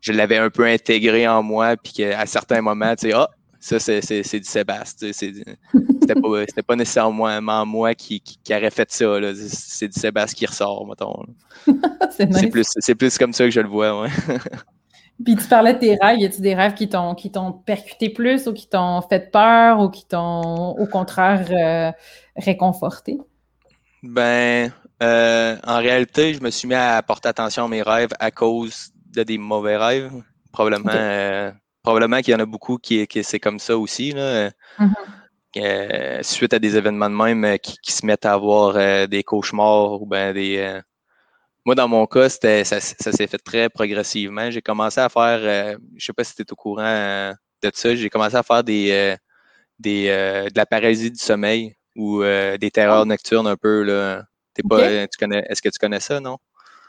Je 0.00 0.12
l'avais 0.12 0.36
un 0.36 0.50
peu 0.50 0.66
intégré 0.66 1.26
en 1.26 1.42
moi, 1.42 1.76
puis 1.78 1.94
qu'à 1.94 2.26
certains 2.26 2.60
moments, 2.60 2.94
tu 2.94 3.08
sais, 3.08 3.14
ah, 3.14 3.30
ça, 3.58 3.78
c'est, 3.78 4.02
c'est, 4.02 4.38
du 4.38 4.44
Sébastien. 4.44 5.10
C'était 5.14 6.14
pas, 6.14 6.44
pas 6.66 6.76
nécessairement 6.76 7.64
moi 7.64 7.94
qui, 7.94 8.20
qui, 8.20 8.54
aurait 8.54 8.70
fait 8.70 8.90
ça. 8.92 9.18
Là. 9.18 9.32
C'est 9.34 9.88
du 9.88 9.98
Sébastien 9.98 10.36
qui 10.36 10.44
ressort, 10.44 10.86
mettons. 10.86 11.24
c'est, 12.10 12.26
nice. 12.26 12.50
plus, 12.50 12.66
c'est 12.80 12.94
plus 12.94 13.16
comme 13.16 13.32
ça 13.32 13.44
que 13.44 13.50
je 13.50 13.60
le 13.60 13.68
vois, 13.68 14.02
ouais. 14.02 14.10
Puis 15.22 15.36
tu 15.36 15.46
parlais 15.46 15.74
de 15.74 15.78
tes 15.78 15.96
rêves. 16.00 16.18
Y 16.18 16.24
a-t-il 16.24 16.42
des 16.42 16.54
rêves 16.54 16.74
qui 16.74 16.88
t'ont, 16.88 17.14
qui 17.14 17.30
t'ont 17.30 17.52
percuté 17.52 18.08
plus 18.10 18.46
ou 18.48 18.52
qui 18.52 18.68
t'ont 18.68 19.00
fait 19.02 19.30
peur 19.30 19.80
ou 19.80 19.88
qui 19.88 20.06
t'ont, 20.06 20.70
au 20.70 20.86
contraire, 20.86 21.46
euh, 21.50 21.92
réconforté? 22.36 23.18
Ben, 24.02 24.72
euh, 25.02 25.56
en 25.64 25.78
réalité, 25.78 26.34
je 26.34 26.42
me 26.42 26.50
suis 26.50 26.66
mis 26.66 26.74
à 26.74 27.00
porter 27.02 27.28
attention 27.28 27.64
à 27.64 27.68
mes 27.68 27.82
rêves 27.82 28.10
à 28.18 28.30
cause 28.30 28.90
de 29.14 29.22
des 29.22 29.38
mauvais 29.38 29.76
rêves. 29.76 30.12
Probablement, 30.52 30.90
euh, 30.92 31.52
probablement 31.82 32.20
qu'il 32.20 32.32
y 32.32 32.34
en 32.34 32.40
a 32.40 32.46
beaucoup 32.46 32.78
qui, 32.78 33.06
qui 33.06 33.22
c'est 33.22 33.40
comme 33.40 33.60
ça 33.60 33.78
aussi. 33.78 34.12
Là. 34.12 34.50
Mm-hmm. 34.78 36.22
suite 36.22 36.54
à 36.54 36.58
des 36.58 36.76
événements 36.76 37.10
de 37.10 37.14
même 37.14 37.58
qui, 37.60 37.78
qui 37.78 37.92
se 37.92 38.04
mettent 38.04 38.26
à 38.26 38.32
avoir 38.32 39.08
des 39.08 39.22
cauchemars 39.22 40.02
ou 40.02 40.06
ben 40.06 40.34
des 40.34 40.80
moi, 41.64 41.74
dans 41.74 41.88
mon 41.88 42.06
cas, 42.06 42.28
ça, 42.28 42.64
ça 42.64 42.80
s'est 42.80 43.26
fait 43.26 43.38
très 43.38 43.68
progressivement. 43.68 44.50
J'ai 44.50 44.60
commencé 44.60 45.00
à 45.00 45.08
faire, 45.08 45.38
euh, 45.40 45.76
je 45.96 46.04
sais 46.04 46.12
pas 46.12 46.24
si 46.24 46.34
tu 46.34 46.42
es 46.42 46.52
au 46.52 46.56
courant 46.56 46.84
euh, 46.84 47.32
de 47.62 47.70
ça, 47.72 47.94
j'ai 47.94 48.10
commencé 48.10 48.36
à 48.36 48.42
faire 48.42 48.62
des, 48.62 48.90
euh, 48.90 49.16
des 49.78 50.06
de 50.08 50.56
la 50.56 50.66
paralysie 50.66 51.10
du 51.10 51.18
sommeil 51.18 51.74
ou 51.96 52.22
des 52.22 52.70
terreurs 52.70 53.02
ah. 53.02 53.06
nocturnes 53.06 53.46
un 53.46 53.56
peu. 53.56 53.82
Là. 53.82 54.24
pas, 54.68 55.06
tu 55.06 55.18
connais, 55.18 55.44
est-ce 55.48 55.62
que 55.62 55.70
tu 55.70 55.78
connais 55.78 56.00
ça, 56.00 56.20
non? 56.20 56.36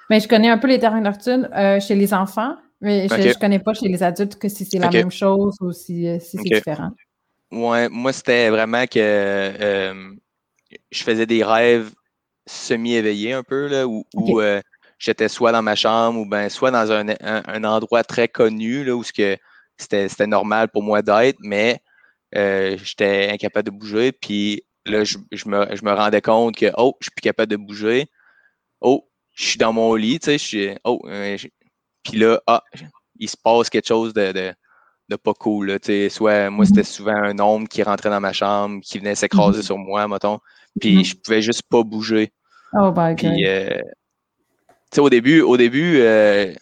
Mais 0.10 0.20
je 0.20 0.28
connais 0.28 0.50
un 0.50 0.58
peu 0.58 0.68
les 0.68 0.80
terreurs 0.80 1.02
nocturnes 1.02 1.50
chez 1.80 1.96
les 1.96 2.14
enfants, 2.14 2.58
mais 2.82 3.08
je 3.08 3.16
ne 3.16 3.34
connais 3.34 3.60
pas 3.60 3.74
chez 3.74 3.88
les 3.88 4.04
adultes 4.04 4.36
que 4.38 4.50
si 4.50 4.66
c'est 4.66 4.78
la 4.78 4.90
même 4.90 5.12
chose 5.12 5.56
ou 5.62 5.72
si, 5.72 6.08
c'est 6.20 6.38
différent. 6.44 6.92
Ouais, 7.52 7.88
moi, 7.88 8.12
c'était 8.12 8.50
vraiment 8.50 8.86
que 8.88 9.00
je 10.92 11.04
faisais 11.04 11.26
des 11.26 11.44
rêves 11.44 11.92
semi-éveillé 12.46 13.34
un 13.34 13.44
peu, 13.44 13.68
là, 13.68 13.88
où, 13.88 14.06
euh, 14.42 14.62
j'étais 15.00 15.30
soit 15.30 15.52
dans 15.52 15.62
ma 15.62 15.76
chambre 15.76 16.20
ou 16.20 16.26
ben 16.26 16.50
soit 16.50 16.72
dans 16.72 16.92
un, 16.92 17.64
endroit 17.64 18.04
très 18.04 18.28
connu 18.28 18.84
là, 18.84 18.96
où 18.96 19.04
c'était, 19.04 19.40
c'était 19.78 20.28
normal 20.28 20.70
pour 20.70 20.84
moi 20.84 21.02
d'être, 21.02 21.38
mais 21.42 21.82
euh, 22.36 22.78
j'étais 22.82 23.30
incapable 23.32 23.72
de 23.72 23.78
bouger. 23.78 24.12
Puis 24.12 24.64
là, 24.86 25.04
je, 25.04 25.18
me, 25.18 25.76
je, 25.76 25.86
me, 25.86 25.94
rendais 25.94 26.22
compte 26.22 26.56
que 26.56 26.72
oh, 26.78 26.96
je 27.00 27.06
suis 27.06 27.12
plus 27.12 27.22
capable 27.22 27.52
de 27.52 27.58
bouger. 27.58 28.08
Oh, 28.82 29.08
je 29.34 29.46
suis 29.46 29.58
dans 29.58 29.74
mon 29.74 29.96
lit, 29.96 30.20
tu 30.20 30.26
sais, 30.26 30.38
je 30.38 30.44
suis. 30.44 30.78
Oh, 30.84 31.02
euh, 31.08 31.38
puis 32.04 32.18
là, 32.18 32.42
ah, 32.48 32.64
il 33.20 33.30
se 33.30 33.38
passe 33.38 33.70
quelque 33.70 33.88
chose 33.88 34.14
de, 34.14 34.32
de, 34.32 34.54
pas 35.14 35.34
cool. 35.34 35.68
Là, 35.68 36.10
soit 36.10 36.50
moi, 36.50 36.66
c'était 36.66 36.82
mm-hmm. 36.82 36.84
souvent 36.84 37.16
un 37.16 37.38
homme 37.40 37.68
qui 37.68 37.84
rentrait 37.84 38.10
dans 38.10 38.20
ma 38.20 38.34
chambre, 38.34 38.82
qui 38.84 39.00
venait 39.00 39.16
s'écraser 39.16 39.60
mm-hmm. 39.60 39.66
sur 39.66 39.78
moi, 39.78 40.08
mettons. 40.08 40.40
Puis 40.80 40.98
mm-hmm. 40.98 41.06
je 41.06 41.16
pouvais 41.16 41.42
juste 41.42 41.64
pas 41.70 41.84
bouger. 41.84 42.32
Oh 42.74 42.92
my 42.96 43.16
God. 43.16 43.34
Euh, 43.46 43.82
au 44.98 45.10
début, 45.10 45.42
au 45.42 45.58
début 45.58 46.00
euh, 46.00 46.54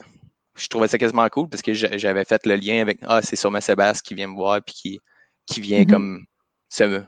je 0.55 0.67
trouvais 0.67 0.87
ça 0.87 0.97
quasiment 0.97 1.27
cool 1.29 1.49
parce 1.49 1.61
que 1.61 1.73
j'avais 1.73 2.25
fait 2.25 2.45
le 2.45 2.55
lien 2.55 2.81
avec 2.81 2.99
Ah, 3.03 3.21
c'est 3.21 3.35
sûrement 3.35 3.61
Sébastien 3.61 4.01
qui 4.05 4.13
vient 4.13 4.27
me 4.27 4.35
voir 4.35 4.61
puis 4.61 4.75
qui, 4.75 4.99
qui 5.45 5.61
vient 5.61 5.85
comme 5.85 6.25
se, 6.69 7.03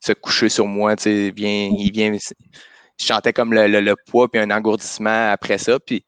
se, 0.00 0.12
coucher 0.12 0.48
sur 0.48 0.66
moi. 0.66 0.94
Vient, 1.04 1.70
il 1.78 1.90
vient. 1.92 2.12
Je 2.12 3.04
chantais 3.04 3.32
comme 3.32 3.54
le, 3.54 3.66
le, 3.66 3.94
poids 4.06 4.30
puis 4.30 4.40
un 4.40 4.50
engourdissement 4.50 5.30
après 5.30 5.58
ça. 5.58 5.78
Puis 5.80 6.04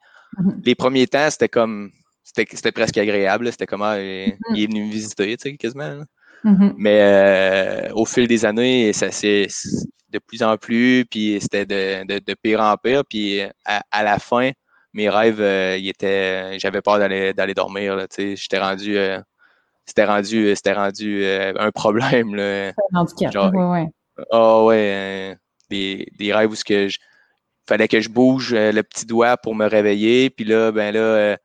les 0.64 0.74
premiers 0.74 1.06
temps, 1.06 1.30
c'était 1.30 1.48
comme 1.48 1.90
c'était 2.22 2.72
presque 2.72 2.98
agréable. 2.98 3.50
C'était 3.50 3.66
comme 3.66 3.82
ah, 3.82 4.00
il 4.00 4.34
est 4.56 4.66
venu 4.66 4.84
me 4.84 4.90
visiter, 4.90 5.36
quasiment. 5.56 6.02
Mm-hmm. 6.44 6.74
Mais 6.76 6.98
euh, 7.00 7.92
au 7.94 8.04
fil 8.04 8.26
des 8.26 8.44
années, 8.44 8.92
ça 8.92 9.10
s'est 9.10 9.46
de 10.10 10.18
plus 10.18 10.42
en 10.42 10.56
plus, 10.58 11.06
puis 11.10 11.38
c'était 11.40 11.64
de, 11.64 12.06
de, 12.06 12.18
de, 12.18 12.34
pire 12.34 12.60
en 12.60 12.76
pire. 12.76 13.02
Puis 13.08 13.40
à, 13.64 13.82
à 13.90 14.02
la 14.02 14.18
fin, 14.18 14.50
mes 14.92 15.08
rêves, 15.08 15.40
euh, 15.40 15.78
était, 15.80 16.58
j'avais 16.58 16.82
peur 16.82 16.98
d'aller 16.98 17.32
d'aller 17.32 17.54
dormir. 17.54 17.96
Là, 17.96 18.06
j'étais 18.16 18.58
rendu, 18.58 18.96
euh, 18.96 19.20
c'était 19.86 20.04
rendu, 20.04 20.54
c'était 20.54 20.74
rendu 20.74 21.24
un 21.24 21.70
problème. 21.70 22.34
Là, 22.34 22.68
un 22.68 22.98
handicap. 22.98 23.32
Genre, 23.32 23.54
ouais, 23.54 23.86
Ah 24.30 24.64
ouais, 24.64 25.36
des, 25.70 26.06
des, 26.18 26.32
rêves 26.34 26.50
où 26.50 26.54
ce 26.54 26.64
que 26.64 26.88
je, 26.88 26.98
fallait 27.66 27.88
que 27.88 28.00
je 28.00 28.08
bouge 28.10 28.52
le 28.52 28.82
petit 28.82 29.06
doigt 29.06 29.36
pour 29.36 29.54
me 29.54 29.66
réveiller. 29.66 30.28
Puis 30.28 30.44
là, 30.44 30.72
ben 30.72 30.92
là, 30.92 31.38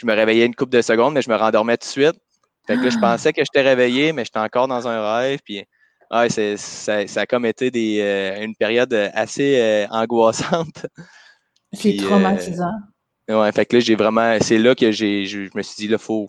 je 0.00 0.06
me 0.06 0.14
réveillais 0.14 0.46
une 0.46 0.54
couple 0.54 0.72
de 0.72 0.80
secondes, 0.80 1.12
mais 1.14 1.22
je 1.22 1.28
me 1.28 1.36
rendormais 1.36 1.76
tout 1.76 1.86
de 1.86 1.90
suite. 1.90 2.16
Fait 2.66 2.76
que 2.76 2.82
là, 2.82 2.90
je 2.90 2.96
ah! 2.98 3.00
pensais 3.00 3.32
que 3.32 3.42
j'étais 3.42 3.60
réveillé, 3.60 4.12
mais 4.12 4.24
j'étais 4.24 4.38
encore 4.38 4.66
dans 4.66 4.88
un 4.88 5.16
rêve. 5.16 5.40
Puis, 5.44 5.62
ouais, 6.10 6.28
ça, 6.30 7.06
ça, 7.06 7.20
a 7.20 7.26
comme 7.26 7.44
été 7.44 7.70
des, 7.70 7.98
euh, 8.00 8.42
une 8.42 8.54
période 8.54 8.94
assez 9.12 9.60
euh, 9.60 9.86
angoissante. 9.90 10.86
C'est 11.72 11.96
traumatisant. 11.96 12.72
Euh, 13.30 13.42
ouais, 13.42 13.52
fait 13.52 13.66
que 13.66 13.76
là, 13.76 13.80
j'ai 13.80 13.94
vraiment. 13.94 14.38
C'est 14.40 14.58
là 14.58 14.74
que 14.74 14.90
j'ai, 14.90 15.26
je, 15.26 15.48
me 15.54 15.62
suis 15.62 15.76
dit, 15.76 15.88
là, 15.88 15.98
faut, 15.98 16.26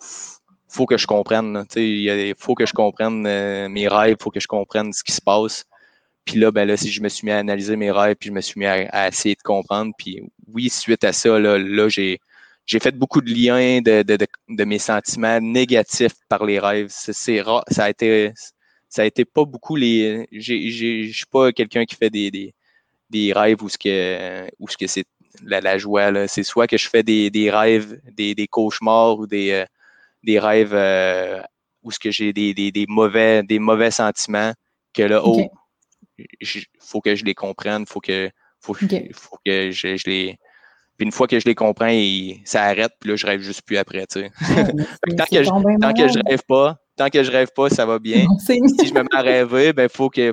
faut 0.68 0.86
que 0.86 0.98
je 0.98 1.06
comprenne. 1.06 1.64
Il 1.74 2.34
faut 2.38 2.54
que 2.54 2.66
je 2.66 2.74
comprenne 2.74 3.22
mes 3.68 3.88
rêves, 3.88 4.16
il 4.20 4.22
faut 4.22 4.30
que 4.30 4.38
je 4.38 4.46
comprenne 4.46 4.92
ce 4.92 5.02
qui 5.02 5.12
se 5.12 5.20
passe. 5.20 5.64
Puis 6.24 6.38
là, 6.38 6.52
ben 6.52 6.68
là, 6.68 6.76
si 6.76 6.92
je 6.92 7.02
me 7.02 7.08
suis 7.08 7.24
mis 7.24 7.32
à 7.32 7.38
analyser 7.38 7.74
mes 7.74 7.90
rêves, 7.90 8.14
puis 8.20 8.28
je 8.28 8.34
me 8.34 8.40
suis 8.40 8.60
mis 8.60 8.66
à, 8.66 9.08
essayer 9.08 9.34
de 9.34 9.42
comprendre. 9.42 9.92
Puis 9.98 10.22
oui, 10.52 10.68
suite 10.68 11.02
à 11.02 11.12
ça, 11.12 11.40
là, 11.40 11.58
là 11.58 11.88
j'ai 11.88 12.20
j'ai 12.66 12.80
fait 12.80 12.92
beaucoup 12.96 13.20
de 13.20 13.32
liens 13.32 13.80
de, 13.80 14.02
de, 14.02 14.18
de, 14.48 14.64
mes 14.64 14.78
sentiments 14.78 15.40
négatifs 15.40 16.14
par 16.28 16.44
les 16.44 16.58
rêves. 16.58 16.88
C'est 16.90 17.40
rare. 17.40 17.64
Ça 17.68 17.84
a 17.84 17.90
été, 17.90 18.32
ça 18.88 19.02
a 19.02 19.04
été 19.04 19.24
pas 19.24 19.44
beaucoup 19.44 19.76
les. 19.76 20.28
Je 20.32 21.12
suis 21.12 21.26
pas 21.30 21.52
quelqu'un 21.52 21.84
qui 21.84 21.96
fait 21.96 22.10
des, 22.10 22.30
des, 22.30 22.54
des, 23.10 23.32
rêves 23.32 23.62
où 23.62 23.68
ce 23.68 23.78
que, 23.78 24.48
où 24.58 24.68
ce 24.68 24.76
que 24.76 24.86
c'est 24.86 25.04
la, 25.44 25.60
la, 25.60 25.78
joie. 25.78 26.28
C'est 26.28 26.44
soit 26.44 26.66
que 26.66 26.78
je 26.78 26.88
fais 26.88 27.02
des, 27.02 27.30
des 27.30 27.50
rêves, 27.50 28.00
des, 28.12 28.34
des, 28.34 28.46
cauchemars 28.46 29.18
ou 29.18 29.26
des, 29.26 29.50
euh, 29.50 29.64
des 30.22 30.38
rêves 30.38 30.74
euh, 30.74 31.42
où 31.82 31.90
ce 31.90 31.98
que 31.98 32.10
j'ai 32.10 32.32
des, 32.32 32.54
des, 32.54 32.86
mauvais, 32.88 33.42
des 33.42 33.58
mauvais 33.58 33.90
sentiments 33.90 34.52
que 34.94 35.02
là, 35.02 35.20
oh, 35.24 35.50
il 36.18 36.64
faut 36.78 37.00
que 37.00 37.16
je 37.16 37.24
les 37.24 37.34
comprenne, 37.34 37.86
faut 37.86 38.00
que, 38.00 38.30
faut, 38.60 38.74
faut 38.74 39.38
que 39.44 39.70
je, 39.72 39.96
je 39.96 40.10
les 40.10 40.38
puis 41.02 41.06
une 41.08 41.12
fois 41.12 41.26
que 41.26 41.40
je 41.40 41.46
les 41.46 41.56
comprends, 41.56 41.90
ça 42.44 42.62
arrête, 42.62 42.92
puis 43.00 43.10
là, 43.10 43.16
je 43.16 43.26
rêve 43.26 43.40
juste 43.40 43.62
plus 43.62 43.76
après, 43.76 44.06
tu 44.06 44.20
sais. 44.20 44.30
tant 45.16 45.24
que, 45.24 45.42
je, 45.42 45.80
tant 45.80 45.92
que 45.92 46.06
je 46.06 46.18
rêve 46.24 46.42
pas, 46.46 46.76
tant 46.96 47.08
que 47.08 47.24
je 47.24 47.30
rêve 47.32 47.48
pas, 47.56 47.68
ça 47.70 47.84
va 47.84 47.98
bien. 47.98 48.24
si 48.38 48.86
je 48.86 48.94
me 48.94 49.02
mets 49.02 49.08
à 49.12 49.20
rêver, 49.20 49.72
ben 49.72 49.88
faut 49.88 50.08
que 50.08 50.30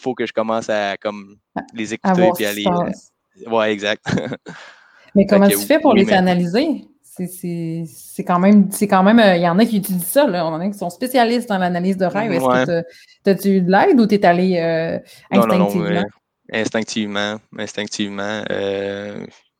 faut 0.00 0.14
que 0.14 0.26
je 0.26 0.32
commence 0.32 0.68
à 0.70 0.96
comme 0.96 1.36
les 1.72 1.94
écouter 1.94 2.30
puis 2.34 2.46
aller. 2.46 2.64
Euh, 2.66 3.50
ouais, 3.50 3.72
exact. 3.72 4.04
Mais 5.14 5.24
comment 5.24 5.46
tu 5.46 5.58
fais 5.58 5.78
pour 5.78 5.94
les 5.94 6.12
analyser? 6.12 6.84
C'est 7.04 8.24
quand 8.24 8.40
même, 8.40 8.72
c'est 8.72 8.88
quand 8.88 9.04
même, 9.04 9.20
euh, 9.20 9.36
il 9.36 9.42
y 9.42 9.48
en 9.48 9.58
a 9.60 9.64
qui 9.66 9.76
utilisent 9.76 10.02
ça, 10.04 10.26
là. 10.26 10.46
On 10.46 10.54
a 10.54 10.68
qui 10.68 10.78
sont 10.78 10.90
spécialistes 10.90 11.48
dans 11.48 11.58
l'analyse 11.58 11.96
de 11.96 12.06
rêve. 12.06 12.32
Est-ce 12.32 12.66
que 12.66 12.82
tu 13.24 13.30
as, 13.30 13.52
eu 13.52 13.60
de 13.60 13.70
l'aide 13.70 14.00
ou 14.00 14.06
tu 14.08 14.16
es 14.16 14.26
allé 14.26 14.58
euh, 14.58 14.98
instinctivement? 15.30 15.90
Non, 15.90 16.00
non, 16.00 16.04
instinctivement, 16.52 17.36
instinctivement 17.56 18.42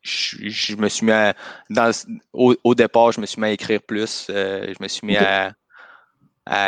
je, 0.08 0.76
me 0.76 0.88
suis 0.88 1.06
mis 1.06 1.12
à, 1.12 1.34
dans, 1.70 1.90
au, 2.32 2.74
départ, 2.74 3.12
je 3.12 3.20
me 3.20 3.26
suis 3.26 3.40
mis 3.40 3.48
à 3.48 3.50
écrire 3.52 3.82
plus. 3.82 4.26
Euh, 4.30 4.72
je 4.76 4.82
me 4.82 4.88
suis 4.88 5.06
mis 5.06 5.16
à, 5.16 5.52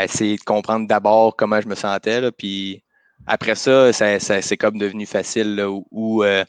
essayer 0.05 0.36
de 0.36 0.43
comprendre 0.43 0.86
d'abord 0.86 1.36
comment 1.36 1.61
je 1.61 1.68
me 1.68 1.74
sentais. 1.74 2.20
Là, 2.20 2.32
puis 2.32 2.82
après 3.26 3.55
ça, 3.55 3.93
ça, 3.93 4.18
c'est 4.18 4.57
comme 4.57 4.78
devenu 4.78 5.07
facile 5.07 5.55
là, 5.57 5.70
où, 5.91 6.22
euh, 6.22 6.45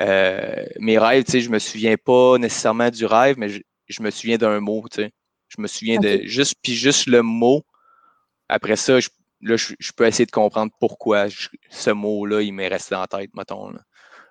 euh, 0.00 0.66
mes 0.78 0.98
rêves, 0.98 1.24
tu 1.24 1.32
sais, 1.32 1.40
je 1.40 1.50
me 1.50 1.58
souviens 1.58 1.96
pas 1.96 2.38
nécessairement 2.38 2.90
du 2.90 3.04
rêve, 3.04 3.36
mais 3.38 3.48
je, 3.48 4.02
me 4.02 4.10
souviens 4.10 4.38
d'un 4.38 4.60
mot, 4.60 4.84
tu 4.90 5.02
sais. 5.02 5.12
Je 5.48 5.60
me 5.60 5.66
souviens 5.66 6.00
de 6.00 6.22
juste, 6.24 6.56
puis 6.62 6.74
juste 6.74 7.06
le 7.06 7.22
mot. 7.22 7.64
Après 8.48 8.76
ça, 8.76 8.98
là, 9.40 9.56
je, 9.56 9.92
peux 9.96 10.06
essayer 10.06 10.26
de 10.26 10.30
comprendre 10.30 10.72
pourquoi 10.80 11.26
ce 11.70 11.90
mot-là, 11.90 12.42
il 12.42 12.52
m'est 12.52 12.68
resté 12.68 12.94
en 12.94 13.06
tête, 13.06 13.30
mettons. 13.34 13.72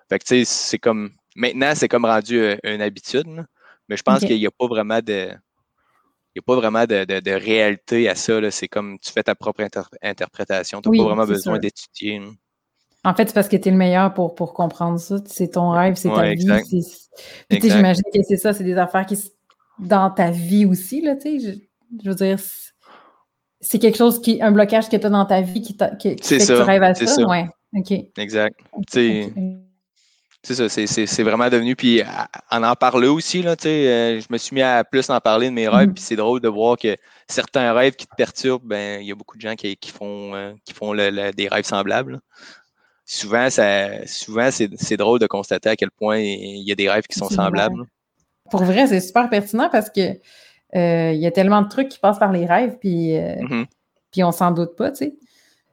Fait 0.08 0.18
que, 0.18 0.24
tu 0.24 0.44
sais, 0.44 0.44
c'est 0.44 0.78
comme. 0.78 1.12
Maintenant, 1.34 1.72
c'est 1.74 1.88
comme 1.88 2.04
rendu 2.04 2.38
euh, 2.38 2.56
une 2.64 2.80
habitude, 2.80 3.26
mais 3.88 3.96
je 3.96 4.02
pense 4.02 4.20
qu'il 4.20 4.38
n'y 4.38 4.46
a 4.46 4.50
pas 4.50 4.66
vraiment 4.66 5.00
de. 5.00 5.30
Il 6.36 6.40
n'y 6.40 6.40
a 6.40 6.46
pas 6.46 6.56
vraiment 6.56 6.84
de, 6.84 7.30
réalité 7.32 8.08
à 8.08 8.16
ça. 8.16 8.50
C'est 8.50 8.66
comme 8.66 8.98
tu 8.98 9.12
fais 9.12 9.22
ta 9.22 9.36
propre 9.36 9.64
interprétation. 10.02 10.80
Tu 10.80 10.90
n'as 10.90 10.96
pas 10.98 11.04
vraiment 11.04 11.26
besoin 11.26 11.58
d'étudier. 11.58 12.20
En 13.04 13.14
fait, 13.14 13.28
c'est 13.28 13.34
parce 13.34 13.48
que 13.48 13.56
tu 13.56 13.68
es 13.68 13.70
le 13.70 13.76
meilleur 13.76 14.14
pour, 14.14 14.34
pour 14.34 14.52
comprendre 14.52 14.98
ça. 14.98 15.16
C'est 15.26 15.52
ton 15.52 15.70
rêve, 15.70 15.94
c'est 15.94 16.08
ta 16.08 16.32
vie. 16.32 16.46
Puis 17.48 17.60
j'imagine 17.62 18.02
que 18.12 18.20
c'est 18.26 18.36
ça, 18.36 18.52
c'est 18.52 18.64
des 18.64 18.76
affaires 18.76 19.06
qui 19.06 19.16
dans 19.78 20.10
ta 20.10 20.30
vie 20.30 20.64
aussi, 20.66 21.00
là, 21.00 21.18
sais. 21.18 21.38
Je, 21.38 22.08
veux 22.08 22.14
dire, 22.14 22.38
c'est 23.60 23.78
quelque 23.78 23.96
chose 23.96 24.20
qui, 24.20 24.40
un 24.42 24.52
blocage 24.52 24.88
que 24.88 24.96
tu 24.96 25.06
as 25.06 25.10
dans 25.10 25.26
ta 25.26 25.40
vie 25.40 25.62
qui, 25.62 25.76
qui, 25.98 26.16
fait 26.22 26.38
que 26.38 26.46
tu 26.46 26.52
rêves 26.52 26.82
à 26.82 26.94
ça? 26.94 27.06
ça. 27.06 27.26
Ouais. 27.26 27.46
OK. 27.76 27.92
Exact. 28.16 28.56
C'est 30.44 30.54
ça, 30.54 30.68
c'est 30.68 31.22
vraiment 31.22 31.48
devenu. 31.48 31.74
Puis 31.74 32.02
en 32.50 32.62
en 32.62 32.74
parler 32.74 33.08
aussi, 33.08 33.42
là, 33.42 33.56
euh, 33.64 34.20
je 34.20 34.26
me 34.28 34.36
suis 34.36 34.54
mis 34.54 34.60
à 34.60 34.84
plus 34.84 35.08
en 35.08 35.18
parler 35.18 35.48
de 35.48 35.54
mes 35.54 35.68
rêves. 35.68 35.88
Mm-hmm. 35.88 35.94
Puis 35.94 36.02
c'est 36.02 36.16
drôle 36.16 36.40
de 36.40 36.48
voir 36.48 36.76
que 36.76 36.96
certains 37.26 37.72
rêves 37.72 37.94
qui 37.96 38.06
te 38.06 38.14
perturbent, 38.14 38.66
ben 38.66 39.00
il 39.00 39.06
y 39.06 39.12
a 39.12 39.14
beaucoup 39.14 39.36
de 39.36 39.40
gens 39.40 39.54
qui, 39.54 39.74
qui 39.78 39.90
font, 39.90 40.34
euh, 40.34 40.52
qui 40.66 40.74
font 40.74 40.94
des 40.94 41.48
rêves 41.50 41.64
semblables. 41.64 42.20
Souvent, 43.06 43.48
ça, 43.48 44.06
souvent 44.06 44.50
c'est 44.50 44.96
drôle 44.98 45.18
de 45.18 45.26
constater 45.26 45.70
à 45.70 45.76
quel 45.76 45.90
point 45.90 46.18
il 46.18 46.62
y 46.62 46.72
a 46.72 46.74
des 46.74 46.90
rêves 46.90 47.06
qui 47.06 47.18
sont 47.18 47.30
semblables. 47.30 47.86
Pour 48.50 48.64
vrai, 48.64 48.86
c'est 48.86 49.00
super 49.00 49.30
pertinent 49.30 49.70
parce 49.70 49.88
que 49.88 50.00
euh, 50.76 51.12
il 51.12 51.20
y 51.20 51.26
a 51.26 51.30
tellement 51.30 51.62
de 51.62 51.68
trucs 51.68 51.88
qui 51.88 51.98
passent 51.98 52.18
par 52.18 52.32
les 52.32 52.46
rêves, 52.46 52.76
puis, 52.80 53.16
euh, 53.16 53.36
mm-hmm. 53.36 53.66
puis 54.10 54.24
on 54.24 54.32
s'en 54.32 54.50
doute 54.50 54.76
pas, 54.76 54.90
tu 54.90 55.04
sais. 55.04 55.14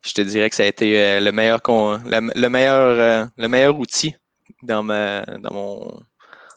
Je 0.04 0.14
te 0.14 0.22
dirais 0.22 0.50
que 0.50 0.56
ça 0.56 0.64
a 0.64 0.68
été 0.68 1.00
euh, 1.00 1.20
le 1.20 1.32
meilleur 1.32 1.60
le, 1.68 2.48
meilleur 2.50 3.30
le 3.38 3.48
meilleur 3.48 3.78
outil 3.78 4.16
dans 4.64 4.84
ma 4.84 5.22
dans 5.26 5.54
mon 5.54 6.00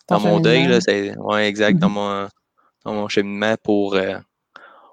dans 0.08 0.20
mon 0.20 0.40
deuil. 0.40 0.66
Là, 0.66 0.78
ouais, 1.18 1.48
exact, 1.48 1.78
dans 1.78 1.88
mm-hmm. 1.88 1.92
mon 1.92 2.28
dans 2.84 2.94
mon 2.94 3.08
cheminement 3.08 3.56
pour, 3.62 3.96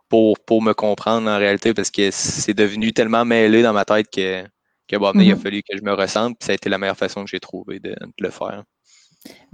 pour, 0.09 0.39
pour 0.39 0.62
me 0.62 0.74
comprendre 0.74 1.30
en 1.30 1.38
réalité 1.38 1.74
parce 1.74 1.91
que 1.91 2.09
c'est 2.12 2.53
devenu 2.53 2.93
tellement 2.93 3.26
mêlé 3.26 3.62
dans 3.64 3.74
ma 3.74 3.86
tête 3.86 4.07
que, 4.09 4.43
que 4.88 4.95
bon, 4.97 5.12
il 5.16 5.32
a 5.32 5.36
mm-hmm. 5.36 5.39
fallu 5.39 5.62
que 5.62 5.78
je 5.78 5.84
me 5.84 5.93
ressente, 5.93 6.38
puis 6.39 6.45
ça 6.45 6.51
a 6.53 6.55
été 6.55 6.70
la 6.70 6.78
meilleure 6.78 6.97
façon 6.97 7.24
que 7.24 7.30
j'ai 7.30 7.39
trouvé 7.39 7.80
de, 7.80 7.91
de 7.91 8.14
le 8.20 8.30
faire. 8.30 8.64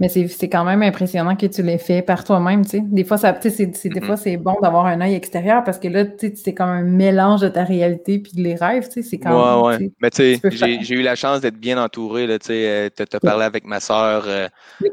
Mais 0.00 0.08
c'est 0.08 0.48
quand 0.48 0.64
même 0.64 0.82
impressionnant 0.82 1.36
que 1.36 1.44
tu 1.44 1.62
l'aies 1.62 1.76
fait 1.76 2.00
par 2.00 2.24
toi-même, 2.24 2.64
tu 2.64 2.70
sais. 2.70 2.82
Des 2.84 3.04
fois, 3.04 3.18
ça, 3.18 3.38
c'est, 3.40 3.66
des 3.66 4.00
fois, 4.00 4.16
c'est 4.16 4.38
bon 4.38 4.56
d'avoir 4.62 4.86
un 4.86 5.00
œil 5.02 5.14
extérieur 5.14 5.62
parce 5.62 5.78
que 5.78 5.88
là, 5.88 6.06
tu 6.06 6.28
sais, 6.28 6.34
c'est 6.36 6.54
comme 6.54 6.70
un 6.70 6.82
mélange 6.82 7.42
de 7.42 7.48
ta 7.48 7.64
réalité 7.64 8.18
puis 8.18 8.32
de 8.32 8.42
les 8.42 8.54
rêves, 8.54 8.86
tu 8.86 8.94
sais. 8.94 9.02
C'est 9.02 9.18
quand 9.18 9.66
ouais, 9.66 9.76
Ouais, 9.78 9.90
Mais 10.00 10.10
tu 10.10 10.36
sais, 10.36 10.40
j'ai 10.52 10.94
eu 10.94 11.02
la 11.02 11.16
chance 11.16 11.42
d'être 11.42 11.58
bien 11.58 11.82
entouré, 11.82 12.26
là, 12.26 12.38
tu 12.38 12.46
sais. 12.46 12.90
Tu 12.96 13.02
as 13.12 13.20
parlé 13.20 13.44
avec 13.44 13.66
ma 13.66 13.80
soeur 13.80 14.24
euh, 14.26 14.48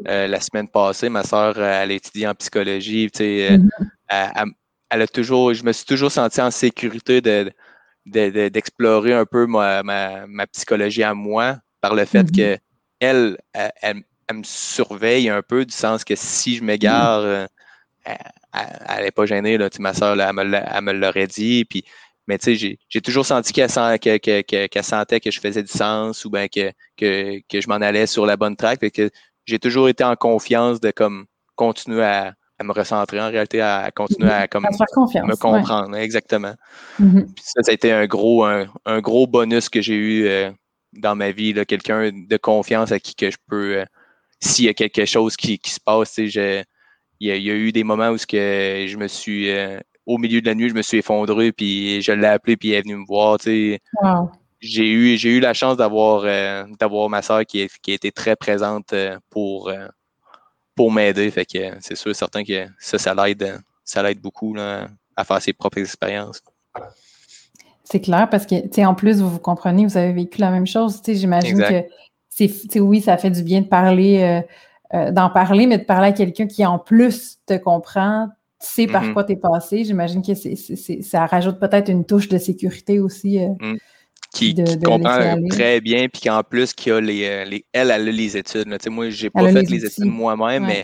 euh, 0.09 0.27
la 0.27 0.39
semaine 0.41 0.67
passée. 0.67 1.07
Ma 1.07 1.23
soeur, 1.23 1.53
euh, 1.57 1.83
elle 1.83 1.91
étudie 1.91 2.27
en 2.27 2.33
psychologie, 2.33 3.09
tu 3.13 3.19
sais. 3.19 3.57
Mm-hmm. 3.57 4.51
elle, 4.89 5.01
a 5.01 5.07
toujours, 5.07 5.53
je 5.53 5.63
me 5.63 5.71
suis 5.71 5.85
toujours 5.85 6.11
senti 6.11 6.41
en 6.41 6.51
sécurité 6.51 7.21
de, 7.21 7.49
d'explorer 8.05 9.13
un 9.13 9.25
peu 9.25 9.45
ma, 9.45 9.83
ma, 9.83 10.47
psychologie 10.47 11.03
à 11.03 11.13
moi 11.13 11.59
par 11.79 11.95
le 11.95 12.03
fait 12.03 12.23
mm-hmm. 12.23 12.55
que 12.55 12.61
elle, 12.99 13.37
elle 13.53 13.71
elle 13.81 14.03
me 14.33 14.43
surveille 14.43 15.29
un 15.29 15.41
peu, 15.41 15.65
du 15.65 15.73
sens 15.73 16.03
que 16.03 16.15
si 16.15 16.55
je 16.55 16.63
m'égare, 16.63 17.19
euh, 17.19 17.45
elle 18.05 19.03
n'est 19.03 19.11
pas 19.11 19.25
gênée. 19.25 19.57
Là, 19.57 19.69
ma 19.79 19.93
soeur, 19.93 20.19
elle 20.19 20.33
me 20.33 20.91
l'aurait 20.93 21.27
dit. 21.27 21.65
Puis, 21.65 21.83
mais 22.27 22.37
tu 22.37 22.57
sais, 22.57 22.77
j'ai 22.89 23.01
toujours 23.01 23.25
senti 23.25 23.53
qu'elle 23.53 23.69
sentait 23.69 25.19
que 25.19 25.31
je 25.31 25.39
faisais 25.39 25.63
du 25.63 25.71
sens 25.71 26.25
ou 26.25 26.29
bien 26.29 26.47
que, 26.47 26.71
que, 26.97 27.39
que 27.47 27.61
je 27.61 27.67
m'en 27.67 27.75
allais 27.75 28.07
sur 28.07 28.25
la 28.25 28.37
bonne 28.37 28.55
track. 28.55 28.79
que 28.79 29.09
j'ai 29.45 29.59
toujours 29.59 29.89
été 29.89 30.03
en 30.03 30.15
confiance 30.15 30.79
de 30.79 30.91
comme 30.91 31.25
continuer 31.55 32.03
à, 32.03 32.33
me 32.63 32.71
recentrer 32.71 33.21
en 33.21 33.29
réalité, 33.29 33.61
à 33.61 33.91
continuer 33.93 34.31
à, 34.31 34.47
comme, 34.47 34.63
me 34.63 35.35
comprendre. 35.35 35.95
Exactement. 35.97 36.55
Mm-hmm. 36.99 37.27
ça, 37.41 37.63
ça 37.63 37.71
a 37.71 37.73
été 37.73 37.91
un 37.91 38.07
gros, 38.07 38.43
un, 38.45 39.01
gros 39.01 39.27
bonus 39.27 39.69
que 39.69 39.81
j'ai 39.81 39.95
eu 39.95 40.25
euh, 40.25 40.51
dans 40.93 41.15
ma 41.15 41.31
vie. 41.31 41.53
Quelqu'un 41.67 42.11
de 42.11 42.37
confiance 42.37 42.91
à 42.91 42.99
qui 42.99 43.13
que 43.13 43.29
je 43.29 43.37
peux. 43.47 43.79
Euh, 43.79 43.85
s'il 44.45 44.65
y 44.65 44.69
a 44.69 44.73
quelque 44.73 45.05
chose 45.05 45.35
qui, 45.35 45.59
se 45.63 45.79
passe, 45.79 46.17
il 46.17 46.65
y, 47.19 47.31
a, 47.31 47.35
eu 47.35 47.71
des 47.71 47.83
moments 47.83 48.09
où 48.09 48.17
que 48.17 48.85
je 48.87 48.97
me 48.97 49.07
suis, 49.07 49.49
euh, 49.49 49.79
au 50.05 50.17
milieu 50.17 50.41
de 50.41 50.45
la 50.45 50.55
nuit, 50.55 50.69
je 50.69 50.73
me 50.73 50.81
suis 50.81 50.99
effondré, 50.99 51.51
puis 51.51 52.01
je 52.01 52.11
l'ai 52.11 52.27
appelé, 52.27 52.55
puis 52.57 52.71
elle 52.71 52.79
est 52.79 52.81
venue 52.83 52.97
me 52.97 53.05
voir. 53.05 53.37
J'ai 54.61 54.89
eu, 54.89 55.17
j'ai 55.17 55.29
eu 55.29 55.39
la 55.39 55.53
chance 55.53 55.77
d'avoir, 55.77 56.23
euh, 56.25 56.63
d'avoir 56.79 57.09
ma 57.09 57.21
soeur 57.21 57.45
qui, 57.45 57.67
qui, 57.81 57.91
a 57.91 57.93
été 57.95 58.11
très 58.11 58.35
présente 58.35 58.93
euh, 58.93 59.17
pour, 59.29 59.71
pour 60.75 60.91
m'aider. 60.91 61.29
Fait 61.31 61.45
que 61.45 61.59
c'est 61.81 61.95
sûr, 61.95 62.15
certain 62.15 62.43
que 62.43 62.67
ça, 62.79 62.97
ça 62.97 63.13
l'aide, 63.13 63.59
ça 63.83 64.01
l'aide 64.03 64.19
beaucoup 64.19 64.55
à 64.57 65.23
faire 65.23 65.41
ses 65.41 65.53
propres 65.53 65.79
expériences. 65.79 66.41
C'est 67.83 68.01
clair 68.01 68.27
parce 68.29 68.47
que, 68.47 68.85
en 68.85 68.95
plus, 68.95 69.21
vous 69.21 69.29
vous 69.29 69.39
comprenez, 69.39 69.85
vous 69.85 69.97
avez 69.97 70.11
vécu 70.11 70.41
la 70.41 70.49
même 70.49 70.65
chose. 70.65 71.01
J'imagine 71.05 71.59
que 71.59 71.83
c'est 72.35 72.79
oui, 72.79 73.01
ça 73.01 73.17
fait 73.17 73.31
du 73.31 73.43
bien 73.43 73.61
de 73.61 73.67
parler, 73.67 74.21
euh, 74.21 74.97
euh, 74.97 75.11
d'en 75.11 75.29
parler, 75.29 75.67
mais 75.67 75.77
de 75.77 75.85
parler 75.85 76.09
à 76.09 76.11
quelqu'un 76.11 76.47
qui 76.47 76.65
en 76.65 76.79
plus 76.79 77.37
te 77.45 77.57
comprend, 77.57 78.29
sait 78.59 78.87
par 78.87 79.03
mm-hmm. 79.03 79.13
quoi 79.13 79.23
tu 79.23 79.33
es 79.33 79.35
passé. 79.37 79.83
J'imagine 79.85 80.21
que 80.21 80.33
ça 81.01 81.25
rajoute 81.25 81.59
peut-être 81.59 81.89
une 81.89 82.05
touche 82.05 82.27
de 82.27 82.37
sécurité 82.37 82.99
aussi. 82.99 83.39
Euh, 83.39 83.49
mm. 83.59 83.77
Qui, 84.33 84.53
comprend 84.83 85.37
très 85.49 85.79
bien, 85.79 86.09
puis 86.09 86.23
qu'en 86.23 86.43
plus, 86.43 86.73
qui 86.73 86.91
a 86.91 86.99
les, 86.99 87.45
les, 87.45 87.65
elle, 87.71 87.89
a 87.89 87.97
les 87.97 88.35
études. 88.35 88.67
Moi, 88.67 88.77
Moi, 88.89 89.09
j'ai 89.09 89.29
pas 89.29 89.49
fait 89.49 89.69
les 89.69 89.85
études 89.85 90.03
moi-même, 90.03 90.65
mais 90.65 90.83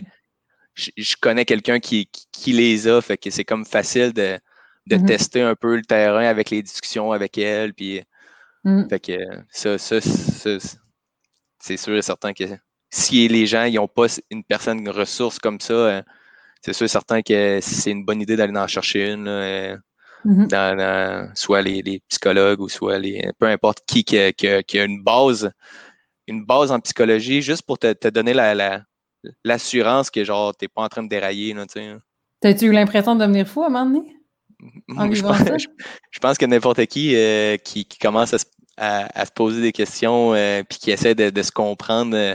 je, 0.74 1.16
connais 1.20 1.44
quelqu'un 1.44 1.78
qui, 1.78 2.08
qui, 2.30 2.52
les 2.54 2.88
a, 2.88 3.02
fait 3.02 3.18
que 3.18 3.28
c'est 3.28 3.44
comme 3.44 3.66
facile 3.66 4.14
de, 4.14 4.38
mm-hmm. 4.88 5.04
tester 5.04 5.42
un 5.42 5.54
peu 5.54 5.76
le 5.76 5.82
terrain 5.82 6.24
avec 6.24 6.48
les 6.48 6.62
discussions 6.62 7.12
avec 7.12 7.36
elle, 7.36 7.74
puis 7.74 8.00
mm. 8.64 8.88
fait 8.88 9.00
que 9.00 9.18
ça, 9.50 9.76
ça, 9.76 10.00
ça 10.00 10.58
c'est 11.62 11.76
sûr 11.76 11.96
et 11.96 12.02
certain 12.02 12.32
que 12.32 12.44
si 12.90 13.26
les 13.28 13.46
gens 13.46 13.70
n'ont 13.70 13.88
pas 13.88 14.06
une 14.30 14.42
personne, 14.44 14.80
une 14.80 14.90
ressource 14.90 15.38
comme 15.38 15.60
ça, 15.60 15.72
euh, 15.72 16.02
c'est 16.60 16.72
sûr 16.72 16.84
et 16.84 16.88
certain 16.88 17.22
que 17.22 17.60
c'est 17.62 17.92
une 17.92 18.04
bonne 18.04 18.20
idée 18.20 18.36
d'aller 18.36 18.56
en 18.58 18.66
chercher 18.66 19.12
une. 19.12 19.28
Euh, 19.28 19.76
mm-hmm. 20.26 20.48
dans, 20.48 21.30
soit 21.34 21.62
les, 21.62 22.02
psychologues 22.08 22.60
ou 22.60 22.68
soit 22.68 22.98
les. 22.98 23.30
peu 23.38 23.46
importe 23.46 23.84
qui 23.86 24.04
qui 24.04 24.18
a, 24.18 24.84
une 24.84 25.02
base, 25.02 25.52
une 26.26 26.44
base 26.44 26.72
en 26.72 26.80
psychologie, 26.80 27.42
juste 27.42 27.62
pour 27.62 27.78
te, 27.78 28.08
donner 28.08 28.34
la, 28.34 28.82
l'assurance 29.44 30.10
que 30.10 30.24
genre 30.24 30.54
t'es 30.54 30.68
pas 30.68 30.82
en 30.82 30.88
train 30.88 31.04
de 31.04 31.08
dérailler. 31.08 31.54
T'as-tu 32.40 32.66
eu 32.66 32.72
l'impression 32.72 33.14
de 33.14 33.20
devenir 33.20 33.46
fou 33.46 33.62
à 33.62 33.66
un 33.66 33.70
moment 33.70 33.86
donné? 33.86 34.16
Je 35.14 36.18
pense, 36.20 36.38
que 36.38 36.46
n'importe 36.46 36.86
qui 36.86 37.16
euh, 37.16 37.56
qui, 37.56 37.84
qui, 37.84 37.98
commence 37.98 38.32
à 38.32 38.38
se 38.38 38.44
à, 38.76 39.24
se 39.24 39.30
poser 39.30 39.60
des 39.60 39.72
questions 39.72 40.34
euh, 40.34 40.62
puis 40.68 40.78
qui 40.78 40.90
essaie 40.90 41.14
de, 41.14 41.42
se 41.42 41.52
comprendre 41.52 42.16
euh, 42.16 42.34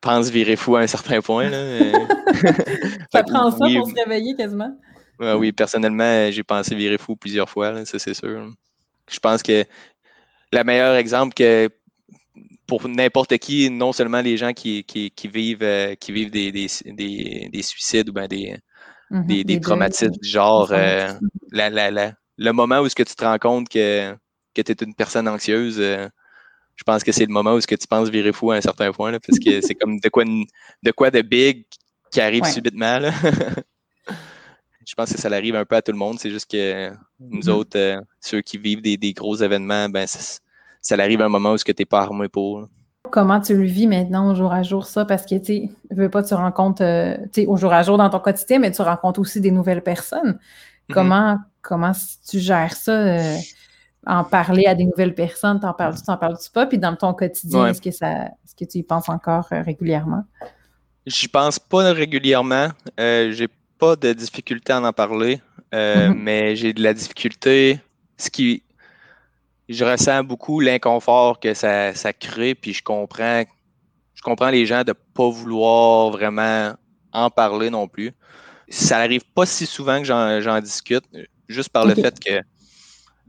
pense 0.00 0.30
virer 0.30 0.56
fou 0.56 0.76
à 0.76 0.80
un 0.80 0.86
certain 0.86 1.20
point. 1.20 1.50
Là. 1.50 1.56
Euh. 1.56 1.92
ça 3.12 3.22
prend 3.22 3.50
ça 3.50 3.58
pour 3.58 3.88
se 3.88 3.94
réveiller 3.94 4.34
quasiment. 4.36 4.76
oui, 5.18 5.52
personnellement, 5.52 6.30
j'ai 6.30 6.42
pensé 6.42 6.74
virer 6.74 6.98
fou 6.98 7.16
plusieurs 7.16 7.50
fois, 7.50 7.84
ça 7.84 7.98
c'est 7.98 8.14
sûr. 8.14 8.50
Je 9.10 9.18
pense 9.18 9.42
que 9.42 9.64
le 10.52 10.64
meilleur 10.64 10.94
exemple 10.96 11.34
que 11.34 11.68
pour 12.66 12.88
n'importe 12.88 13.36
qui, 13.38 13.68
non 13.68 13.92
seulement 13.92 14.20
les 14.20 14.36
gens 14.36 14.52
qui, 14.52 14.84
vivent, 15.24 15.96
qui 15.98 16.12
vivent 16.12 16.30
des, 16.30 16.68
suicides 17.62 18.08
ou 18.08 18.12
des, 18.28 18.56
mm-hmm. 19.10 19.44
des, 19.44 19.60
traumatismes 19.60 20.12
du 20.22 20.28
genre, 20.28 20.72
le 20.72 22.52
moment 22.52 22.80
où 22.80 22.86
est-ce 22.86 22.94
que 22.94 23.02
tu 23.02 23.16
te 23.16 23.24
rends 23.24 23.38
compte 23.38 23.68
que 23.68 24.14
que 24.54 24.62
tu 24.62 24.72
es 24.72 24.76
une 24.84 24.94
personne 24.94 25.28
anxieuse, 25.28 25.76
euh, 25.78 26.08
je 26.76 26.84
pense 26.84 27.04
que 27.04 27.12
c'est 27.12 27.26
le 27.26 27.32
moment 27.32 27.52
où 27.52 27.60
ce 27.60 27.66
que 27.66 27.74
tu 27.74 27.86
penses 27.86 28.08
virer 28.08 28.32
fou 28.32 28.52
à 28.52 28.56
un 28.56 28.60
certain 28.60 28.90
point, 28.92 29.12
parce 29.12 29.38
que 29.38 29.60
c'est 29.60 29.74
comme 29.74 30.00
de 30.00 30.08
quoi, 30.08 30.24
de 30.24 30.90
quoi 30.92 31.10
de 31.10 31.20
big 31.22 31.66
qui 32.10 32.20
arrive 32.20 32.44
subitement. 32.44 33.00
je 34.86 34.94
pense 34.94 35.12
que 35.12 35.20
ça 35.20 35.28
arrive 35.28 35.54
un 35.54 35.64
peu 35.64 35.76
à 35.76 35.82
tout 35.82 35.92
le 35.92 35.98
monde. 35.98 36.18
C'est 36.18 36.30
juste 36.30 36.50
que 36.50 36.90
nous 37.20 37.42
mm-hmm. 37.42 37.50
autres, 37.50 37.78
euh, 37.78 38.00
ceux 38.20 38.40
qui 38.40 38.58
vivent 38.58 38.82
des, 38.82 39.12
gros 39.12 39.36
événements, 39.36 39.88
ben 39.88 40.06
ça, 40.06 40.40
ça 40.80 40.94
arrive 40.94 41.20
à 41.20 41.26
un 41.26 41.28
moment 41.28 41.52
où 41.52 41.58
tu 41.58 41.72
n'es 41.78 41.84
pas 41.84 42.00
armé 42.00 42.28
pour. 42.28 42.66
Comment 43.10 43.40
tu 43.40 43.54
le 43.54 43.64
vis 43.64 43.86
maintenant 43.86 44.30
au 44.30 44.34
jour 44.34 44.52
à 44.52 44.62
jour, 44.62 44.86
ça? 44.86 45.04
Parce 45.04 45.26
que, 45.26 45.36
tu 45.36 45.68
veux 45.90 46.08
pas, 46.08 46.22
tu 46.22 46.34
rencontres, 46.34 46.82
euh, 46.82 47.16
au 47.46 47.56
jour 47.56 47.72
à 47.72 47.82
jour 47.82 47.98
dans 47.98 48.08
ton 48.10 48.20
quotidien, 48.20 48.58
mais 48.58 48.70
tu 48.72 48.82
rencontres 48.82 49.20
aussi 49.20 49.40
des 49.40 49.50
nouvelles 49.50 49.82
personnes. 49.82 50.32
Mm-hmm. 50.32 50.94
Comment, 50.94 51.38
comment 51.62 51.92
tu 52.28 52.38
gères 52.38 52.74
ça? 52.74 53.36
En 54.06 54.24
parler 54.24 54.66
à 54.66 54.74
des 54.74 54.84
nouvelles 54.84 55.14
personnes, 55.14 55.60
t'en 55.60 55.74
parles-tu, 55.74 56.02
t'en 56.02 56.16
parles-tu 56.16 56.50
pas? 56.50 56.66
Puis 56.66 56.78
dans 56.78 56.96
ton 56.96 57.12
quotidien, 57.12 57.66
est-ce 57.66 57.82
que 57.82 57.90
ça 57.90 58.24
est-ce 58.44 58.54
que 58.54 58.64
tu 58.64 58.78
y 58.78 58.82
penses 58.82 59.08
encore 59.08 59.48
euh, 59.52 59.62
régulièrement? 59.62 60.24
J'y 61.06 61.28
pense 61.28 61.58
pas 61.58 61.92
régulièrement. 61.92 62.68
Euh, 62.98 63.32
j'ai 63.32 63.48
pas 63.78 63.96
de 63.96 64.12
difficulté 64.12 64.72
à 64.72 64.80
en 64.80 64.92
parler, 64.92 65.40
euh, 65.74 66.08
mm-hmm. 66.08 66.14
mais 66.14 66.56
j'ai 66.56 66.72
de 66.72 66.82
la 66.82 66.94
difficulté. 66.94 67.78
Ce 68.16 68.30
qui, 68.30 68.62
je 69.68 69.84
ressens 69.84 70.24
beaucoup 70.24 70.60
l'inconfort 70.60 71.40
que 71.40 71.54
ça, 71.54 71.94
ça 71.94 72.12
crée, 72.12 72.54
puis 72.54 72.74
je 72.74 72.82
comprends, 72.82 73.44
je 74.14 74.22
comprends 74.22 74.50
les 74.50 74.66
gens 74.66 74.82
de 74.84 74.92
pas 74.92 75.28
vouloir 75.28 76.10
vraiment 76.10 76.74
en 77.12 77.30
parler 77.30 77.70
non 77.70 77.88
plus. 77.88 78.12
Ça 78.68 78.98
n'arrive 78.98 79.24
pas 79.34 79.46
si 79.46 79.66
souvent 79.66 79.98
que 80.00 80.04
j'en 80.04 80.60
discute, 80.60 81.04
juste 81.48 81.70
par 81.70 81.86
le 81.86 81.94
fait 81.94 82.18
que 82.20 82.40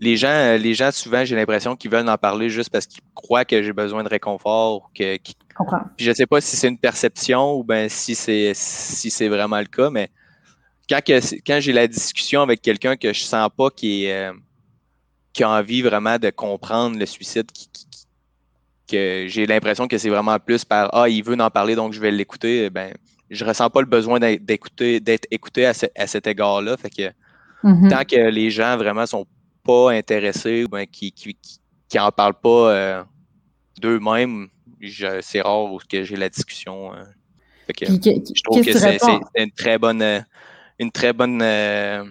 les 0.01 0.17
gens, 0.17 0.57
les 0.57 0.73
gens 0.73 0.91
souvent, 0.91 1.23
j'ai 1.23 1.35
l'impression 1.35 1.75
qu'ils 1.75 1.91
veulent 1.91 2.09
en 2.09 2.17
parler 2.17 2.49
juste 2.49 2.71
parce 2.71 2.87
qu'ils 2.87 3.03
croient 3.13 3.45
que 3.45 3.61
j'ai 3.61 3.71
besoin 3.71 4.03
de 4.03 4.09
réconfort. 4.09 4.89
Que, 4.95 5.17
Puis 5.95 6.05
je 6.05 6.11
sais 6.11 6.25
pas 6.25 6.41
si 6.41 6.55
c'est 6.57 6.67
une 6.67 6.79
perception 6.79 7.53
ou 7.53 7.63
ben 7.63 7.87
si 7.87 8.15
c'est 8.15 8.51
si 8.55 9.11
c'est 9.11 9.27
vraiment 9.27 9.59
le 9.59 9.67
cas, 9.67 9.91
mais 9.91 10.09
quand, 10.89 11.01
quand 11.07 11.59
j'ai 11.61 11.71
la 11.71 11.87
discussion 11.87 12.41
avec 12.41 12.63
quelqu'un 12.63 12.97
que 12.97 13.13
je 13.13 13.21
sens 13.21 13.47
pas 13.55 13.69
qui, 13.69 14.05
est, 14.05 14.29
euh, 14.29 14.33
qui 15.33 15.43
a 15.43 15.49
envie 15.51 15.83
vraiment 15.83 16.17
de 16.17 16.31
comprendre 16.31 16.97
le 16.97 17.05
suicide, 17.05 17.45
que 18.89 19.27
j'ai 19.27 19.45
l'impression 19.45 19.87
que 19.87 19.99
c'est 19.99 20.09
vraiment 20.09 20.39
plus 20.39 20.65
par 20.65 20.89
Ah, 20.95 21.09
il 21.09 21.23
veut 21.23 21.39
en 21.39 21.51
parler, 21.51 21.75
donc 21.75 21.93
je 21.93 22.01
vais 22.01 22.11
l'écouter, 22.11 22.71
ben 22.71 22.91
je 23.29 23.45
ressens 23.45 23.69
pas 23.69 23.81
le 23.81 23.87
besoin 23.87 24.19
d'écouter, 24.19 24.99
d'être 24.99 25.27
écouté 25.29 25.67
à, 25.67 25.73
cet 25.73 26.25
égard-là. 26.25 26.75
Fait 26.75 26.89
que 26.89 27.11
mm-hmm. 27.63 27.89
tant 27.89 28.03
que 28.03 28.29
les 28.29 28.49
gens 28.49 28.75
vraiment 28.77 29.05
sont 29.05 29.27
pas 29.63 29.91
intéressés 29.91 30.63
ou 30.63 30.67
ben, 30.67 30.85
qui, 30.85 31.11
qui, 31.11 31.99
en 31.99 32.11
parlent 32.11 32.39
pas 32.39 32.71
euh, 32.71 33.03
d'eux-mêmes, 33.79 34.47
c'est 35.21 35.41
rare 35.41 35.69
que 35.89 36.03
j'ai 36.03 36.15
la 36.15 36.29
discussion. 36.29 36.93
Euh. 36.93 37.03
je 37.79 38.43
trouve 38.43 38.63
que 38.63 38.77
c'est 38.77 38.99
une 39.37 39.51
très 39.51 39.77
bonne 39.77 40.25
une 40.79 40.91
très 40.91 41.13
bonne 41.13 41.41
euh, 41.41 42.03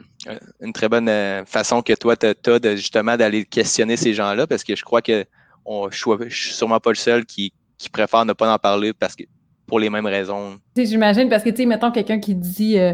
une 0.61 0.73
très 0.73 0.89
bonne 0.89 1.11
façon 1.45 1.83
que 1.83 1.93
toi 1.95 2.17
tu 2.17 2.27
as, 2.27 2.59
de 2.59 2.77
justement 2.77 3.17
d'aller 3.17 3.45
questionner 3.45 3.97
ces 3.97 4.15
gens-là 4.15 4.47
parce 4.47 4.63
que 4.63 4.77
je 4.77 4.85
crois 4.85 5.03
que 5.03 5.25
on, 5.65 5.91
je, 5.91 6.09
ne 6.09 6.29
suis 6.29 6.55
sûrement 6.55 6.79
pas 6.79 6.91
le 6.91 6.97
seul 6.97 7.27
qui, 7.27 7.53
qui 7.79 7.89
préfère 7.91 8.25
ne 8.25 8.33
pas 8.33 8.53
en 8.53 8.59
parler 8.59 8.93
parce 8.93 9.17
que 9.17 9.25
pour 9.71 9.81
les 9.81 9.89
mêmes 9.89 10.07
raisons. 10.07 10.59
J'imagine, 10.77 11.29
parce 11.29 11.43
que, 11.43 11.51
tu 11.51 11.59
sais, 11.59 11.66
mettons 11.66 11.91
quelqu'un 11.91 12.18
qui 12.18 12.35
dit 12.35 12.79
euh, 12.79 12.93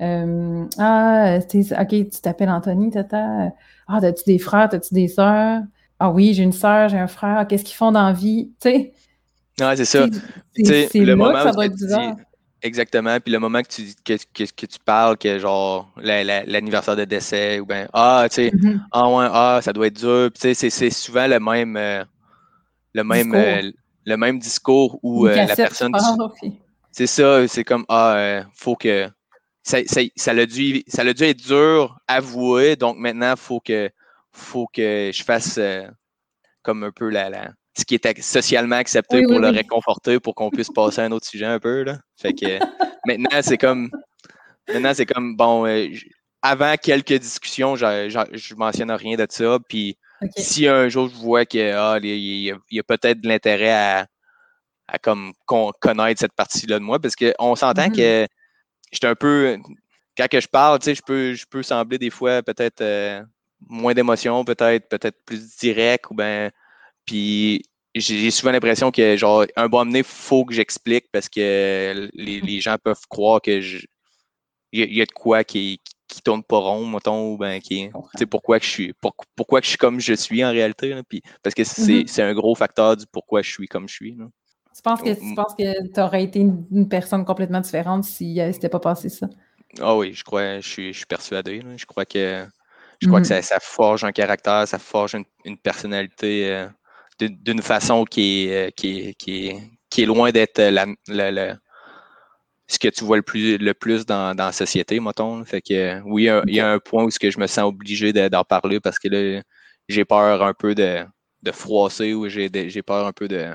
euh, 0.00 0.64
Ah, 0.78 1.38
OK, 1.40 1.88
tu 1.88 2.20
t'appelles 2.22 2.50
Anthony, 2.50 2.90
tata. 2.90 3.50
Ah, 3.88 3.96
as-tu 4.02 4.24
des 4.26 4.38
frères, 4.38 4.68
as-tu 4.72 4.94
des 4.94 5.08
sœurs? 5.08 5.62
Ah 5.98 6.10
oui, 6.10 6.34
j'ai 6.34 6.44
une 6.44 6.52
sœur, 6.52 6.90
j'ai 6.90 6.98
un 6.98 7.08
frère. 7.08 7.46
Qu'est-ce 7.48 7.64
qu'ils 7.64 7.76
font 7.76 7.90
dans 7.90 8.06
la 8.06 8.12
vie? 8.12 8.52
Tu 8.60 8.70
sais? 8.70 8.92
Ouais, 9.60 9.76
c'est 9.76 9.86
ça. 9.86 10.06
C'est 10.54 10.88
le 10.94 11.16
moment 11.16 11.32
que 11.32 11.42
ça 11.42 11.52
doit 11.52 11.66
être 11.66 11.74
bizarre. 11.74 12.16
Exactement. 12.60 13.18
Puis 13.20 13.32
le 13.32 13.38
moment 13.38 13.62
que 13.62 13.68
tu, 13.68 13.82
que, 14.04 14.14
que, 14.34 14.66
tu 14.66 14.78
parles, 14.84 15.16
que 15.16 15.38
genre 15.38 15.90
l'anniversaire 15.96 16.96
de 16.96 17.04
décès, 17.04 17.60
ou 17.60 17.66
bien 17.66 17.88
Ah, 17.92 18.26
tu 18.28 18.34
sais, 18.34 18.50
mm-hmm. 18.50 18.80
ah 18.92 19.08
ouais, 19.08 19.26
ah, 19.30 19.60
ça 19.62 19.72
doit 19.72 19.86
être 19.86 19.98
dur. 19.98 20.30
tu 20.34 20.54
sais, 20.54 20.70
c'est 20.70 20.90
souvent 20.90 21.26
le 21.26 21.40
même. 21.40 21.76
Euh, 21.76 22.04
le 22.94 23.04
même 23.04 23.72
le 24.08 24.16
même 24.16 24.38
discours 24.38 24.98
où 25.02 25.26
euh, 25.26 25.34
la 25.34 25.54
personne. 25.54 25.92
C'est 26.90 27.06
ça, 27.06 27.46
c'est 27.46 27.64
comme 27.64 27.84
Ah, 27.88 28.16
euh, 28.16 28.42
faut 28.54 28.74
que. 28.74 29.08
Ça, 29.62 29.78
ça, 29.86 30.00
ça, 30.16 30.30
a 30.30 30.46
dû, 30.46 30.82
ça 30.88 31.02
a 31.02 31.12
dû 31.12 31.24
être 31.24 31.44
dur 31.46 31.98
à 32.08 32.14
avouer, 32.14 32.74
donc 32.76 32.96
maintenant, 32.96 33.32
il 33.32 33.38
faut 33.38 33.60
que, 33.60 33.90
faut 34.32 34.66
que 34.72 35.10
je 35.12 35.22
fasse 35.22 35.58
euh, 35.58 35.86
comme 36.62 36.84
un 36.84 36.90
peu 36.90 37.10
la, 37.10 37.28
la, 37.28 37.50
ce 37.76 37.84
qui 37.84 37.94
est 37.94 38.20
socialement 38.22 38.76
accepté 38.76 39.24
pour 39.24 39.40
le 39.40 39.50
réconforter 39.50 40.20
pour 40.20 40.34
qu'on 40.34 40.48
puisse 40.48 40.70
passer 40.70 41.02
à 41.02 41.04
un 41.04 41.12
autre 41.12 41.26
sujet 41.26 41.44
un 41.44 41.58
peu. 41.58 41.82
Là. 41.82 41.98
Fait 42.16 42.32
que 42.32 42.58
maintenant, 43.06 43.40
c'est 43.42 43.58
comme. 43.58 43.90
Maintenant, 44.68 44.92
c'est 44.94 45.06
comme 45.06 45.36
bon. 45.36 45.66
avant 46.40 46.74
quelques 46.76 47.18
discussions, 47.18 47.76
je, 47.76 47.84
ne 47.84 48.56
mentionne 48.56 48.90
rien 48.90 49.16
de 49.16 49.26
ça. 49.28 49.58
Puis 49.68 49.98
si 50.36 50.66
un 50.66 50.88
jour 50.88 51.08
je 51.08 51.14
vois 51.14 51.46
qu'il 51.46 51.60
ah, 51.60 51.98
y 52.02 52.50
a, 52.50 52.82
peut-être 52.82 53.20
de 53.20 53.28
l'intérêt 53.28 53.72
à, 53.72 54.06
à 54.88 54.98
comme 54.98 55.32
connaître 55.46 56.20
cette 56.20 56.32
partie-là 56.32 56.78
de 56.78 56.84
moi, 56.84 56.98
parce 56.98 57.14
qu'on 57.14 57.54
s'entend 57.54 57.90
que 57.90 58.24
mm-hmm. 58.24 58.28
j'étais 58.92 59.06
un 59.06 59.14
peu. 59.14 59.58
Quand 60.16 60.28
que 60.28 60.40
je 60.40 60.48
parle, 60.48 60.80
je 60.82 61.00
peux, 61.06 61.34
je 61.34 61.46
peux 61.46 61.62
sembler 61.62 61.98
des 61.98 62.10
fois 62.10 62.42
peut-être 62.42 62.80
euh, 62.80 63.22
moins 63.68 63.94
d'émotion, 63.94 64.44
peut-être, 64.44 64.88
peut-être 64.88 65.16
plus 65.24 65.56
direct, 65.58 66.06
ou 66.10 66.14
ben. 66.14 66.50
Puis 67.04 67.62
j'ai 67.94 68.30
souvent 68.30 68.52
l'impression 68.52 68.90
que 68.90 69.16
genre 69.16 69.44
un 69.56 69.68
bon 69.68 69.80
amené, 69.80 70.00
il 70.00 70.04
faut 70.04 70.44
que 70.44 70.54
j'explique 70.54 71.06
parce 71.12 71.28
que 71.28 72.10
les, 72.14 72.40
les, 72.40 72.60
gens 72.60 72.76
peuvent 72.82 73.06
croire 73.08 73.40
que 73.40 73.60
je. 73.60 73.78
Il 74.72 74.92
y, 74.92 75.00
a 75.00 75.06
de 75.06 75.12
quoi 75.12 75.44
qui, 75.44 75.80
qui 76.08 76.22
tourne 76.22 76.42
pas 76.42 76.58
rond, 76.58 76.86
mettons, 76.86 77.32
ou 77.32 77.36
ben 77.36 77.60
qui 77.60 77.90
sais 78.16 78.26
pourquoi 78.26 78.58
que 78.58 78.64
je 78.64 78.70
suis 78.70 78.94
pourquoi 79.36 79.60
que 79.60 79.66
je 79.66 79.70
suis 79.70 79.78
comme 79.78 80.00
je 80.00 80.14
suis 80.14 80.44
en 80.44 80.50
réalité. 80.50 80.98
puis, 81.08 81.22
parce 81.42 81.54
que 81.54 81.62
mm-hmm. 81.62 82.06
c'est 82.06 82.22
un 82.22 82.34
gros 82.34 82.54
facteur 82.54 82.96
du 82.96 83.06
pourquoi 83.06 83.42
je 83.42 83.50
suis 83.50 83.68
comme 83.68 83.88
je 83.88 83.94
suis. 83.94 84.16
Tu 84.74 84.82
penses 84.82 85.02
que 85.02 85.12
tu 85.12 85.34
penses 85.34 85.54
que 85.56 85.92
tu 85.92 86.00
aurais 86.00 86.24
été 86.24 86.40
une, 86.40 86.88
personne 86.88 87.24
complètement 87.24 87.60
différente 87.60 88.04
si 88.04 88.40
euh, 88.40 88.52
c'était 88.52 88.68
pas 88.68 88.80
passé 88.80 89.08
ça? 89.08 89.28
Ah 89.80 89.96
oui, 89.96 90.14
je 90.14 90.24
crois, 90.24 90.60
je 90.60 90.68
suis, 90.68 90.92
je 90.92 90.98
suis 90.98 91.06
persuadé. 91.06 91.62
Je 91.76 91.84
crois 91.84 92.06
que 92.06 92.46
je 93.00 93.06
crois 93.06 93.20
que 93.20 93.26
mm-hmm. 93.26 93.42
ça, 93.42 93.58
forge 93.60 94.04
un 94.04 94.12
caractère, 94.12 94.66
ça 94.66 94.78
forge 94.78 95.14
une, 95.44 95.58
personnalité 95.58 96.50
euh, 96.50 96.68
d'une 97.20 97.62
façon 97.62 98.04
qui 98.04 98.46
est, 98.46 98.68
euh, 98.68 98.70
qui 98.70 99.14
qui 99.16 99.52
qui 99.90 100.02
est 100.02 100.06
loin 100.06 100.30
d'être 100.30 100.60
la, 100.60 100.86
la, 101.08 101.56
ce 102.68 102.78
que 102.78 102.88
tu 102.88 103.04
vois 103.04 103.16
le 103.16 103.22
plus, 103.22 103.56
le 103.56 103.74
plus 103.74 104.04
dans, 104.04 104.34
dans 104.34 104.46
la 104.46 104.52
société, 104.52 105.00
mettons. 105.00 105.42
Fait 105.44 105.62
que 105.62 106.00
oui, 106.02 106.28
il 106.46 106.54
y 106.54 106.60
a 106.60 106.70
un 106.70 106.78
point 106.78 107.04
où 107.04 107.10
ce 107.10 107.18
que 107.18 107.30
je 107.30 107.38
me 107.38 107.46
sens 107.46 107.64
obligé 107.64 108.12
d'en 108.12 108.44
parler 108.44 108.78
parce 108.78 108.98
que 108.98 109.08
là, 109.08 109.42
j'ai 109.88 110.04
peur 110.04 110.42
un 110.42 110.52
peu 110.52 110.74
de, 110.74 111.04
de 111.42 111.50
froisser 111.50 112.12
ou 112.12 112.28
j'ai 112.28 112.82
peur 112.82 113.06
un 113.06 113.12
peu 113.12 113.26
de. 113.26 113.46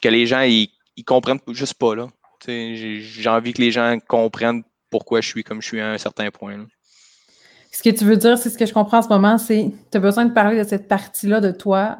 que 0.00 0.08
les 0.08 0.26
gens 0.26 0.40
ils, 0.40 0.70
ils 0.96 1.04
comprennent 1.04 1.40
juste 1.48 1.74
pas 1.74 1.94
là. 1.94 2.08
J'ai 2.46 3.28
envie 3.28 3.52
que 3.52 3.60
les 3.60 3.70
gens 3.70 3.98
comprennent 4.08 4.62
pourquoi 4.90 5.20
je 5.20 5.28
suis 5.28 5.44
comme 5.44 5.60
je 5.60 5.68
suis 5.68 5.80
à 5.80 5.90
un 5.90 5.98
certain 5.98 6.30
point. 6.30 6.66
Ce 7.70 7.82
que 7.82 7.90
tu 7.90 8.04
veux 8.04 8.16
dire, 8.16 8.36
c'est 8.36 8.50
ce 8.50 8.58
que 8.58 8.66
je 8.66 8.72
comprends 8.72 8.98
en 8.98 9.02
ce 9.02 9.08
moment, 9.08 9.38
c'est 9.38 9.70
tu 9.90 9.96
as 9.96 10.00
besoin 10.00 10.24
de 10.24 10.32
parler 10.32 10.58
de 10.58 10.68
cette 10.68 10.88
partie-là 10.88 11.40
de 11.40 11.50
toi 11.50 11.98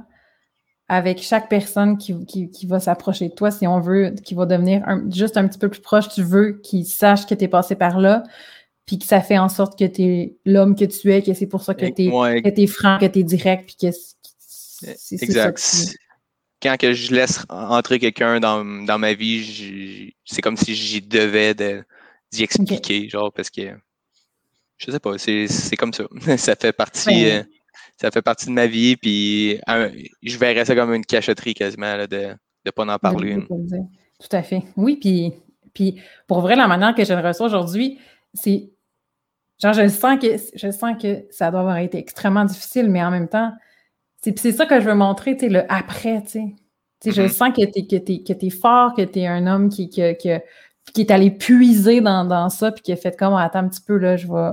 avec 0.92 1.22
chaque 1.22 1.48
personne 1.48 1.96
qui, 1.96 2.66
va 2.66 2.78
s'approcher 2.78 3.30
de 3.30 3.34
toi, 3.34 3.50
si 3.50 3.66
on 3.66 3.80
veut, 3.80 4.14
qui 4.22 4.34
va 4.34 4.44
devenir 4.44 4.84
juste 5.10 5.38
un 5.38 5.48
petit 5.48 5.58
peu 5.58 5.70
plus 5.70 5.80
proche, 5.80 6.10
tu 6.10 6.22
veux 6.22 6.60
qu'il 6.62 6.84
sache 6.84 7.24
que 7.24 7.34
tu 7.34 7.44
es 7.44 7.48
passé 7.48 7.76
par 7.76 7.98
là, 7.98 8.24
puis 8.84 8.98
que 8.98 9.06
ça 9.06 9.22
fait 9.22 9.38
en 9.38 9.48
sorte 9.48 9.78
que 9.78 9.86
tu 9.86 10.02
es 10.02 10.36
l'homme 10.44 10.76
que 10.76 10.84
tu 10.84 11.10
es, 11.10 11.22
que 11.22 11.32
c'est 11.32 11.46
pour 11.46 11.62
ça 11.62 11.72
que 11.72 11.86
tu 11.86 12.02
es, 12.02 12.66
franc, 12.66 12.98
que 12.98 13.06
tu 13.06 13.20
es 13.20 13.22
direct, 13.22 13.64
puis 13.64 13.90
que 13.90 13.96
c'est 14.76 15.22
exact. 15.22 15.56
Ça 15.56 15.92
Quand 16.62 16.76
que 16.78 16.92
je 16.92 17.14
laisse 17.14 17.40
entrer 17.48 17.98
quelqu'un 17.98 18.38
dans, 18.38 18.98
ma 18.98 19.14
vie, 19.14 20.12
c'est 20.26 20.42
comme 20.42 20.58
si 20.58 20.74
j'y 20.74 21.00
devais 21.00 21.54
d'y 21.54 22.42
expliquer, 22.42 23.08
genre, 23.08 23.32
parce 23.32 23.48
que 23.48 23.62
je 24.76 24.90
sais 24.90 25.00
pas, 25.00 25.16
c'est 25.16 25.76
comme 25.78 25.94
ça. 25.94 26.04
ça 26.36 26.54
fait 26.54 26.74
partie. 26.74 27.30
Euh, 27.30 27.42
ça 28.02 28.10
fait 28.10 28.22
partie 28.22 28.46
de 28.46 28.52
ma 28.52 28.66
vie, 28.66 28.96
puis 28.96 29.60
je 30.22 30.36
verrais 30.36 30.64
ça 30.64 30.74
comme 30.74 30.92
une 30.92 31.06
cachotterie 31.06 31.54
quasiment 31.54 31.96
de 32.10 32.34
ne 32.66 32.70
pas 32.72 32.84
en 32.84 32.98
parler. 32.98 33.46
Tout 33.46 34.36
à 34.36 34.42
fait. 34.42 34.62
Oui, 34.76 34.96
puis, 34.96 35.32
puis 35.72 36.00
pour 36.26 36.40
vrai, 36.40 36.56
la 36.56 36.66
manière 36.66 36.94
que 36.96 37.04
je 37.04 37.12
le 37.12 37.20
reçois 37.20 37.46
aujourd'hui, 37.46 38.00
c'est 38.34 38.70
genre 39.62 39.72
je 39.72 39.86
sens 39.86 40.18
que 40.18 40.36
je 40.54 40.70
sens 40.72 41.00
que 41.00 41.26
ça 41.30 41.52
doit 41.52 41.60
avoir 41.60 41.76
été 41.76 41.98
extrêmement 41.98 42.44
difficile, 42.44 42.90
mais 42.90 43.04
en 43.04 43.12
même 43.12 43.28
temps, 43.28 43.52
c'est 44.20 44.52
ça 44.52 44.66
que 44.66 44.80
je 44.80 44.86
veux 44.86 44.94
montrer, 44.94 45.36
tu 45.36 45.46
sais, 45.46 45.48
le 45.48 45.72
après, 45.72 46.22
tu 46.22 46.28
sais. 46.28 46.54
Je 47.04 47.10
mm-hmm. 47.10 47.28
sens 47.28 47.50
que 47.50 47.64
tu 47.64 47.96
es, 47.96 48.22
que 48.22 48.46
es, 48.46 48.50
fort, 48.50 48.94
que 48.94 49.02
tu 49.02 49.20
es 49.20 49.26
un 49.26 49.46
homme 49.46 49.68
qui, 49.68 49.88
qui 49.88 50.00
est 50.00 51.10
allé 51.10 51.30
puiser 51.30 52.00
dans, 52.00 52.24
dans 52.24 52.48
ça, 52.48 52.72
puis 52.72 52.82
qui 52.82 52.92
a 52.92 52.96
fait 52.96 53.16
comme 53.16 53.34
attends 53.34 53.60
un 53.60 53.68
petit 53.68 53.82
peu, 53.82 53.96
là, 53.96 54.16
je 54.16 54.26
vais 54.26 54.50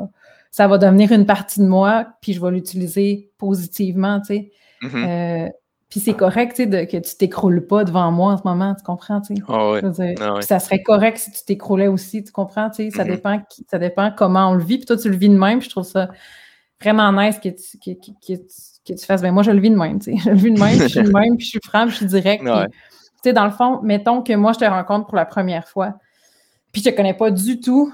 ça 0.51 0.67
va 0.67 0.77
devenir 0.77 1.11
une 1.11 1.25
partie 1.25 1.59
de 1.59 1.65
moi, 1.65 2.07
puis 2.21 2.33
je 2.33 2.41
vais 2.41 2.51
l'utiliser 2.51 3.31
positivement, 3.37 4.19
tu 4.19 4.25
sais. 4.27 4.51
Mm-hmm. 4.81 5.45
Euh, 5.45 5.49
puis 5.89 5.99
c'est 5.99 6.13
correct, 6.13 6.55
tu 6.55 6.69
sais, 6.69 6.87
que 6.87 6.97
tu 6.97 7.17
t'écroules 7.17 7.65
pas 7.65 7.83
devant 7.83 8.11
moi 8.11 8.33
en 8.33 8.37
ce 8.37 8.43
moment, 8.45 8.75
tu 8.75 8.83
comprends, 8.83 9.21
tu 9.21 9.35
sais. 9.35 9.41
Ah 9.47 9.79
ah 10.21 10.41
ça 10.41 10.59
serait 10.59 10.83
correct 10.83 11.17
si 11.17 11.31
tu 11.31 11.43
t'écroulais 11.45 11.87
aussi, 11.87 12.23
tu 12.23 12.31
comprends, 12.31 12.69
tu 12.69 12.83
sais. 12.83 12.89
Ça, 12.91 13.03
mm-hmm. 13.03 13.07
dépend, 13.07 13.41
ça 13.69 13.79
dépend 13.79 14.11
comment 14.15 14.51
on 14.51 14.53
le 14.53 14.63
vit. 14.63 14.77
Puis 14.77 14.85
toi, 14.85 14.97
tu 14.97 15.09
le 15.09 15.17
vis 15.17 15.29
de 15.29 15.37
même, 15.37 15.61
je 15.61 15.69
trouve 15.69 15.85
ça 15.85 16.09
vraiment 16.81 17.11
nice 17.11 17.39
que 17.39 17.49
tu, 17.49 17.77
que, 17.77 17.99
que, 18.01 18.93
tu 18.93 19.05
fasses. 19.05 19.21
Ben 19.21 19.31
moi, 19.31 19.43
je 19.43 19.51
le 19.51 19.59
vis 19.59 19.71
de 19.71 19.75
même, 19.75 19.99
tu 19.99 20.15
sais. 20.15 20.17
Je 20.23 20.29
le 20.29 20.35
vis 20.35 20.51
de 20.51 20.59
même, 20.59 20.77
puis 20.77 20.87
je 20.87 20.99
suis 20.99 21.03
de 21.03 21.11
même, 21.11 21.37
puis 21.37 21.45
je 21.45 21.49
suis 21.51 21.59
franc, 21.63 21.83
puis 21.83 21.91
je 21.91 21.97
suis 21.97 22.05
direct. 22.05 22.43
tu 22.43 22.49
sais, 23.23 23.33
dans 23.33 23.45
le 23.45 23.51
fond, 23.51 23.81
mettons 23.81 24.21
que 24.21 24.33
moi, 24.33 24.53
je 24.53 24.59
te 24.59 24.65
rencontre 24.65 25.07
pour 25.07 25.15
la 25.15 25.25
première 25.25 25.67
fois, 25.67 25.95
puis 26.71 26.81
je 26.81 26.89
te 26.89 26.95
connais 26.95 27.13
pas 27.13 27.31
du 27.31 27.59
tout, 27.59 27.91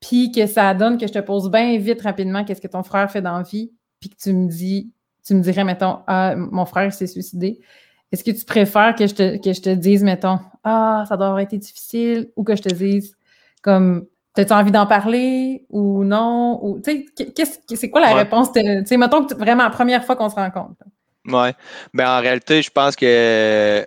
puis 0.00 0.30
que 0.32 0.46
ça 0.46 0.74
donne 0.74 0.98
que 0.98 1.06
je 1.06 1.12
te 1.12 1.18
pose 1.18 1.50
bien 1.50 1.76
vite, 1.78 2.02
rapidement, 2.02 2.44
qu'est-ce 2.44 2.60
que 2.60 2.68
ton 2.68 2.82
frère 2.82 3.10
fait 3.10 3.22
dans 3.22 3.38
la 3.38 3.42
vie, 3.42 3.72
puis 4.00 4.10
que 4.10 4.16
tu 4.16 4.32
me 4.32 4.48
dis, 4.48 4.92
tu 5.26 5.34
me 5.34 5.40
dirais, 5.40 5.64
mettons, 5.64 6.00
ah, 6.06 6.34
mon 6.36 6.66
frère 6.66 6.92
s'est 6.92 7.06
suicidé. 7.06 7.60
Est-ce 8.12 8.22
que 8.22 8.30
tu 8.30 8.44
préfères 8.44 8.94
que 8.94 9.06
je, 9.06 9.14
te, 9.14 9.36
que 9.42 9.52
je 9.52 9.60
te 9.60 9.70
dise, 9.70 10.04
mettons, 10.04 10.38
ah, 10.62 11.04
ça 11.08 11.16
doit 11.16 11.26
avoir 11.26 11.40
été 11.40 11.58
difficile, 11.58 12.30
ou 12.36 12.44
que 12.44 12.54
je 12.54 12.62
te 12.62 12.72
dise, 12.72 13.16
comme, 13.62 14.06
as-tu 14.36 14.52
envie 14.52 14.70
d'en 14.70 14.86
parler, 14.86 15.66
ou 15.70 16.04
non, 16.04 16.60
ou, 16.62 16.80
tu 16.80 17.06
sais, 17.16 17.44
c'est 17.74 17.90
quoi 17.90 18.00
la 18.00 18.14
réponse? 18.14 18.52
Tu 18.52 18.60
sais, 18.84 18.96
mettons 18.96 19.24
que 19.24 19.34
vraiment 19.34 19.64
la 19.64 19.70
première 19.70 20.04
fois 20.04 20.14
qu'on 20.14 20.28
se 20.28 20.36
rencontre. 20.36 20.84
Ouais. 21.26 21.54
Ben, 21.92 22.08
en 22.08 22.20
réalité, 22.20 22.62
je 22.62 22.70
pense 22.70 22.94
que 22.94 23.84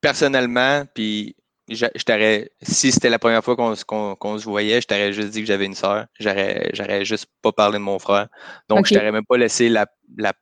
personnellement, 0.00 0.82
puis 0.92 1.36
je, 1.70 2.04
t'aurais, 2.04 2.50
si 2.62 2.90
c'était 2.90 3.10
la 3.10 3.18
première 3.18 3.44
fois 3.44 3.56
qu'on 3.56 4.38
se 4.38 4.44
voyait, 4.44 4.80
je 4.80 4.86
t'aurais 4.86 5.12
juste 5.12 5.30
dit 5.30 5.40
que 5.40 5.46
j'avais 5.46 5.66
une 5.66 5.74
sœur. 5.74 6.06
J'aurais, 6.18 6.70
j'aurais 6.74 7.04
juste 7.04 7.26
pas 7.42 7.52
parlé 7.52 7.78
de 7.78 7.82
mon 7.82 7.98
frère. 7.98 8.28
Donc, 8.68 8.86
je 8.86 8.94
t'aurais 8.94 9.12
même 9.12 9.24
pas 9.24 9.36
laissé 9.36 9.68
la, 9.68 9.86
la, 10.16 10.32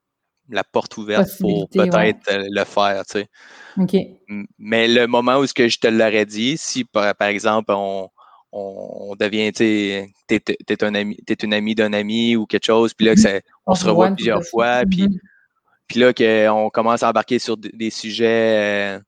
porte 0.73 0.97
ouverte 0.97 1.29
pour 1.39 1.69
peut-être 1.69 2.33
euh, 2.33 2.49
le 2.51 2.65
faire, 2.65 3.05
tu 3.05 3.21
sais. 3.21 3.29
Mais 4.59 4.89
le 4.89 5.07
moment 5.07 5.39
où 5.39 5.47
ce 5.47 5.53
que 5.53 5.69
je 5.69 5.79
te 5.79 5.87
l'aurais 5.87 6.25
dit, 6.25 6.57
si 6.57 6.85
par, 6.85 7.15
exemple 7.21 7.73
on, 7.75 8.09
on, 8.53 9.15
devient, 9.15 9.53
tu 9.53 9.65
es, 9.65 10.11
es, 10.31 10.85
un 10.85 10.95
ami, 10.95 11.19
une 11.43 11.55
amie 11.55 11.75
d'un 11.75 11.93
ami 11.93 12.37
ou 12.37 12.47
quelque 12.47 12.67
chose, 12.67 12.95
puis 12.95 13.07
là, 13.07 13.15
que 13.15 13.21
mm-hmm. 13.21 13.43
on, 13.67 13.75
se 13.75 13.85
revoit 13.85 14.11
plusieurs 14.13 14.45
fois, 14.45 14.83
puis, 14.91 15.09
mm-hmm. 15.09 15.19
puis 15.89 16.01
là, 16.01 16.13
qu'on 16.15 16.71
commence 16.71 17.03
à 17.03 17.11
embarquer 17.11 17.39
sur 17.39 17.59
des 17.59 17.91
sujets 17.91 18.97
euh, 18.97 19.01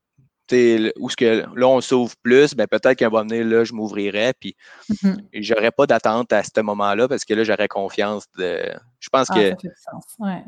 où 0.97 1.09
ce 1.09 1.15
que 1.15 1.45
là, 1.55 1.67
on 1.67 1.81
s'ouvre 1.81 2.13
plus, 2.23 2.53
ben 2.53 2.67
peut-être 2.67 2.95
qu'un 2.95 3.09
moment 3.09 3.25
donné, 3.25 3.43
là, 3.43 3.63
je 3.63 3.73
m'ouvrirais, 3.73 4.33
puis 4.39 4.55
mm-hmm. 4.89 5.17
j'aurais 5.41 5.71
pas 5.71 5.85
d'attente 5.85 6.31
à 6.33 6.43
ce 6.43 6.61
moment-là 6.61 7.07
parce 7.07 7.25
que 7.25 7.33
là, 7.33 7.43
j'aurais 7.43 7.67
confiance 7.67 8.25
de. 8.37 8.63
Je 8.99 9.09
pense 9.09 9.27
ah, 9.31 9.35
que. 9.35 9.53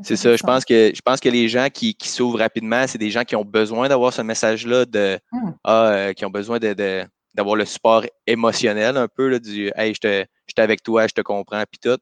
c'est 0.04 0.16
ça. 0.16 0.36
Je 0.36 0.44
pense 0.44 0.66
que 0.66 0.92
je 0.94 1.02
pense 1.02 1.20
que 1.20 1.30
les 1.30 1.48
gens 1.48 1.68
qui, 1.72 1.96
s'ouvrent 2.04 2.40
rapidement, 2.40 2.86
c'est 2.88 2.98
des 2.98 3.10
gens 3.10 3.24
qui 3.24 3.36
ont 3.36 3.46
besoin 3.46 3.88
d'avoir 3.88 4.14
ce 4.14 4.22
message-là 4.22 4.86
de 4.86 5.20
mm. 5.32 5.52
ah, 5.64 5.88
euh, 5.88 6.14
qui 6.14 6.26
ont 6.26 6.30
besoin 6.30 6.60
de, 6.60 7.06
d'avoir 7.34 7.56
le 7.56 7.66
support 7.66 8.06
émotionnel 8.28 8.98
un 8.98 9.08
peu 9.08 9.30
là, 9.30 9.40
du 9.40 9.72
Hey, 9.76 9.94
je 9.94 10.00
suis 10.08 10.28
avec 10.58 10.84
toi, 10.84 11.08
je 11.08 11.14
te 11.14 11.22
comprends, 11.22 11.64
puis 11.70 11.80
tout. 11.82 12.00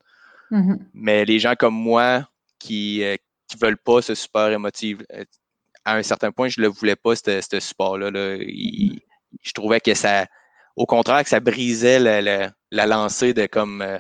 Mm-hmm. 0.52 0.78
Mais 0.94 1.26
les 1.26 1.40
gens 1.40 1.54
comme 1.58 1.76
moi 1.76 2.28
qui, 2.60 3.04
euh, 3.04 3.16
qui 3.48 3.58
veulent 3.58 3.78
pas 3.78 4.02
ce 4.02 4.16
support 4.16 4.50
émotif, 4.50 4.98
euh, 5.14 5.24
à 5.86 5.96
un 5.96 6.04
certain 6.04 6.32
point, 6.32 6.48
je 6.48 6.60
ne 6.60 6.66
le 6.66 6.72
voulais 6.72 6.96
pas, 6.96 7.16
ce 7.16 7.60
support-là. 7.60 8.10
je 8.12 9.52
trouvais 9.54 9.80
que 9.80 9.94
ça, 9.94 10.26
au 10.76 10.86
contraire, 10.86 11.24
que 11.24 11.30
ça 11.30 11.40
brisait 11.40 12.00
la, 12.00 12.86
lancée 12.86 13.34
de 13.34 13.46
comme, 13.46 13.82
euh, 13.82 13.98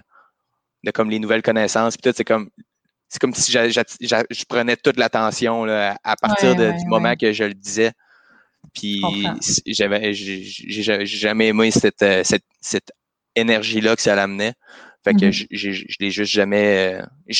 de 0.83 0.91
comme 0.91 1.09
les 1.09 1.19
nouvelles 1.19 1.41
connaissances. 1.41 1.97
c'est 2.01 2.23
comme, 2.23 2.49
c'est 3.09 3.19
comme 3.19 3.33
si 3.33 3.51
je 3.51 4.45
prenais 4.45 4.77
toute 4.77 4.97
l'attention 4.97 5.65
à 5.65 6.15
partir 6.21 6.55
du 6.55 6.85
moment 6.85 7.15
que 7.15 7.31
je 7.33 7.43
le 7.43 7.53
disais. 7.53 7.91
Puis 8.73 9.01
j'avais, 9.65 10.13
j'ai 10.13 11.05
jamais 11.05 11.47
aimé 11.47 11.71
cette, 11.71 12.01
euh, 12.03 12.23
cette, 12.23 12.45
cette 12.61 12.91
énergie-là 13.35 13.95
que 13.95 14.01
ça 14.01 14.15
l'amenait. 14.15 14.53
Fait 15.03 15.13
que 15.13 15.25
mm-hmm. 15.25 15.47
je, 15.51 15.71
je, 15.71 15.95
l'ai 15.99 16.11
juste 16.11 16.31
jamais, 16.31 17.01
euh, 17.01 17.33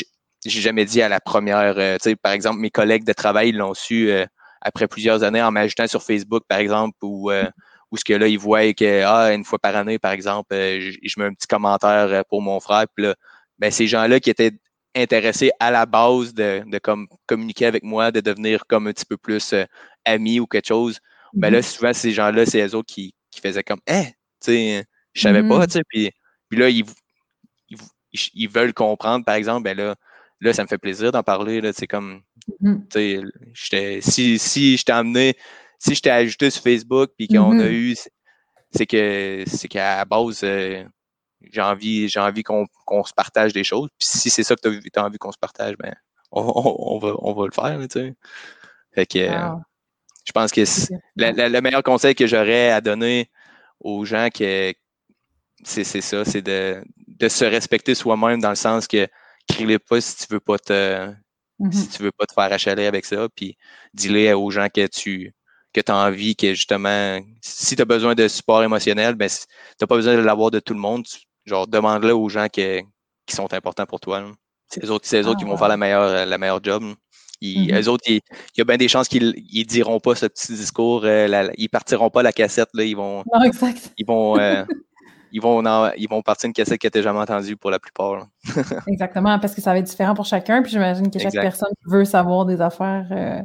j'ai 0.46 0.62
jamais 0.62 0.86
dit 0.86 1.02
à 1.02 1.10
la 1.10 1.20
première, 1.20 1.78
euh, 1.78 1.98
tu 2.02 2.10
sais, 2.10 2.16
par 2.16 2.32
exemple, 2.32 2.60
mes 2.60 2.72
collègues 2.72 3.04
de 3.04 3.14
travail 3.14 3.52
l'ont 3.52 3.74
su 3.74 4.10
euh, 4.10 4.26
après 4.62 4.88
plusieurs 4.88 5.24
années 5.24 5.42
en 5.42 5.52
m'ajoutant 5.52 5.88
sur 5.88 6.04
Facebook, 6.04 6.44
par 6.48 6.60
exemple, 6.60 6.98
ou 7.02 7.32
euh, 7.32 7.46
où 7.92 7.98
ce 7.98 8.06
que 8.06 8.14
là, 8.14 8.28
ils 8.28 8.40
voient 8.40 8.74
que 8.74 9.04
ah, 9.04 9.34
une 9.34 9.44
fois 9.44 9.60
par 9.60 9.76
année, 9.76 10.00
par 10.00 10.12
exemple, 10.12 10.54
je, 10.54 11.20
mets 11.20 11.26
un 11.26 11.34
petit 11.34 11.48
commentaire 11.48 12.24
pour 12.26 12.42
mon 12.42 12.60
frère. 12.60 12.86
Puis 12.96 13.06
là, 13.06 13.16
ben, 13.60 13.70
ces 13.70 13.88
gens-là 13.88 14.20
qui 14.20 14.30
étaient 14.30 14.54
intéressés 14.96 15.52
à 15.60 15.72
la 15.72 15.86
base 15.86 16.34
de, 16.34 16.64
de 16.66 16.78
comme 16.80 17.08
communiquer 17.28 17.66
avec 17.66 17.84
moi, 17.84 18.12
de 18.12 18.22
devenir 18.22 18.66
comme 18.68 18.88
un 18.88 18.94
petit 18.94 19.06
peu 19.06 19.18
plus 19.18 19.54
amis 20.06 20.40
ou 20.40 20.48
quelque 20.48 20.68
chose. 20.68 21.00
Ben 21.34 21.50
là, 21.52 21.60
mm-hmm. 21.60 21.76
souvent, 21.76 21.94
ces 21.94 22.12
gens-là, 22.12 22.46
c'est 22.46 22.66
eux 22.66 22.76
autres 22.76 22.94
qui, 22.94 23.14
qui 23.30 23.40
faisaient 23.42 23.64
comme 23.64 23.80
Eh, 23.88 24.06
tu 24.06 24.14
sais, 24.42 24.86
je 25.14 25.22
savais 25.22 25.44
pas, 25.44 25.60
mm-hmm. 25.60 25.68
tu 25.68 25.72
sais. 25.72 25.84
Puis, 25.88 26.12
puis 26.50 26.60
là, 26.60 26.70
ils, 26.70 26.86
ils, 27.70 27.78
ils, 28.34 28.50
veulent 28.50 28.74
comprendre, 28.74 29.24
par 29.24 29.36
exemple, 29.36 29.64
ben 29.64 29.78
là, 29.78 29.96
là, 30.42 30.54
ça 30.54 30.64
me 30.64 30.68
fait 30.68 30.78
plaisir 30.78 31.12
d'en 31.12 31.24
parler. 31.24 31.62
C'est 31.74 31.88
comme, 31.88 32.22
mm-hmm. 32.62 34.02
si, 34.02 34.40
si 34.40 34.78
je 34.78 34.84
t'ai 34.84 34.92
amené, 34.92 35.36
si 35.80 35.96
je 35.96 36.02
t'ai 36.02 36.10
ajouté 36.10 36.50
sur 36.50 36.64
Facebook, 36.64 37.12
puis 37.18 37.28
qu'on 37.28 37.60
a 37.60 37.64
mm-hmm. 37.64 37.72
eu, 37.72 37.96
c'est 38.72 38.86
que 38.86 39.44
c'est 39.48 39.68
qu'à 39.68 40.04
base, 40.06 40.42
euh, 40.44 40.84
j'ai 41.52 41.62
envie, 41.62 42.10
j'ai 42.10 42.20
envie 42.20 42.44
qu'on 42.44 42.68
se 43.06 43.14
partage 43.14 43.54
des 43.54 43.64
choses. 43.64 43.90
Puis 43.98 44.08
si 44.08 44.30
c'est 44.30 44.44
ça 44.44 44.56
que 44.56 44.62
tu 44.62 44.92
as, 44.96 45.06
envie 45.06 45.18
qu'on 45.18 45.32
se 45.32 45.38
partage, 45.38 45.76
ben, 45.78 45.94
on, 46.32 46.98
va, 47.00 47.14
on 47.20 47.34
va 47.34 47.46
le 47.46 47.52
faire. 47.52 47.80
sais. 47.92 48.16
fait 48.94 49.06
que 49.06 49.28
je 50.24 50.32
pense 50.32 50.52
que 50.52 50.62
le 51.16 51.60
meilleur 51.62 51.84
conseil 51.84 52.16
que 52.16 52.28
j'aurais 52.28 52.70
à 52.70 52.80
donner 52.80 53.30
aux 53.80 54.06
gens, 54.06 54.30
que 54.34 54.74
c'est 55.64 55.84
ça, 55.84 56.26
c'est 56.26 56.42
de, 56.42 56.84
de 57.08 57.28
se 57.28 57.46
respecter 57.46 57.96
soi-même 57.96 58.40
dans 58.40 58.50
le 58.50 58.56
sens 58.56 58.88
que 58.88 59.08
crie 59.48 59.78
pas 59.80 60.02
si 60.02 60.18
tu 60.18 60.34
veux 60.34 60.40
pas 60.40 60.58
te 60.60 61.08
mm-hmm. 61.60 61.72
si 61.72 61.90
tu 61.90 62.04
veux 62.04 62.12
pas 62.12 62.26
te 62.26 62.34
faire 62.34 62.52
achaler 62.52 62.86
avec 62.86 63.06
ça, 63.06 63.28
puis 63.36 63.58
dis-le 63.94 64.34
aux 64.34 64.52
gens 64.52 64.68
que 64.74 64.88
tu 64.88 65.34
que 65.74 65.82
as 65.88 65.96
envie, 65.96 66.36
que 66.36 66.54
justement, 66.54 67.20
si 67.42 67.76
tu 67.76 67.82
as 67.82 67.86
besoin 67.86 68.16
de 68.16 68.28
support 68.28 68.64
émotionnel, 68.64 69.16
ben, 69.16 69.30
tu 69.30 69.46
n'as 69.80 69.88
pas 69.88 69.96
besoin 69.96 70.16
de 70.16 70.22
l'avoir 70.22 70.52
de 70.52 70.60
tout 70.60 70.74
le 70.74 70.80
monde. 70.80 71.06
genre, 71.46 71.68
demande-le 71.68 72.14
aux 72.14 72.30
gens 72.30 72.48
qui 72.50 72.84
sont 73.30 73.54
importants 73.54 73.86
pour 73.86 74.00
toi. 74.00 74.32
C'est 74.68 74.84
les 74.84 74.90
autres, 74.90 75.16
autres 75.28 75.40
qui 75.40 75.46
vont 75.46 75.56
ah, 75.56 75.58
faire 75.58 75.68
la 75.68 75.78
meilleure, 75.78 76.26
la 76.26 76.38
meilleure 76.38 76.64
job. 76.64 76.84
Ils, 77.42 77.72
mm-hmm. 77.72 77.88
autres, 77.88 78.04
il 78.08 78.22
y 78.58 78.62
a 78.62 78.64
bien 78.66 78.78
des 78.78 78.88
chances 78.88 79.08
qu'ils 79.08 79.34
ne 79.36 79.64
diront 79.64 80.00
pas 80.00 80.16
ce 80.16 80.28
petit 80.28 80.54
discours. 80.54 81.02
Euh, 81.06 81.50
ils 81.58 81.70
partiront 81.70 82.10
pas 82.10 82.22
la 82.22 82.32
cassette. 82.32 82.70
Là, 82.74 82.84
ils 82.84 82.96
vont, 82.96 83.24
ils 83.98 84.06
vont, 84.06 84.38
euh, 84.40 84.64
ils 85.32 85.42
vont, 85.42 85.64
ils 85.98 86.10
vont 86.10 86.22
partir 86.22 86.48
une 86.48 86.54
cassette 86.54 86.80
que 86.80 86.88
tu 86.88 87.02
jamais 87.02 87.20
entendue 87.20 87.56
pour 87.56 87.72
la 87.72 87.80
plupart. 87.80 88.28
Exactement, 88.88 89.40
parce 89.40 89.56
que 89.56 89.62
ça 89.62 89.72
va 89.72 89.80
être 89.80 89.86
différent 89.86 90.14
pour 90.14 90.26
chacun. 90.26 90.62
Puis 90.62 90.72
j'imagine 90.72 91.10
que 91.10 91.20
chaque 91.20 91.34
personne 91.34 91.72
veut 91.86 92.06
savoir 92.06 92.46
des 92.46 92.62
affaires 92.62 93.08
euh, 93.12 93.42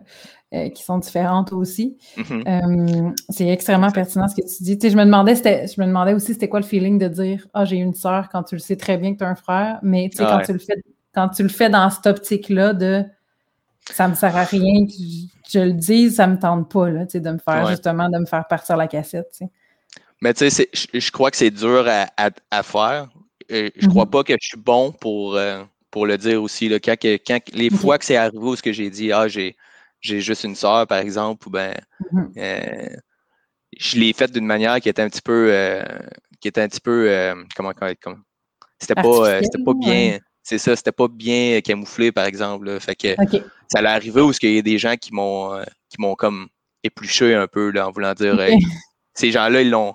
euh, 0.55 0.69
qui 0.71 0.83
sont 0.83 0.99
différentes 0.99 1.53
aussi. 1.53 1.97
Mm-hmm. 2.17 3.09
Euh, 3.09 3.11
c'est 3.29 3.49
extrêmement 3.49 3.91
pertinent 3.91 4.29
ce 4.29 4.35
que 4.35 4.47
tu 4.47 4.63
dis. 4.63 4.79
Tu 4.79 4.87
sais, 4.87 4.93
je 4.93 4.97
me 4.97 5.05
demandais, 5.05 5.35
je 5.35 5.81
me 5.81 5.87
demandais 5.87 6.15
aussi 6.15 6.33
c'était 6.33 6.49
quoi 6.49 6.61
le 6.61 6.67
feeling 6.67 6.99
de 6.99 7.09
dire 7.09 7.47
Ah, 7.55 7.65
j'ai 7.65 7.77
une 7.77 7.95
sœur 7.95 8.29
quand 8.31 8.43
tu 8.43 8.57
le 8.57 8.61
sais 8.61 8.77
très 8.77 8.99
bien 8.99 9.13
que 9.15 9.19
tu 9.19 9.25
as 9.25 9.29
un 9.29 9.37
frère, 9.37 9.79
mais 9.83 10.09
tu 10.11 10.19
sais, 10.19 10.25
quand 10.25 10.43
tu 10.45 10.53
le 10.53 10.59
fais 10.59 10.83
quand 11.15 11.31
tu 11.31 11.43
le 11.43 11.49
fais 11.49 11.71
dans 11.71 11.89
cette 11.89 12.07
optique-là 12.07 12.75
de 12.75 13.03
ça 13.91 14.09
me 14.09 14.15
sert 14.15 14.37
à 14.37 14.45
rien 14.45 14.85
que 14.85 14.93
je, 15.49 15.61
le 15.61 15.73
dise, 15.73 16.17
ça 16.17 16.27
me 16.27 16.39
tente 16.39 16.71
pas 16.71 16.91
là, 16.91 17.05
de 17.07 17.31
me 17.31 17.39
faire 17.39 17.67
justement 17.69 18.09
de 18.09 18.19
me 18.19 18.27
faire 18.27 18.47
partir 18.47 18.77
la 18.77 18.89
cassette. 18.89 19.29
Tu 19.33 19.45
sais. 19.45 19.51
Mais 20.27 20.35
tu 20.35 20.51
sais, 20.51 20.69
je, 20.73 21.11
crois 21.13 21.31
que 21.31 21.37
c'est 21.37 21.53
dur 21.53 21.87
à, 21.87 22.63
faire. 22.65 23.09
Euh, 23.53 23.71
je 23.77 23.87
crois 23.87 24.07
mhm. 24.07 24.11
pas 24.11 24.25
que 24.25 24.33
je 24.33 24.49
suis 24.49 24.59
bon 24.59 24.91
pour, 24.91 25.37
euh, 25.37 25.63
pour 25.93 26.05
le 26.05 26.19
dire 26.19 26.43
aussi. 26.43 26.69
Là, 26.69 26.81
quand, 26.81 26.97
les 27.53 27.71
fois 27.71 27.97
que 27.97 28.05
c'est 28.05 28.17
arrivé 28.17 28.37
où 28.43 28.57
ce 28.57 28.63
que 28.63 28.73
j'ai 28.73 28.91
dit, 28.91 29.13
ah, 29.13 29.29
j'ai, 29.29 29.55
j'ai 30.01 30.21
juste 30.21 30.43
une 30.43 30.57
soeur, 30.57 30.85
par 30.89 30.99
exemple, 30.99 31.47
ou 31.47 31.51
ben 31.53 31.77
mhm. 32.11 32.33
euh, 32.39 32.89
je 33.79 34.01
l'ai 34.01 34.13
fait 34.13 34.29
d'une 34.33 34.47
manière 34.47 34.81
qui 34.81 34.89
était 34.89 35.01
un 35.03 35.09
petit 35.09 35.23
peu 35.23 35.53
qui 36.41 36.49
était 36.49 36.63
un 36.63 36.69
petit 36.69 36.81
peu 36.81 37.09
comment, 37.55 37.71
comment, 37.73 38.19
c'était 38.81 39.01
pas 39.01 39.43
c'était 39.43 39.63
pas 39.63 39.75
bien 39.75 40.19
c'est 40.43 40.59
ça 40.59 40.75
c'était 40.75 40.93
pas 40.93 41.09
bien 41.09 41.61
camouflé 41.61 42.11
par 42.11 42.25
exemple 42.25 42.81
fait 42.81 42.97
que 42.97 43.15
ça 43.69 43.79
allait 43.79 43.89
arriver 43.89 44.23
où 44.23 44.33
il 44.43 44.55
y 44.55 44.59
a 44.59 44.63
des 44.63 44.79
gens 44.79 44.97
qui 44.97 45.13
m'ont 45.13 45.63
qui 45.89 46.01
m'ont 46.01 46.15
comme 46.15 46.49
épluché 46.83 47.35
un 47.35 47.47
peu 47.47 47.71
là, 47.71 47.89
en 47.89 47.93
voulant 47.93 48.15
dire 48.15 48.39
ces 49.15 49.31
gens-là 49.31 49.63
ils 49.63 49.71
l'ont 49.71 49.93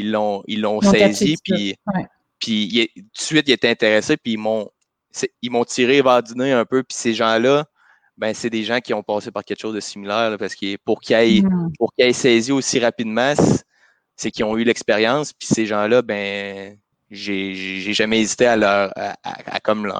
ils 0.00 0.10
l'ont 0.10 0.42
ils 0.46 0.60
l'ont 0.60 0.80
saisi, 0.80 1.36
puis, 1.42 1.74
puis 2.38 2.90
tout 2.96 3.02
de 3.02 3.22
suite, 3.22 3.48
ils 3.48 3.52
étaient 3.52 3.70
intéressés, 3.70 4.16
puis 4.16 4.32
ils 4.32 4.38
m'ont 4.38 4.70
ils 5.42 5.50
m'ont 5.50 5.64
tiré 5.64 6.02
vers 6.02 6.22
du 6.22 6.34
nez 6.34 6.52
un 6.52 6.64
peu, 6.64 6.82
puis 6.82 6.96
ces 6.96 7.14
gens-là, 7.14 7.64
ben, 8.16 8.34
c'est 8.34 8.50
des 8.50 8.64
gens 8.64 8.80
qui 8.80 8.94
ont 8.94 9.02
passé 9.02 9.30
par 9.30 9.44
quelque 9.44 9.60
chose 9.60 9.74
de 9.74 9.80
similaire, 9.80 10.36
parce 10.38 10.54
que 10.54 10.76
pour 10.84 11.00
qu'ils 11.00 11.16
aient, 11.16 11.42
mm. 11.42 11.72
pour 11.78 11.92
qu'ils 11.92 12.06
aient 12.06 12.12
saisi 12.12 12.52
aussi 12.52 12.78
rapidement, 12.78 13.34
c'est 14.16 14.30
qu'ils 14.30 14.44
ont 14.44 14.56
eu 14.56 14.64
l'expérience, 14.64 15.32
puis 15.32 15.46
ces 15.46 15.66
gens-là, 15.66 16.02
ben, 16.02 16.78
j'ai 17.10 17.92
jamais 17.92 18.20
hésité 18.20 18.46
à 18.46 18.56
leur, 18.56 18.92
à, 18.96 19.60
comme 19.60 19.92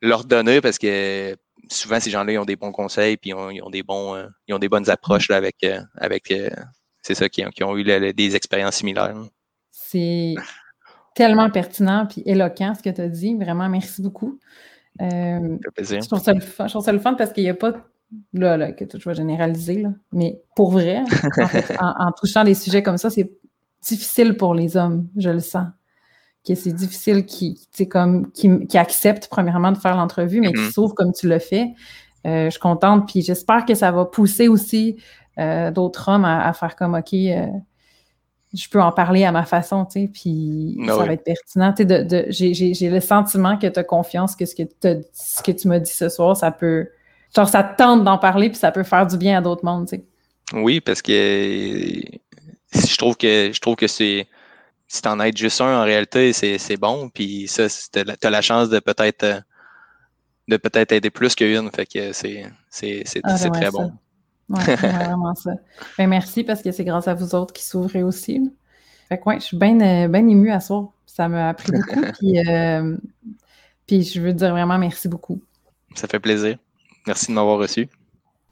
leur, 0.00 0.24
donner, 0.24 0.60
parce 0.60 0.78
que 0.78 1.36
souvent, 1.70 2.00
ces 2.00 2.10
gens-là, 2.10 2.32
ils 2.32 2.38
ont 2.38 2.44
des 2.44 2.56
bons 2.56 2.72
conseils, 2.72 3.16
puis 3.16 3.30
ils 3.30 3.34
ont, 3.62 3.70
des 3.70 3.82
bons, 3.82 4.14
euh, 4.14 4.26
ils 4.46 4.54
ont 4.54 4.58
des 4.58 4.68
bonnes 4.68 4.88
approches 4.88 5.28
là, 5.28 5.36
avec, 5.36 5.56
euh, 5.64 5.80
avec 5.96 6.30
euh, 6.30 6.48
c'est 7.08 7.14
ça, 7.14 7.28
qui, 7.30 7.64
ont 7.64 7.76
eu 7.76 7.84
des 7.84 8.36
expériences 8.36 8.76
similaires. 8.76 9.16
C'est 9.70 10.34
tellement 11.14 11.48
pertinent 11.48 12.06
et 12.18 12.32
éloquent 12.32 12.74
ce 12.74 12.82
que 12.82 12.90
tu 12.90 13.00
as 13.00 13.08
dit. 13.08 13.34
Vraiment, 13.34 13.68
merci 13.68 14.02
beaucoup. 14.02 14.38
Euh, 15.00 15.56
plaisir. 15.74 16.02
Je 16.02 16.06
trouve, 16.08 16.20
ça 16.20 16.92
le 16.92 16.98
fun, 16.98 17.14
parce 17.14 17.32
qu'il 17.32 17.44
n'y 17.44 17.50
a 17.50 17.54
pas, 17.54 17.72
là, 18.34 18.58
là, 18.58 18.72
que 18.72 18.84
je 18.92 19.08
vais 19.08 19.14
généraliser, 19.14 19.82
là, 19.82 19.90
mais 20.12 20.42
pour 20.54 20.72
vrai, 20.72 21.02
en, 21.80 22.12
touchant 22.12 22.44
des 22.44 22.54
sujets 22.54 22.82
comme 22.82 22.98
ça, 22.98 23.08
c'est 23.08 23.32
difficile 23.80 24.36
pour 24.36 24.54
les 24.54 24.76
hommes, 24.76 25.08
je 25.16 25.30
le 25.30 25.40
sens. 25.40 25.66
Que 26.46 26.54
c'est 26.54 26.72
difficile 26.72 27.24
qui, 27.24 27.58
comme, 27.88 28.30
qui, 28.32 28.66
qui 28.66 28.76
acceptent 28.76 29.28
premièrement 29.28 29.72
de 29.72 29.78
faire 29.78 29.96
l'entrevue, 29.96 30.40
mais 30.40 30.52
qui 30.52 30.60
mm-hmm. 30.60 30.72
s'ouvrent 30.72 30.94
comme 30.94 31.12
tu 31.12 31.26
le 31.26 31.38
fais. 31.38 31.68
Euh, 32.26 32.46
je 32.46 32.50
suis 32.50 32.60
contente, 32.60 33.08
puis 33.08 33.22
j'espère 33.22 33.64
que 33.64 33.74
ça 33.74 33.92
va 33.92 34.04
pousser 34.04 34.48
aussi 34.48 34.96
euh, 35.38 35.70
d'autres 35.70 36.08
hommes 36.08 36.24
à, 36.24 36.52
faire 36.52 36.76
comme 36.76 36.94
OK, 36.94 37.12
euh, 37.14 37.46
je 38.54 38.68
peux 38.68 38.80
en 38.80 38.92
parler 38.92 39.24
à 39.24 39.32
ma 39.32 39.44
façon, 39.44 39.84
tu 39.84 40.00
sais, 40.00 40.10
puis 40.12 40.78
ah 40.84 40.92
ça 40.92 41.04
va 41.04 41.12
être 41.12 41.24
pertinent. 41.24 41.72
Tu 41.72 41.86
sais, 41.86 42.74
j'ai 42.74 42.90
le 42.90 43.00
sentiment 43.00 43.58
que 43.58 43.66
tu 43.66 43.78
as 43.78 43.84
confiance 43.84 44.34
que 44.34 44.46
ce 44.46 44.54
que, 44.54 44.62
ce 45.12 45.42
que 45.42 45.52
tu 45.52 45.68
m'as 45.68 45.78
dit 45.78 45.90
ce 45.90 46.08
soir, 46.08 46.36
ça 46.36 46.50
peut, 46.50 46.88
genre, 47.34 47.48
ça 47.48 47.62
te 47.62 47.76
tente 47.76 48.04
d'en 48.04 48.18
parler, 48.18 48.48
puis 48.48 48.58
ça 48.58 48.72
peut 48.72 48.84
faire 48.84 49.06
du 49.06 49.16
bien 49.16 49.38
à 49.38 49.40
d'autres 49.40 49.64
mondes, 49.64 49.88
tu 49.88 49.96
sais. 49.96 50.04
Oui, 50.54 50.80
parce 50.80 51.02
que 51.02 51.12
je 51.12 52.96
trouve 52.96 53.16
que 53.16 53.50
je 53.52 53.60
trouve 53.60 53.76
que 53.76 53.86
c'est 53.86 54.26
si 54.86 55.02
t'en 55.02 55.20
aides 55.20 55.36
juste 55.36 55.60
un, 55.60 55.82
en 55.82 55.84
réalité, 55.84 56.32
c'est 56.32 56.76
bon. 56.78 57.10
Puis 57.10 57.46
ça, 57.46 57.66
t'as 57.92 58.30
la 58.30 58.40
chance 58.40 58.70
de 58.70 58.78
peut-être 58.78 59.42
de 60.48 60.56
peut-être 60.56 60.92
aider 60.92 61.10
plus 61.10 61.34
qu'une. 61.34 61.70
Fait 61.70 61.86
que 61.86 62.12
c'est 62.12 62.46
ah, 63.22 63.50
très 63.50 63.70
bon. 63.70 63.92
Oui, 64.48 64.62
vraiment 64.76 65.34
ça. 65.34 65.52
Ben, 65.98 66.08
merci 66.08 66.44
parce 66.44 66.62
que 66.62 66.72
c'est 66.72 66.84
grâce 66.84 67.08
à 67.08 67.14
vous 67.14 67.34
autres 67.34 67.52
qui 67.52 67.64
s'ouvrez 67.64 68.02
aussi. 68.02 68.50
Fait 69.08 69.18
que 69.18 69.24
ouais, 69.28 69.40
je 69.40 69.44
suis 69.44 69.56
bien 69.56 69.76
ben 70.08 70.28
émue 70.28 70.50
à 70.50 70.60
ça. 70.60 70.82
Ça 71.06 71.28
m'a 71.28 71.50
appris 71.50 71.72
beaucoup. 71.72 72.00
puis, 72.18 72.38
euh, 72.48 72.96
puis 73.86 74.02
je 74.02 74.20
veux 74.20 74.32
dire 74.32 74.50
vraiment 74.50 74.78
merci 74.78 75.08
beaucoup. 75.08 75.40
Ça 75.94 76.06
fait 76.06 76.20
plaisir. 76.20 76.58
Merci 77.06 77.28
de 77.28 77.32
m'avoir 77.32 77.58
reçu. 77.58 77.88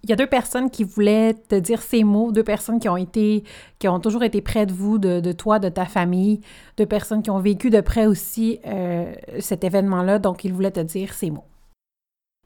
Il 0.03 0.11
y 0.11 0.13
a 0.13 0.17
deux 0.17 0.27
personnes 0.27 0.71
qui 0.71 0.85
voulaient 0.85 1.35
te 1.35 1.57
dire 1.57 1.83
ces 1.83 2.05
mots, 2.05 2.31
deux 2.31 2.45
personnes 2.45 2.79
qui 2.79 2.89
ont 2.89 2.97
été, 2.97 3.43
qui 3.79 3.89
ont 3.89 3.99
toujours 3.99 4.23
été 4.23 4.41
près 4.41 4.65
de 4.65 4.73
vous, 4.73 4.99
de, 4.99 5.33
toi, 5.33 5.59
de 5.59 5.69
ta 5.69 5.85
famille, 5.85 6.41
deux 6.77 6.87
personnes 6.87 7.23
qui 7.23 7.31
ont 7.31 7.41
vécu 7.41 7.71
de 7.71 7.81
près 7.81 8.07
aussi 8.07 8.61
euh, 8.67 9.13
cet 9.41 9.65
événement-là, 9.65 10.21
donc 10.21 10.45
ils 10.45 10.53
voulaient 10.53 10.71
te 10.71 10.81
dire 10.81 11.13
ces 11.13 11.31
mots. 11.31 11.45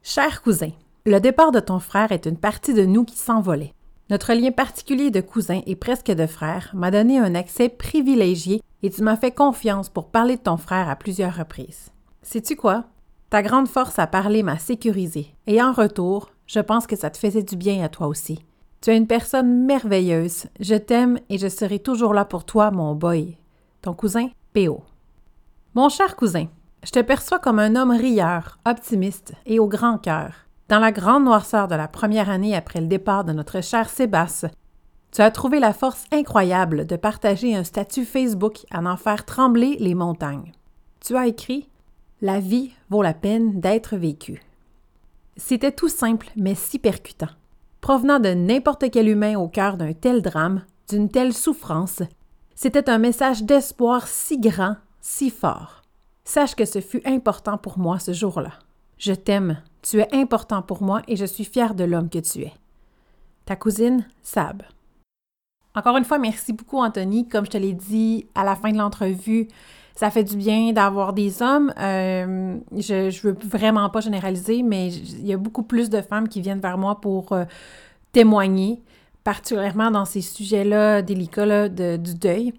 Cher 0.03 0.41
cousin, 0.41 0.71
le 1.07 1.19
départ 1.19 1.51
de 1.51 1.61
ton 1.61 1.79
frère 1.79 2.13
est 2.13 2.27
une 2.27 2.37
partie 2.37 2.75
de 2.75 2.85
nous 2.85 3.05
qui 3.05 3.17
s'envolait. 3.17 3.75
Notre 4.11 4.35
lien 4.35 4.51
particulier 4.51 5.11
de 5.11 5.21
cousin 5.21 5.61
et 5.67 5.77
presque 5.77 6.11
de 6.11 6.27
frère 6.27 6.71
m'a 6.75 6.91
donné 6.91 7.19
un 7.19 7.35
accès 7.35 7.69
privilégié 7.69 8.61
et 8.83 8.91
tu 8.91 9.03
m'as 9.03 9.17
fait 9.17 9.31
confiance 9.31 9.89
pour 9.89 10.09
parler 10.09 10.37
de 10.37 10.43
ton 10.43 10.57
frère 10.57 10.89
à 10.89 10.97
plusieurs 10.97 11.37
reprises. 11.37 11.91
Sais-tu 12.23 12.57
quoi? 12.57 12.85
Ta 13.31 13.43
grande 13.43 13.69
force 13.69 13.99
à 13.99 14.07
parler 14.07 14.43
m'a 14.43 14.59
sécurisé 14.59 15.35
et 15.47 15.63
en 15.63 15.73
retour, 15.73 16.31
je 16.47 16.61
pense 16.61 16.87
que 16.87 16.97
ça 16.97 17.09
te 17.09 17.19
faisait 17.19 17.45
du 17.45 17.57
bien 17.57 17.83
à 17.85 17.89
toi 17.89 18.09
aussi. 18.09 18.45
Tu 18.81 18.91
es 18.91 18.97
une 18.97 19.07
personne 19.07 19.65
merveilleuse. 19.67 20.47
Je 20.59 20.75
t'aime 20.75 21.19
et 21.29 21.39
je 21.39 21.49
serai 21.49 21.79
toujours 21.79 22.15
là 22.15 22.25
pour 22.25 22.45
toi, 22.45 22.71
mon 22.71 22.95
boy. 22.95 23.37
Ton 23.83 23.95
cousin, 23.95 24.29
P.O. 24.53 24.83
Mon 25.75 25.89
cher 25.89 26.17
cousin, 26.17 26.47
je 26.83 26.91
te 26.91 27.01
perçois 27.01 27.39
comme 27.39 27.59
un 27.59 27.77
homme 27.77 27.91
rieur, 27.91 28.59
optimiste 28.67 29.35
et 29.47 29.61
au 29.61 29.69
grand 29.69 29.99
cœur. 29.99 30.33
Dans 30.71 30.79
la 30.79 30.93
grande 30.93 31.25
noirceur 31.25 31.67
de 31.67 31.75
la 31.75 31.89
première 31.89 32.31
année 32.31 32.55
après 32.55 32.81
le 32.81 32.87
départ 32.87 33.25
de 33.25 33.33
notre 33.33 33.61
cher 33.61 33.91
Sébastien, 33.91 34.53
tu 35.11 35.21
as 35.21 35.33
trouvé 35.33 35.59
la 35.59 35.73
force 35.73 36.05
incroyable 36.13 36.87
de 36.87 36.95
partager 36.95 37.57
un 37.57 37.65
statut 37.65 38.05
Facebook 38.05 38.59
à 38.71 38.81
en 38.81 38.97
faire 38.97 39.25
trembler 39.25 39.77
les 39.81 39.97
montagnes. 39.97 40.53
Tu 41.01 41.17
as 41.17 41.27
écrit 41.27 41.69
La 42.23 42.39
vie 42.39 42.71
vaut 42.89 43.03
la 43.03 43.15
peine 43.15 43.59
d'être 43.59 43.97
vécue. 43.97 44.45
C'était 45.37 45.73
tout 45.73 45.89
simple, 45.89 46.31
mais 46.37 46.55
si 46.55 46.79
percutant. 46.79 47.35
Provenant 47.81 48.21
de 48.21 48.29
n'importe 48.29 48.93
quel 48.93 49.09
humain 49.09 49.37
au 49.37 49.49
cœur 49.49 49.77
d'un 49.77 49.93
tel 49.93 50.23
drame, 50.23 50.63
d'une 50.89 51.11
telle 51.11 51.33
souffrance, 51.33 52.05
c'était 52.55 52.89
un 52.89 52.99
message 52.99 53.43
d'espoir 53.43 54.07
si 54.07 54.39
grand, 54.39 54.77
si 55.01 55.31
fort. 55.31 55.83
Sache 56.23 56.55
que 56.55 56.65
ce 56.65 56.81
fut 56.81 57.03
important 57.05 57.59
pour 57.59 57.77
moi 57.77 57.99
ce 57.99 58.13
jour-là. 58.13 58.53
Je 58.99 59.15
t'aime, 59.15 59.61
tu 59.83 60.01
es 60.01 60.09
important 60.15 60.63
pour 60.63 60.83
moi 60.83 61.03
et 61.09 61.17
je 61.17 61.25
suis 61.25 61.45
fière 61.45 61.75
de 61.75 61.85
l'homme 61.85 62.09
que 62.09 62.19
tu 62.19 62.43
es. 62.43 62.53
Ta 63.45 63.57
cousine, 63.57 64.07
Sab. 64.23 64.63
Encore 65.75 65.97
une 65.97 66.05
fois, 66.05 66.19
merci 66.19 66.53
beaucoup, 66.53 66.79
Anthony. 66.79 67.29
Comme 67.29 67.45
je 67.47 67.51
te 67.51 67.57
l'ai 67.57 67.73
dit 67.73 68.27
à 68.35 68.45
la 68.45 68.57
fin 68.57 68.73
de 68.73 68.79
l'entrevue, 68.79 69.49
ça 69.95 70.11
fait 70.11 70.25
du 70.25 70.37
bien 70.37 70.73
d'avoir 70.73 71.13
des 71.13 71.43
hommes. 71.43 71.73
Euh, 71.79 72.57
je 72.77 73.07
ne 73.07 73.23
veux 73.23 73.37
vraiment 73.45 73.89
pas 73.91 74.01
généraliser, 74.01 74.63
mais 74.63 74.89
il 74.89 75.27
y 75.27 75.33
a 75.33 75.37
beaucoup 75.37 75.63
plus 75.63 75.91
de 75.91 76.01
femmes 76.01 76.29
qui 76.29 76.41
viennent 76.41 76.61
vers 76.61 76.79
moi 76.79 77.01
pour 77.01 77.33
euh, 77.33 77.45
témoigner, 78.13 78.83
particulièrement 79.25 79.91
dans 79.91 80.05
ces 80.05 80.23
sujets-là 80.23 81.03
délicats 81.03 81.69
du 81.69 82.15
deuil. 82.15 82.53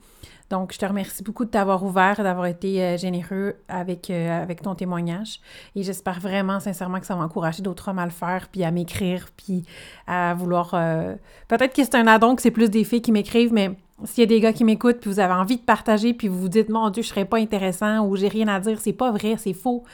Donc, 0.51 0.73
je 0.73 0.77
te 0.77 0.85
remercie 0.85 1.23
beaucoup 1.23 1.45
de 1.45 1.49
t'avoir 1.49 1.81
ouvert, 1.81 2.21
d'avoir 2.21 2.45
été 2.45 2.83
euh, 2.83 2.97
généreux 2.97 3.55
avec, 3.69 4.09
euh, 4.09 4.43
avec 4.43 4.61
ton 4.61 4.75
témoignage. 4.75 5.39
Et 5.77 5.83
j'espère 5.83 6.19
vraiment, 6.19 6.59
sincèrement, 6.59 6.99
que 6.99 7.05
ça 7.05 7.15
va 7.15 7.23
encourager 7.23 7.63
d'autres 7.63 7.87
hommes 7.87 7.99
à 7.99 8.05
le 8.05 8.11
faire, 8.11 8.49
puis 8.51 8.65
à 8.65 8.71
m'écrire, 8.71 9.29
puis 9.37 9.63
à 10.07 10.33
vouloir... 10.33 10.71
Euh, 10.73 11.15
peut-être 11.47 11.73
que 11.73 11.81
c'est 11.85 11.95
un 11.95 12.05
addon, 12.05 12.35
que 12.35 12.41
c'est 12.41 12.51
plus 12.51 12.69
des 12.69 12.83
filles 12.83 13.01
qui 13.01 13.13
m'écrivent, 13.13 13.53
mais 13.53 13.71
s'il 14.03 14.19
y 14.19 14.23
a 14.23 14.25
des 14.25 14.41
gars 14.41 14.51
qui 14.51 14.65
m'écoutent, 14.65 14.99
puis 14.99 15.09
vous 15.09 15.21
avez 15.21 15.33
envie 15.33 15.55
de 15.55 15.61
partager, 15.61 16.13
puis 16.13 16.27
vous 16.27 16.41
vous 16.41 16.49
dites, 16.49 16.67
mon 16.67 16.89
Dieu, 16.89 17.01
je 17.01 17.07
serais 17.07 17.23
pas 17.23 17.37
intéressant, 17.37 18.05
ou 18.05 18.17
j'ai 18.17 18.27
rien 18.27 18.49
à 18.49 18.59
dire, 18.59 18.77
c'est 18.81 18.91
pas 18.91 19.09
vrai, 19.09 19.35
c'est 19.37 19.53
faux. 19.53 19.85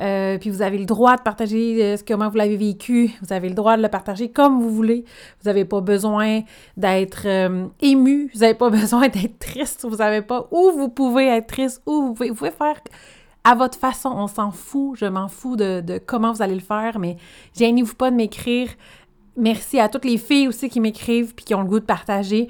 Euh, 0.00 0.36
puis 0.38 0.50
vous 0.50 0.62
avez 0.62 0.78
le 0.78 0.84
droit 0.84 1.16
de 1.16 1.22
partager 1.22 1.82
euh, 1.82 1.96
ce 1.96 2.04
comment 2.04 2.28
vous 2.28 2.36
l'avez 2.36 2.56
vécu. 2.56 3.10
Vous 3.22 3.32
avez 3.32 3.48
le 3.48 3.54
droit 3.54 3.76
de 3.76 3.82
le 3.82 3.88
partager 3.88 4.30
comme 4.30 4.60
vous 4.60 4.70
voulez. 4.70 5.04
Vous 5.40 5.48
n'avez 5.48 5.64
pas 5.64 5.80
besoin 5.80 6.42
d'être 6.76 7.22
euh, 7.26 7.66
ému. 7.80 8.30
Vous 8.34 8.40
n'avez 8.40 8.54
pas 8.54 8.70
besoin 8.70 9.08
d'être 9.08 9.38
triste. 9.38 9.86
Vous 9.88 9.96
n'avez 9.96 10.22
pas 10.22 10.48
où 10.50 10.72
vous 10.72 10.88
pouvez 10.88 11.26
être 11.28 11.46
triste, 11.46 11.82
où 11.86 12.14
vous 12.14 12.14
pouvez, 12.14 12.50
faire 12.50 12.80
à 13.44 13.54
votre 13.54 13.78
façon. 13.78 14.10
On 14.14 14.26
s'en 14.26 14.50
fout. 14.50 14.98
Je 14.98 15.06
m'en 15.06 15.28
fous 15.28 15.56
de, 15.56 15.80
de, 15.80 15.98
comment 15.98 16.32
vous 16.32 16.42
allez 16.42 16.54
le 16.54 16.60
faire, 16.60 16.98
mais 16.98 17.16
gênez-vous 17.56 17.94
pas 17.94 18.10
de 18.10 18.16
m'écrire. 18.16 18.68
Merci 19.38 19.78
à 19.78 19.88
toutes 19.88 20.06
les 20.06 20.16
filles 20.16 20.48
aussi 20.48 20.68
qui 20.70 20.80
m'écrivent 20.80 21.34
puis 21.34 21.44
qui 21.44 21.54
ont 21.54 21.60
le 21.60 21.68
goût 21.68 21.80
de 21.80 21.84
partager. 21.84 22.48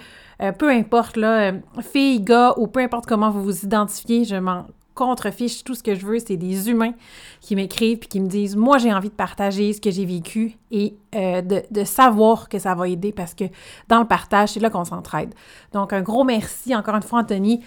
peu 0.58 0.70
importe, 0.70 1.16
là, 1.16 1.52
filles, 1.80 2.20
gars, 2.20 2.54
ou 2.58 2.68
peu 2.68 2.78
importe 2.78 3.06
comment 3.06 3.28
vous 3.30 3.42
vous 3.42 3.64
identifiez, 3.64 4.24
je 4.24 4.36
m'en 4.36 4.66
contrefiche. 4.96 5.62
Tout 5.62 5.76
ce 5.76 5.82
que 5.84 5.94
je 5.94 6.04
veux, 6.04 6.18
c'est 6.18 6.36
des 6.36 6.68
humains 6.68 6.94
qui 7.40 7.54
m'écrivent 7.54 7.98
puis 7.98 8.08
qui 8.08 8.20
me 8.20 8.26
disent 8.26 8.56
Moi, 8.56 8.78
j'ai 8.78 8.92
envie 8.92 9.10
de 9.10 9.14
partager 9.14 9.72
ce 9.72 9.80
que 9.80 9.92
j'ai 9.92 10.04
vécu 10.04 10.56
et 10.72 10.96
euh, 11.14 11.42
de, 11.42 11.84
savoir 11.84 12.48
que 12.48 12.58
ça 12.58 12.74
va 12.74 12.88
aider 12.88 13.12
parce 13.12 13.34
que 13.34 13.44
dans 13.88 14.00
le 14.00 14.06
partage, 14.06 14.50
c'est 14.50 14.60
là 14.60 14.70
qu'on 14.70 14.84
s'entraide. 14.84 15.32
Donc, 15.72 15.92
un 15.92 16.02
gros 16.02 16.24
merci 16.24 16.74
encore 16.74 16.96
une 16.96 17.02
fois, 17.02 17.20
Anthony. 17.20 17.62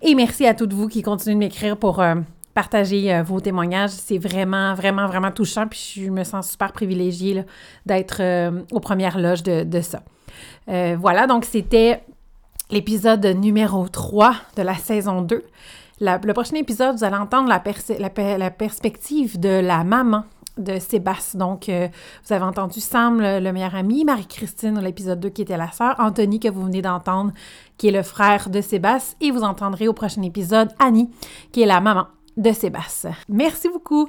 Et 0.00 0.14
merci 0.14 0.46
à 0.46 0.54
toutes 0.54 0.72
vous 0.72 0.88
qui 0.88 1.02
continuez 1.02 1.34
de 1.34 1.40
m'écrire 1.40 1.76
pour 1.76 2.00
euh, 2.00 2.14
partager 2.54 3.12
euh, 3.12 3.22
vos 3.22 3.40
témoignages. 3.40 3.90
C'est 3.90 4.18
vraiment, 4.18 4.72
vraiment, 4.74 5.06
vraiment 5.06 5.32
touchant. 5.32 5.66
Puis 5.66 5.94
je 5.96 6.10
me 6.10 6.24
sens 6.24 6.50
super 6.50 6.72
privilégiée 6.72 7.44
d'être 7.84 8.22
aux 8.72 8.80
premières 8.80 9.18
loges 9.18 9.42
de, 9.42 9.64
de 9.64 9.80
ça. 9.80 10.02
voilà, 10.66 11.26
donc 11.26 11.44
c'était 11.44 12.02
l'épisode 12.70 13.24
numéro 13.26 13.88
3 13.88 14.34
de 14.56 14.62
la 14.62 14.74
saison 14.74 15.22
2 15.22 15.42
le 16.00 16.32
prochain 16.32 16.56
épisode, 16.56 16.96
vous 16.96 17.04
allez 17.04 17.16
entendre 17.16 17.48
la, 17.48 18.50
perspective 18.50 19.38
de 19.38 19.60
la 19.60 19.84
maman 19.84 20.24
de 20.56 20.78
Sébastien. 20.78 21.38
Donc, 21.38 21.68
euh, 21.68 21.88
vous 22.26 22.34
avez 22.34 22.44
entendu 22.44 22.80
Sam, 22.80 23.20
le, 23.20 23.52
meilleur 23.52 23.74
ami, 23.74 24.04
Marie-Christine, 24.04 24.80
l'épisode 24.80 25.20
2, 25.20 25.28
qui 25.30 25.42
était 25.42 25.56
la 25.56 25.70
sœur, 25.70 25.94
Anthony, 25.98 26.40
que 26.40 26.48
vous 26.48 26.64
venez 26.64 26.82
d'entendre, 26.82 27.32
qui 27.76 27.88
est 27.88 27.92
le 27.92 28.02
frère 28.02 28.50
de 28.50 28.60
Sébastien, 28.60 29.16
et 29.20 29.30
vous 29.30 29.42
entendrez 29.42 29.88
au 29.88 29.92
prochain 29.92 30.22
épisode 30.22 30.70
Annie, 30.78 31.10
qui 31.52 31.62
est 31.62 31.66
la 31.66 31.80
maman 31.80 32.06
de 32.36 32.52
Sébastien. 32.52 33.12
Merci 33.28 33.68
beaucoup! 33.68 34.08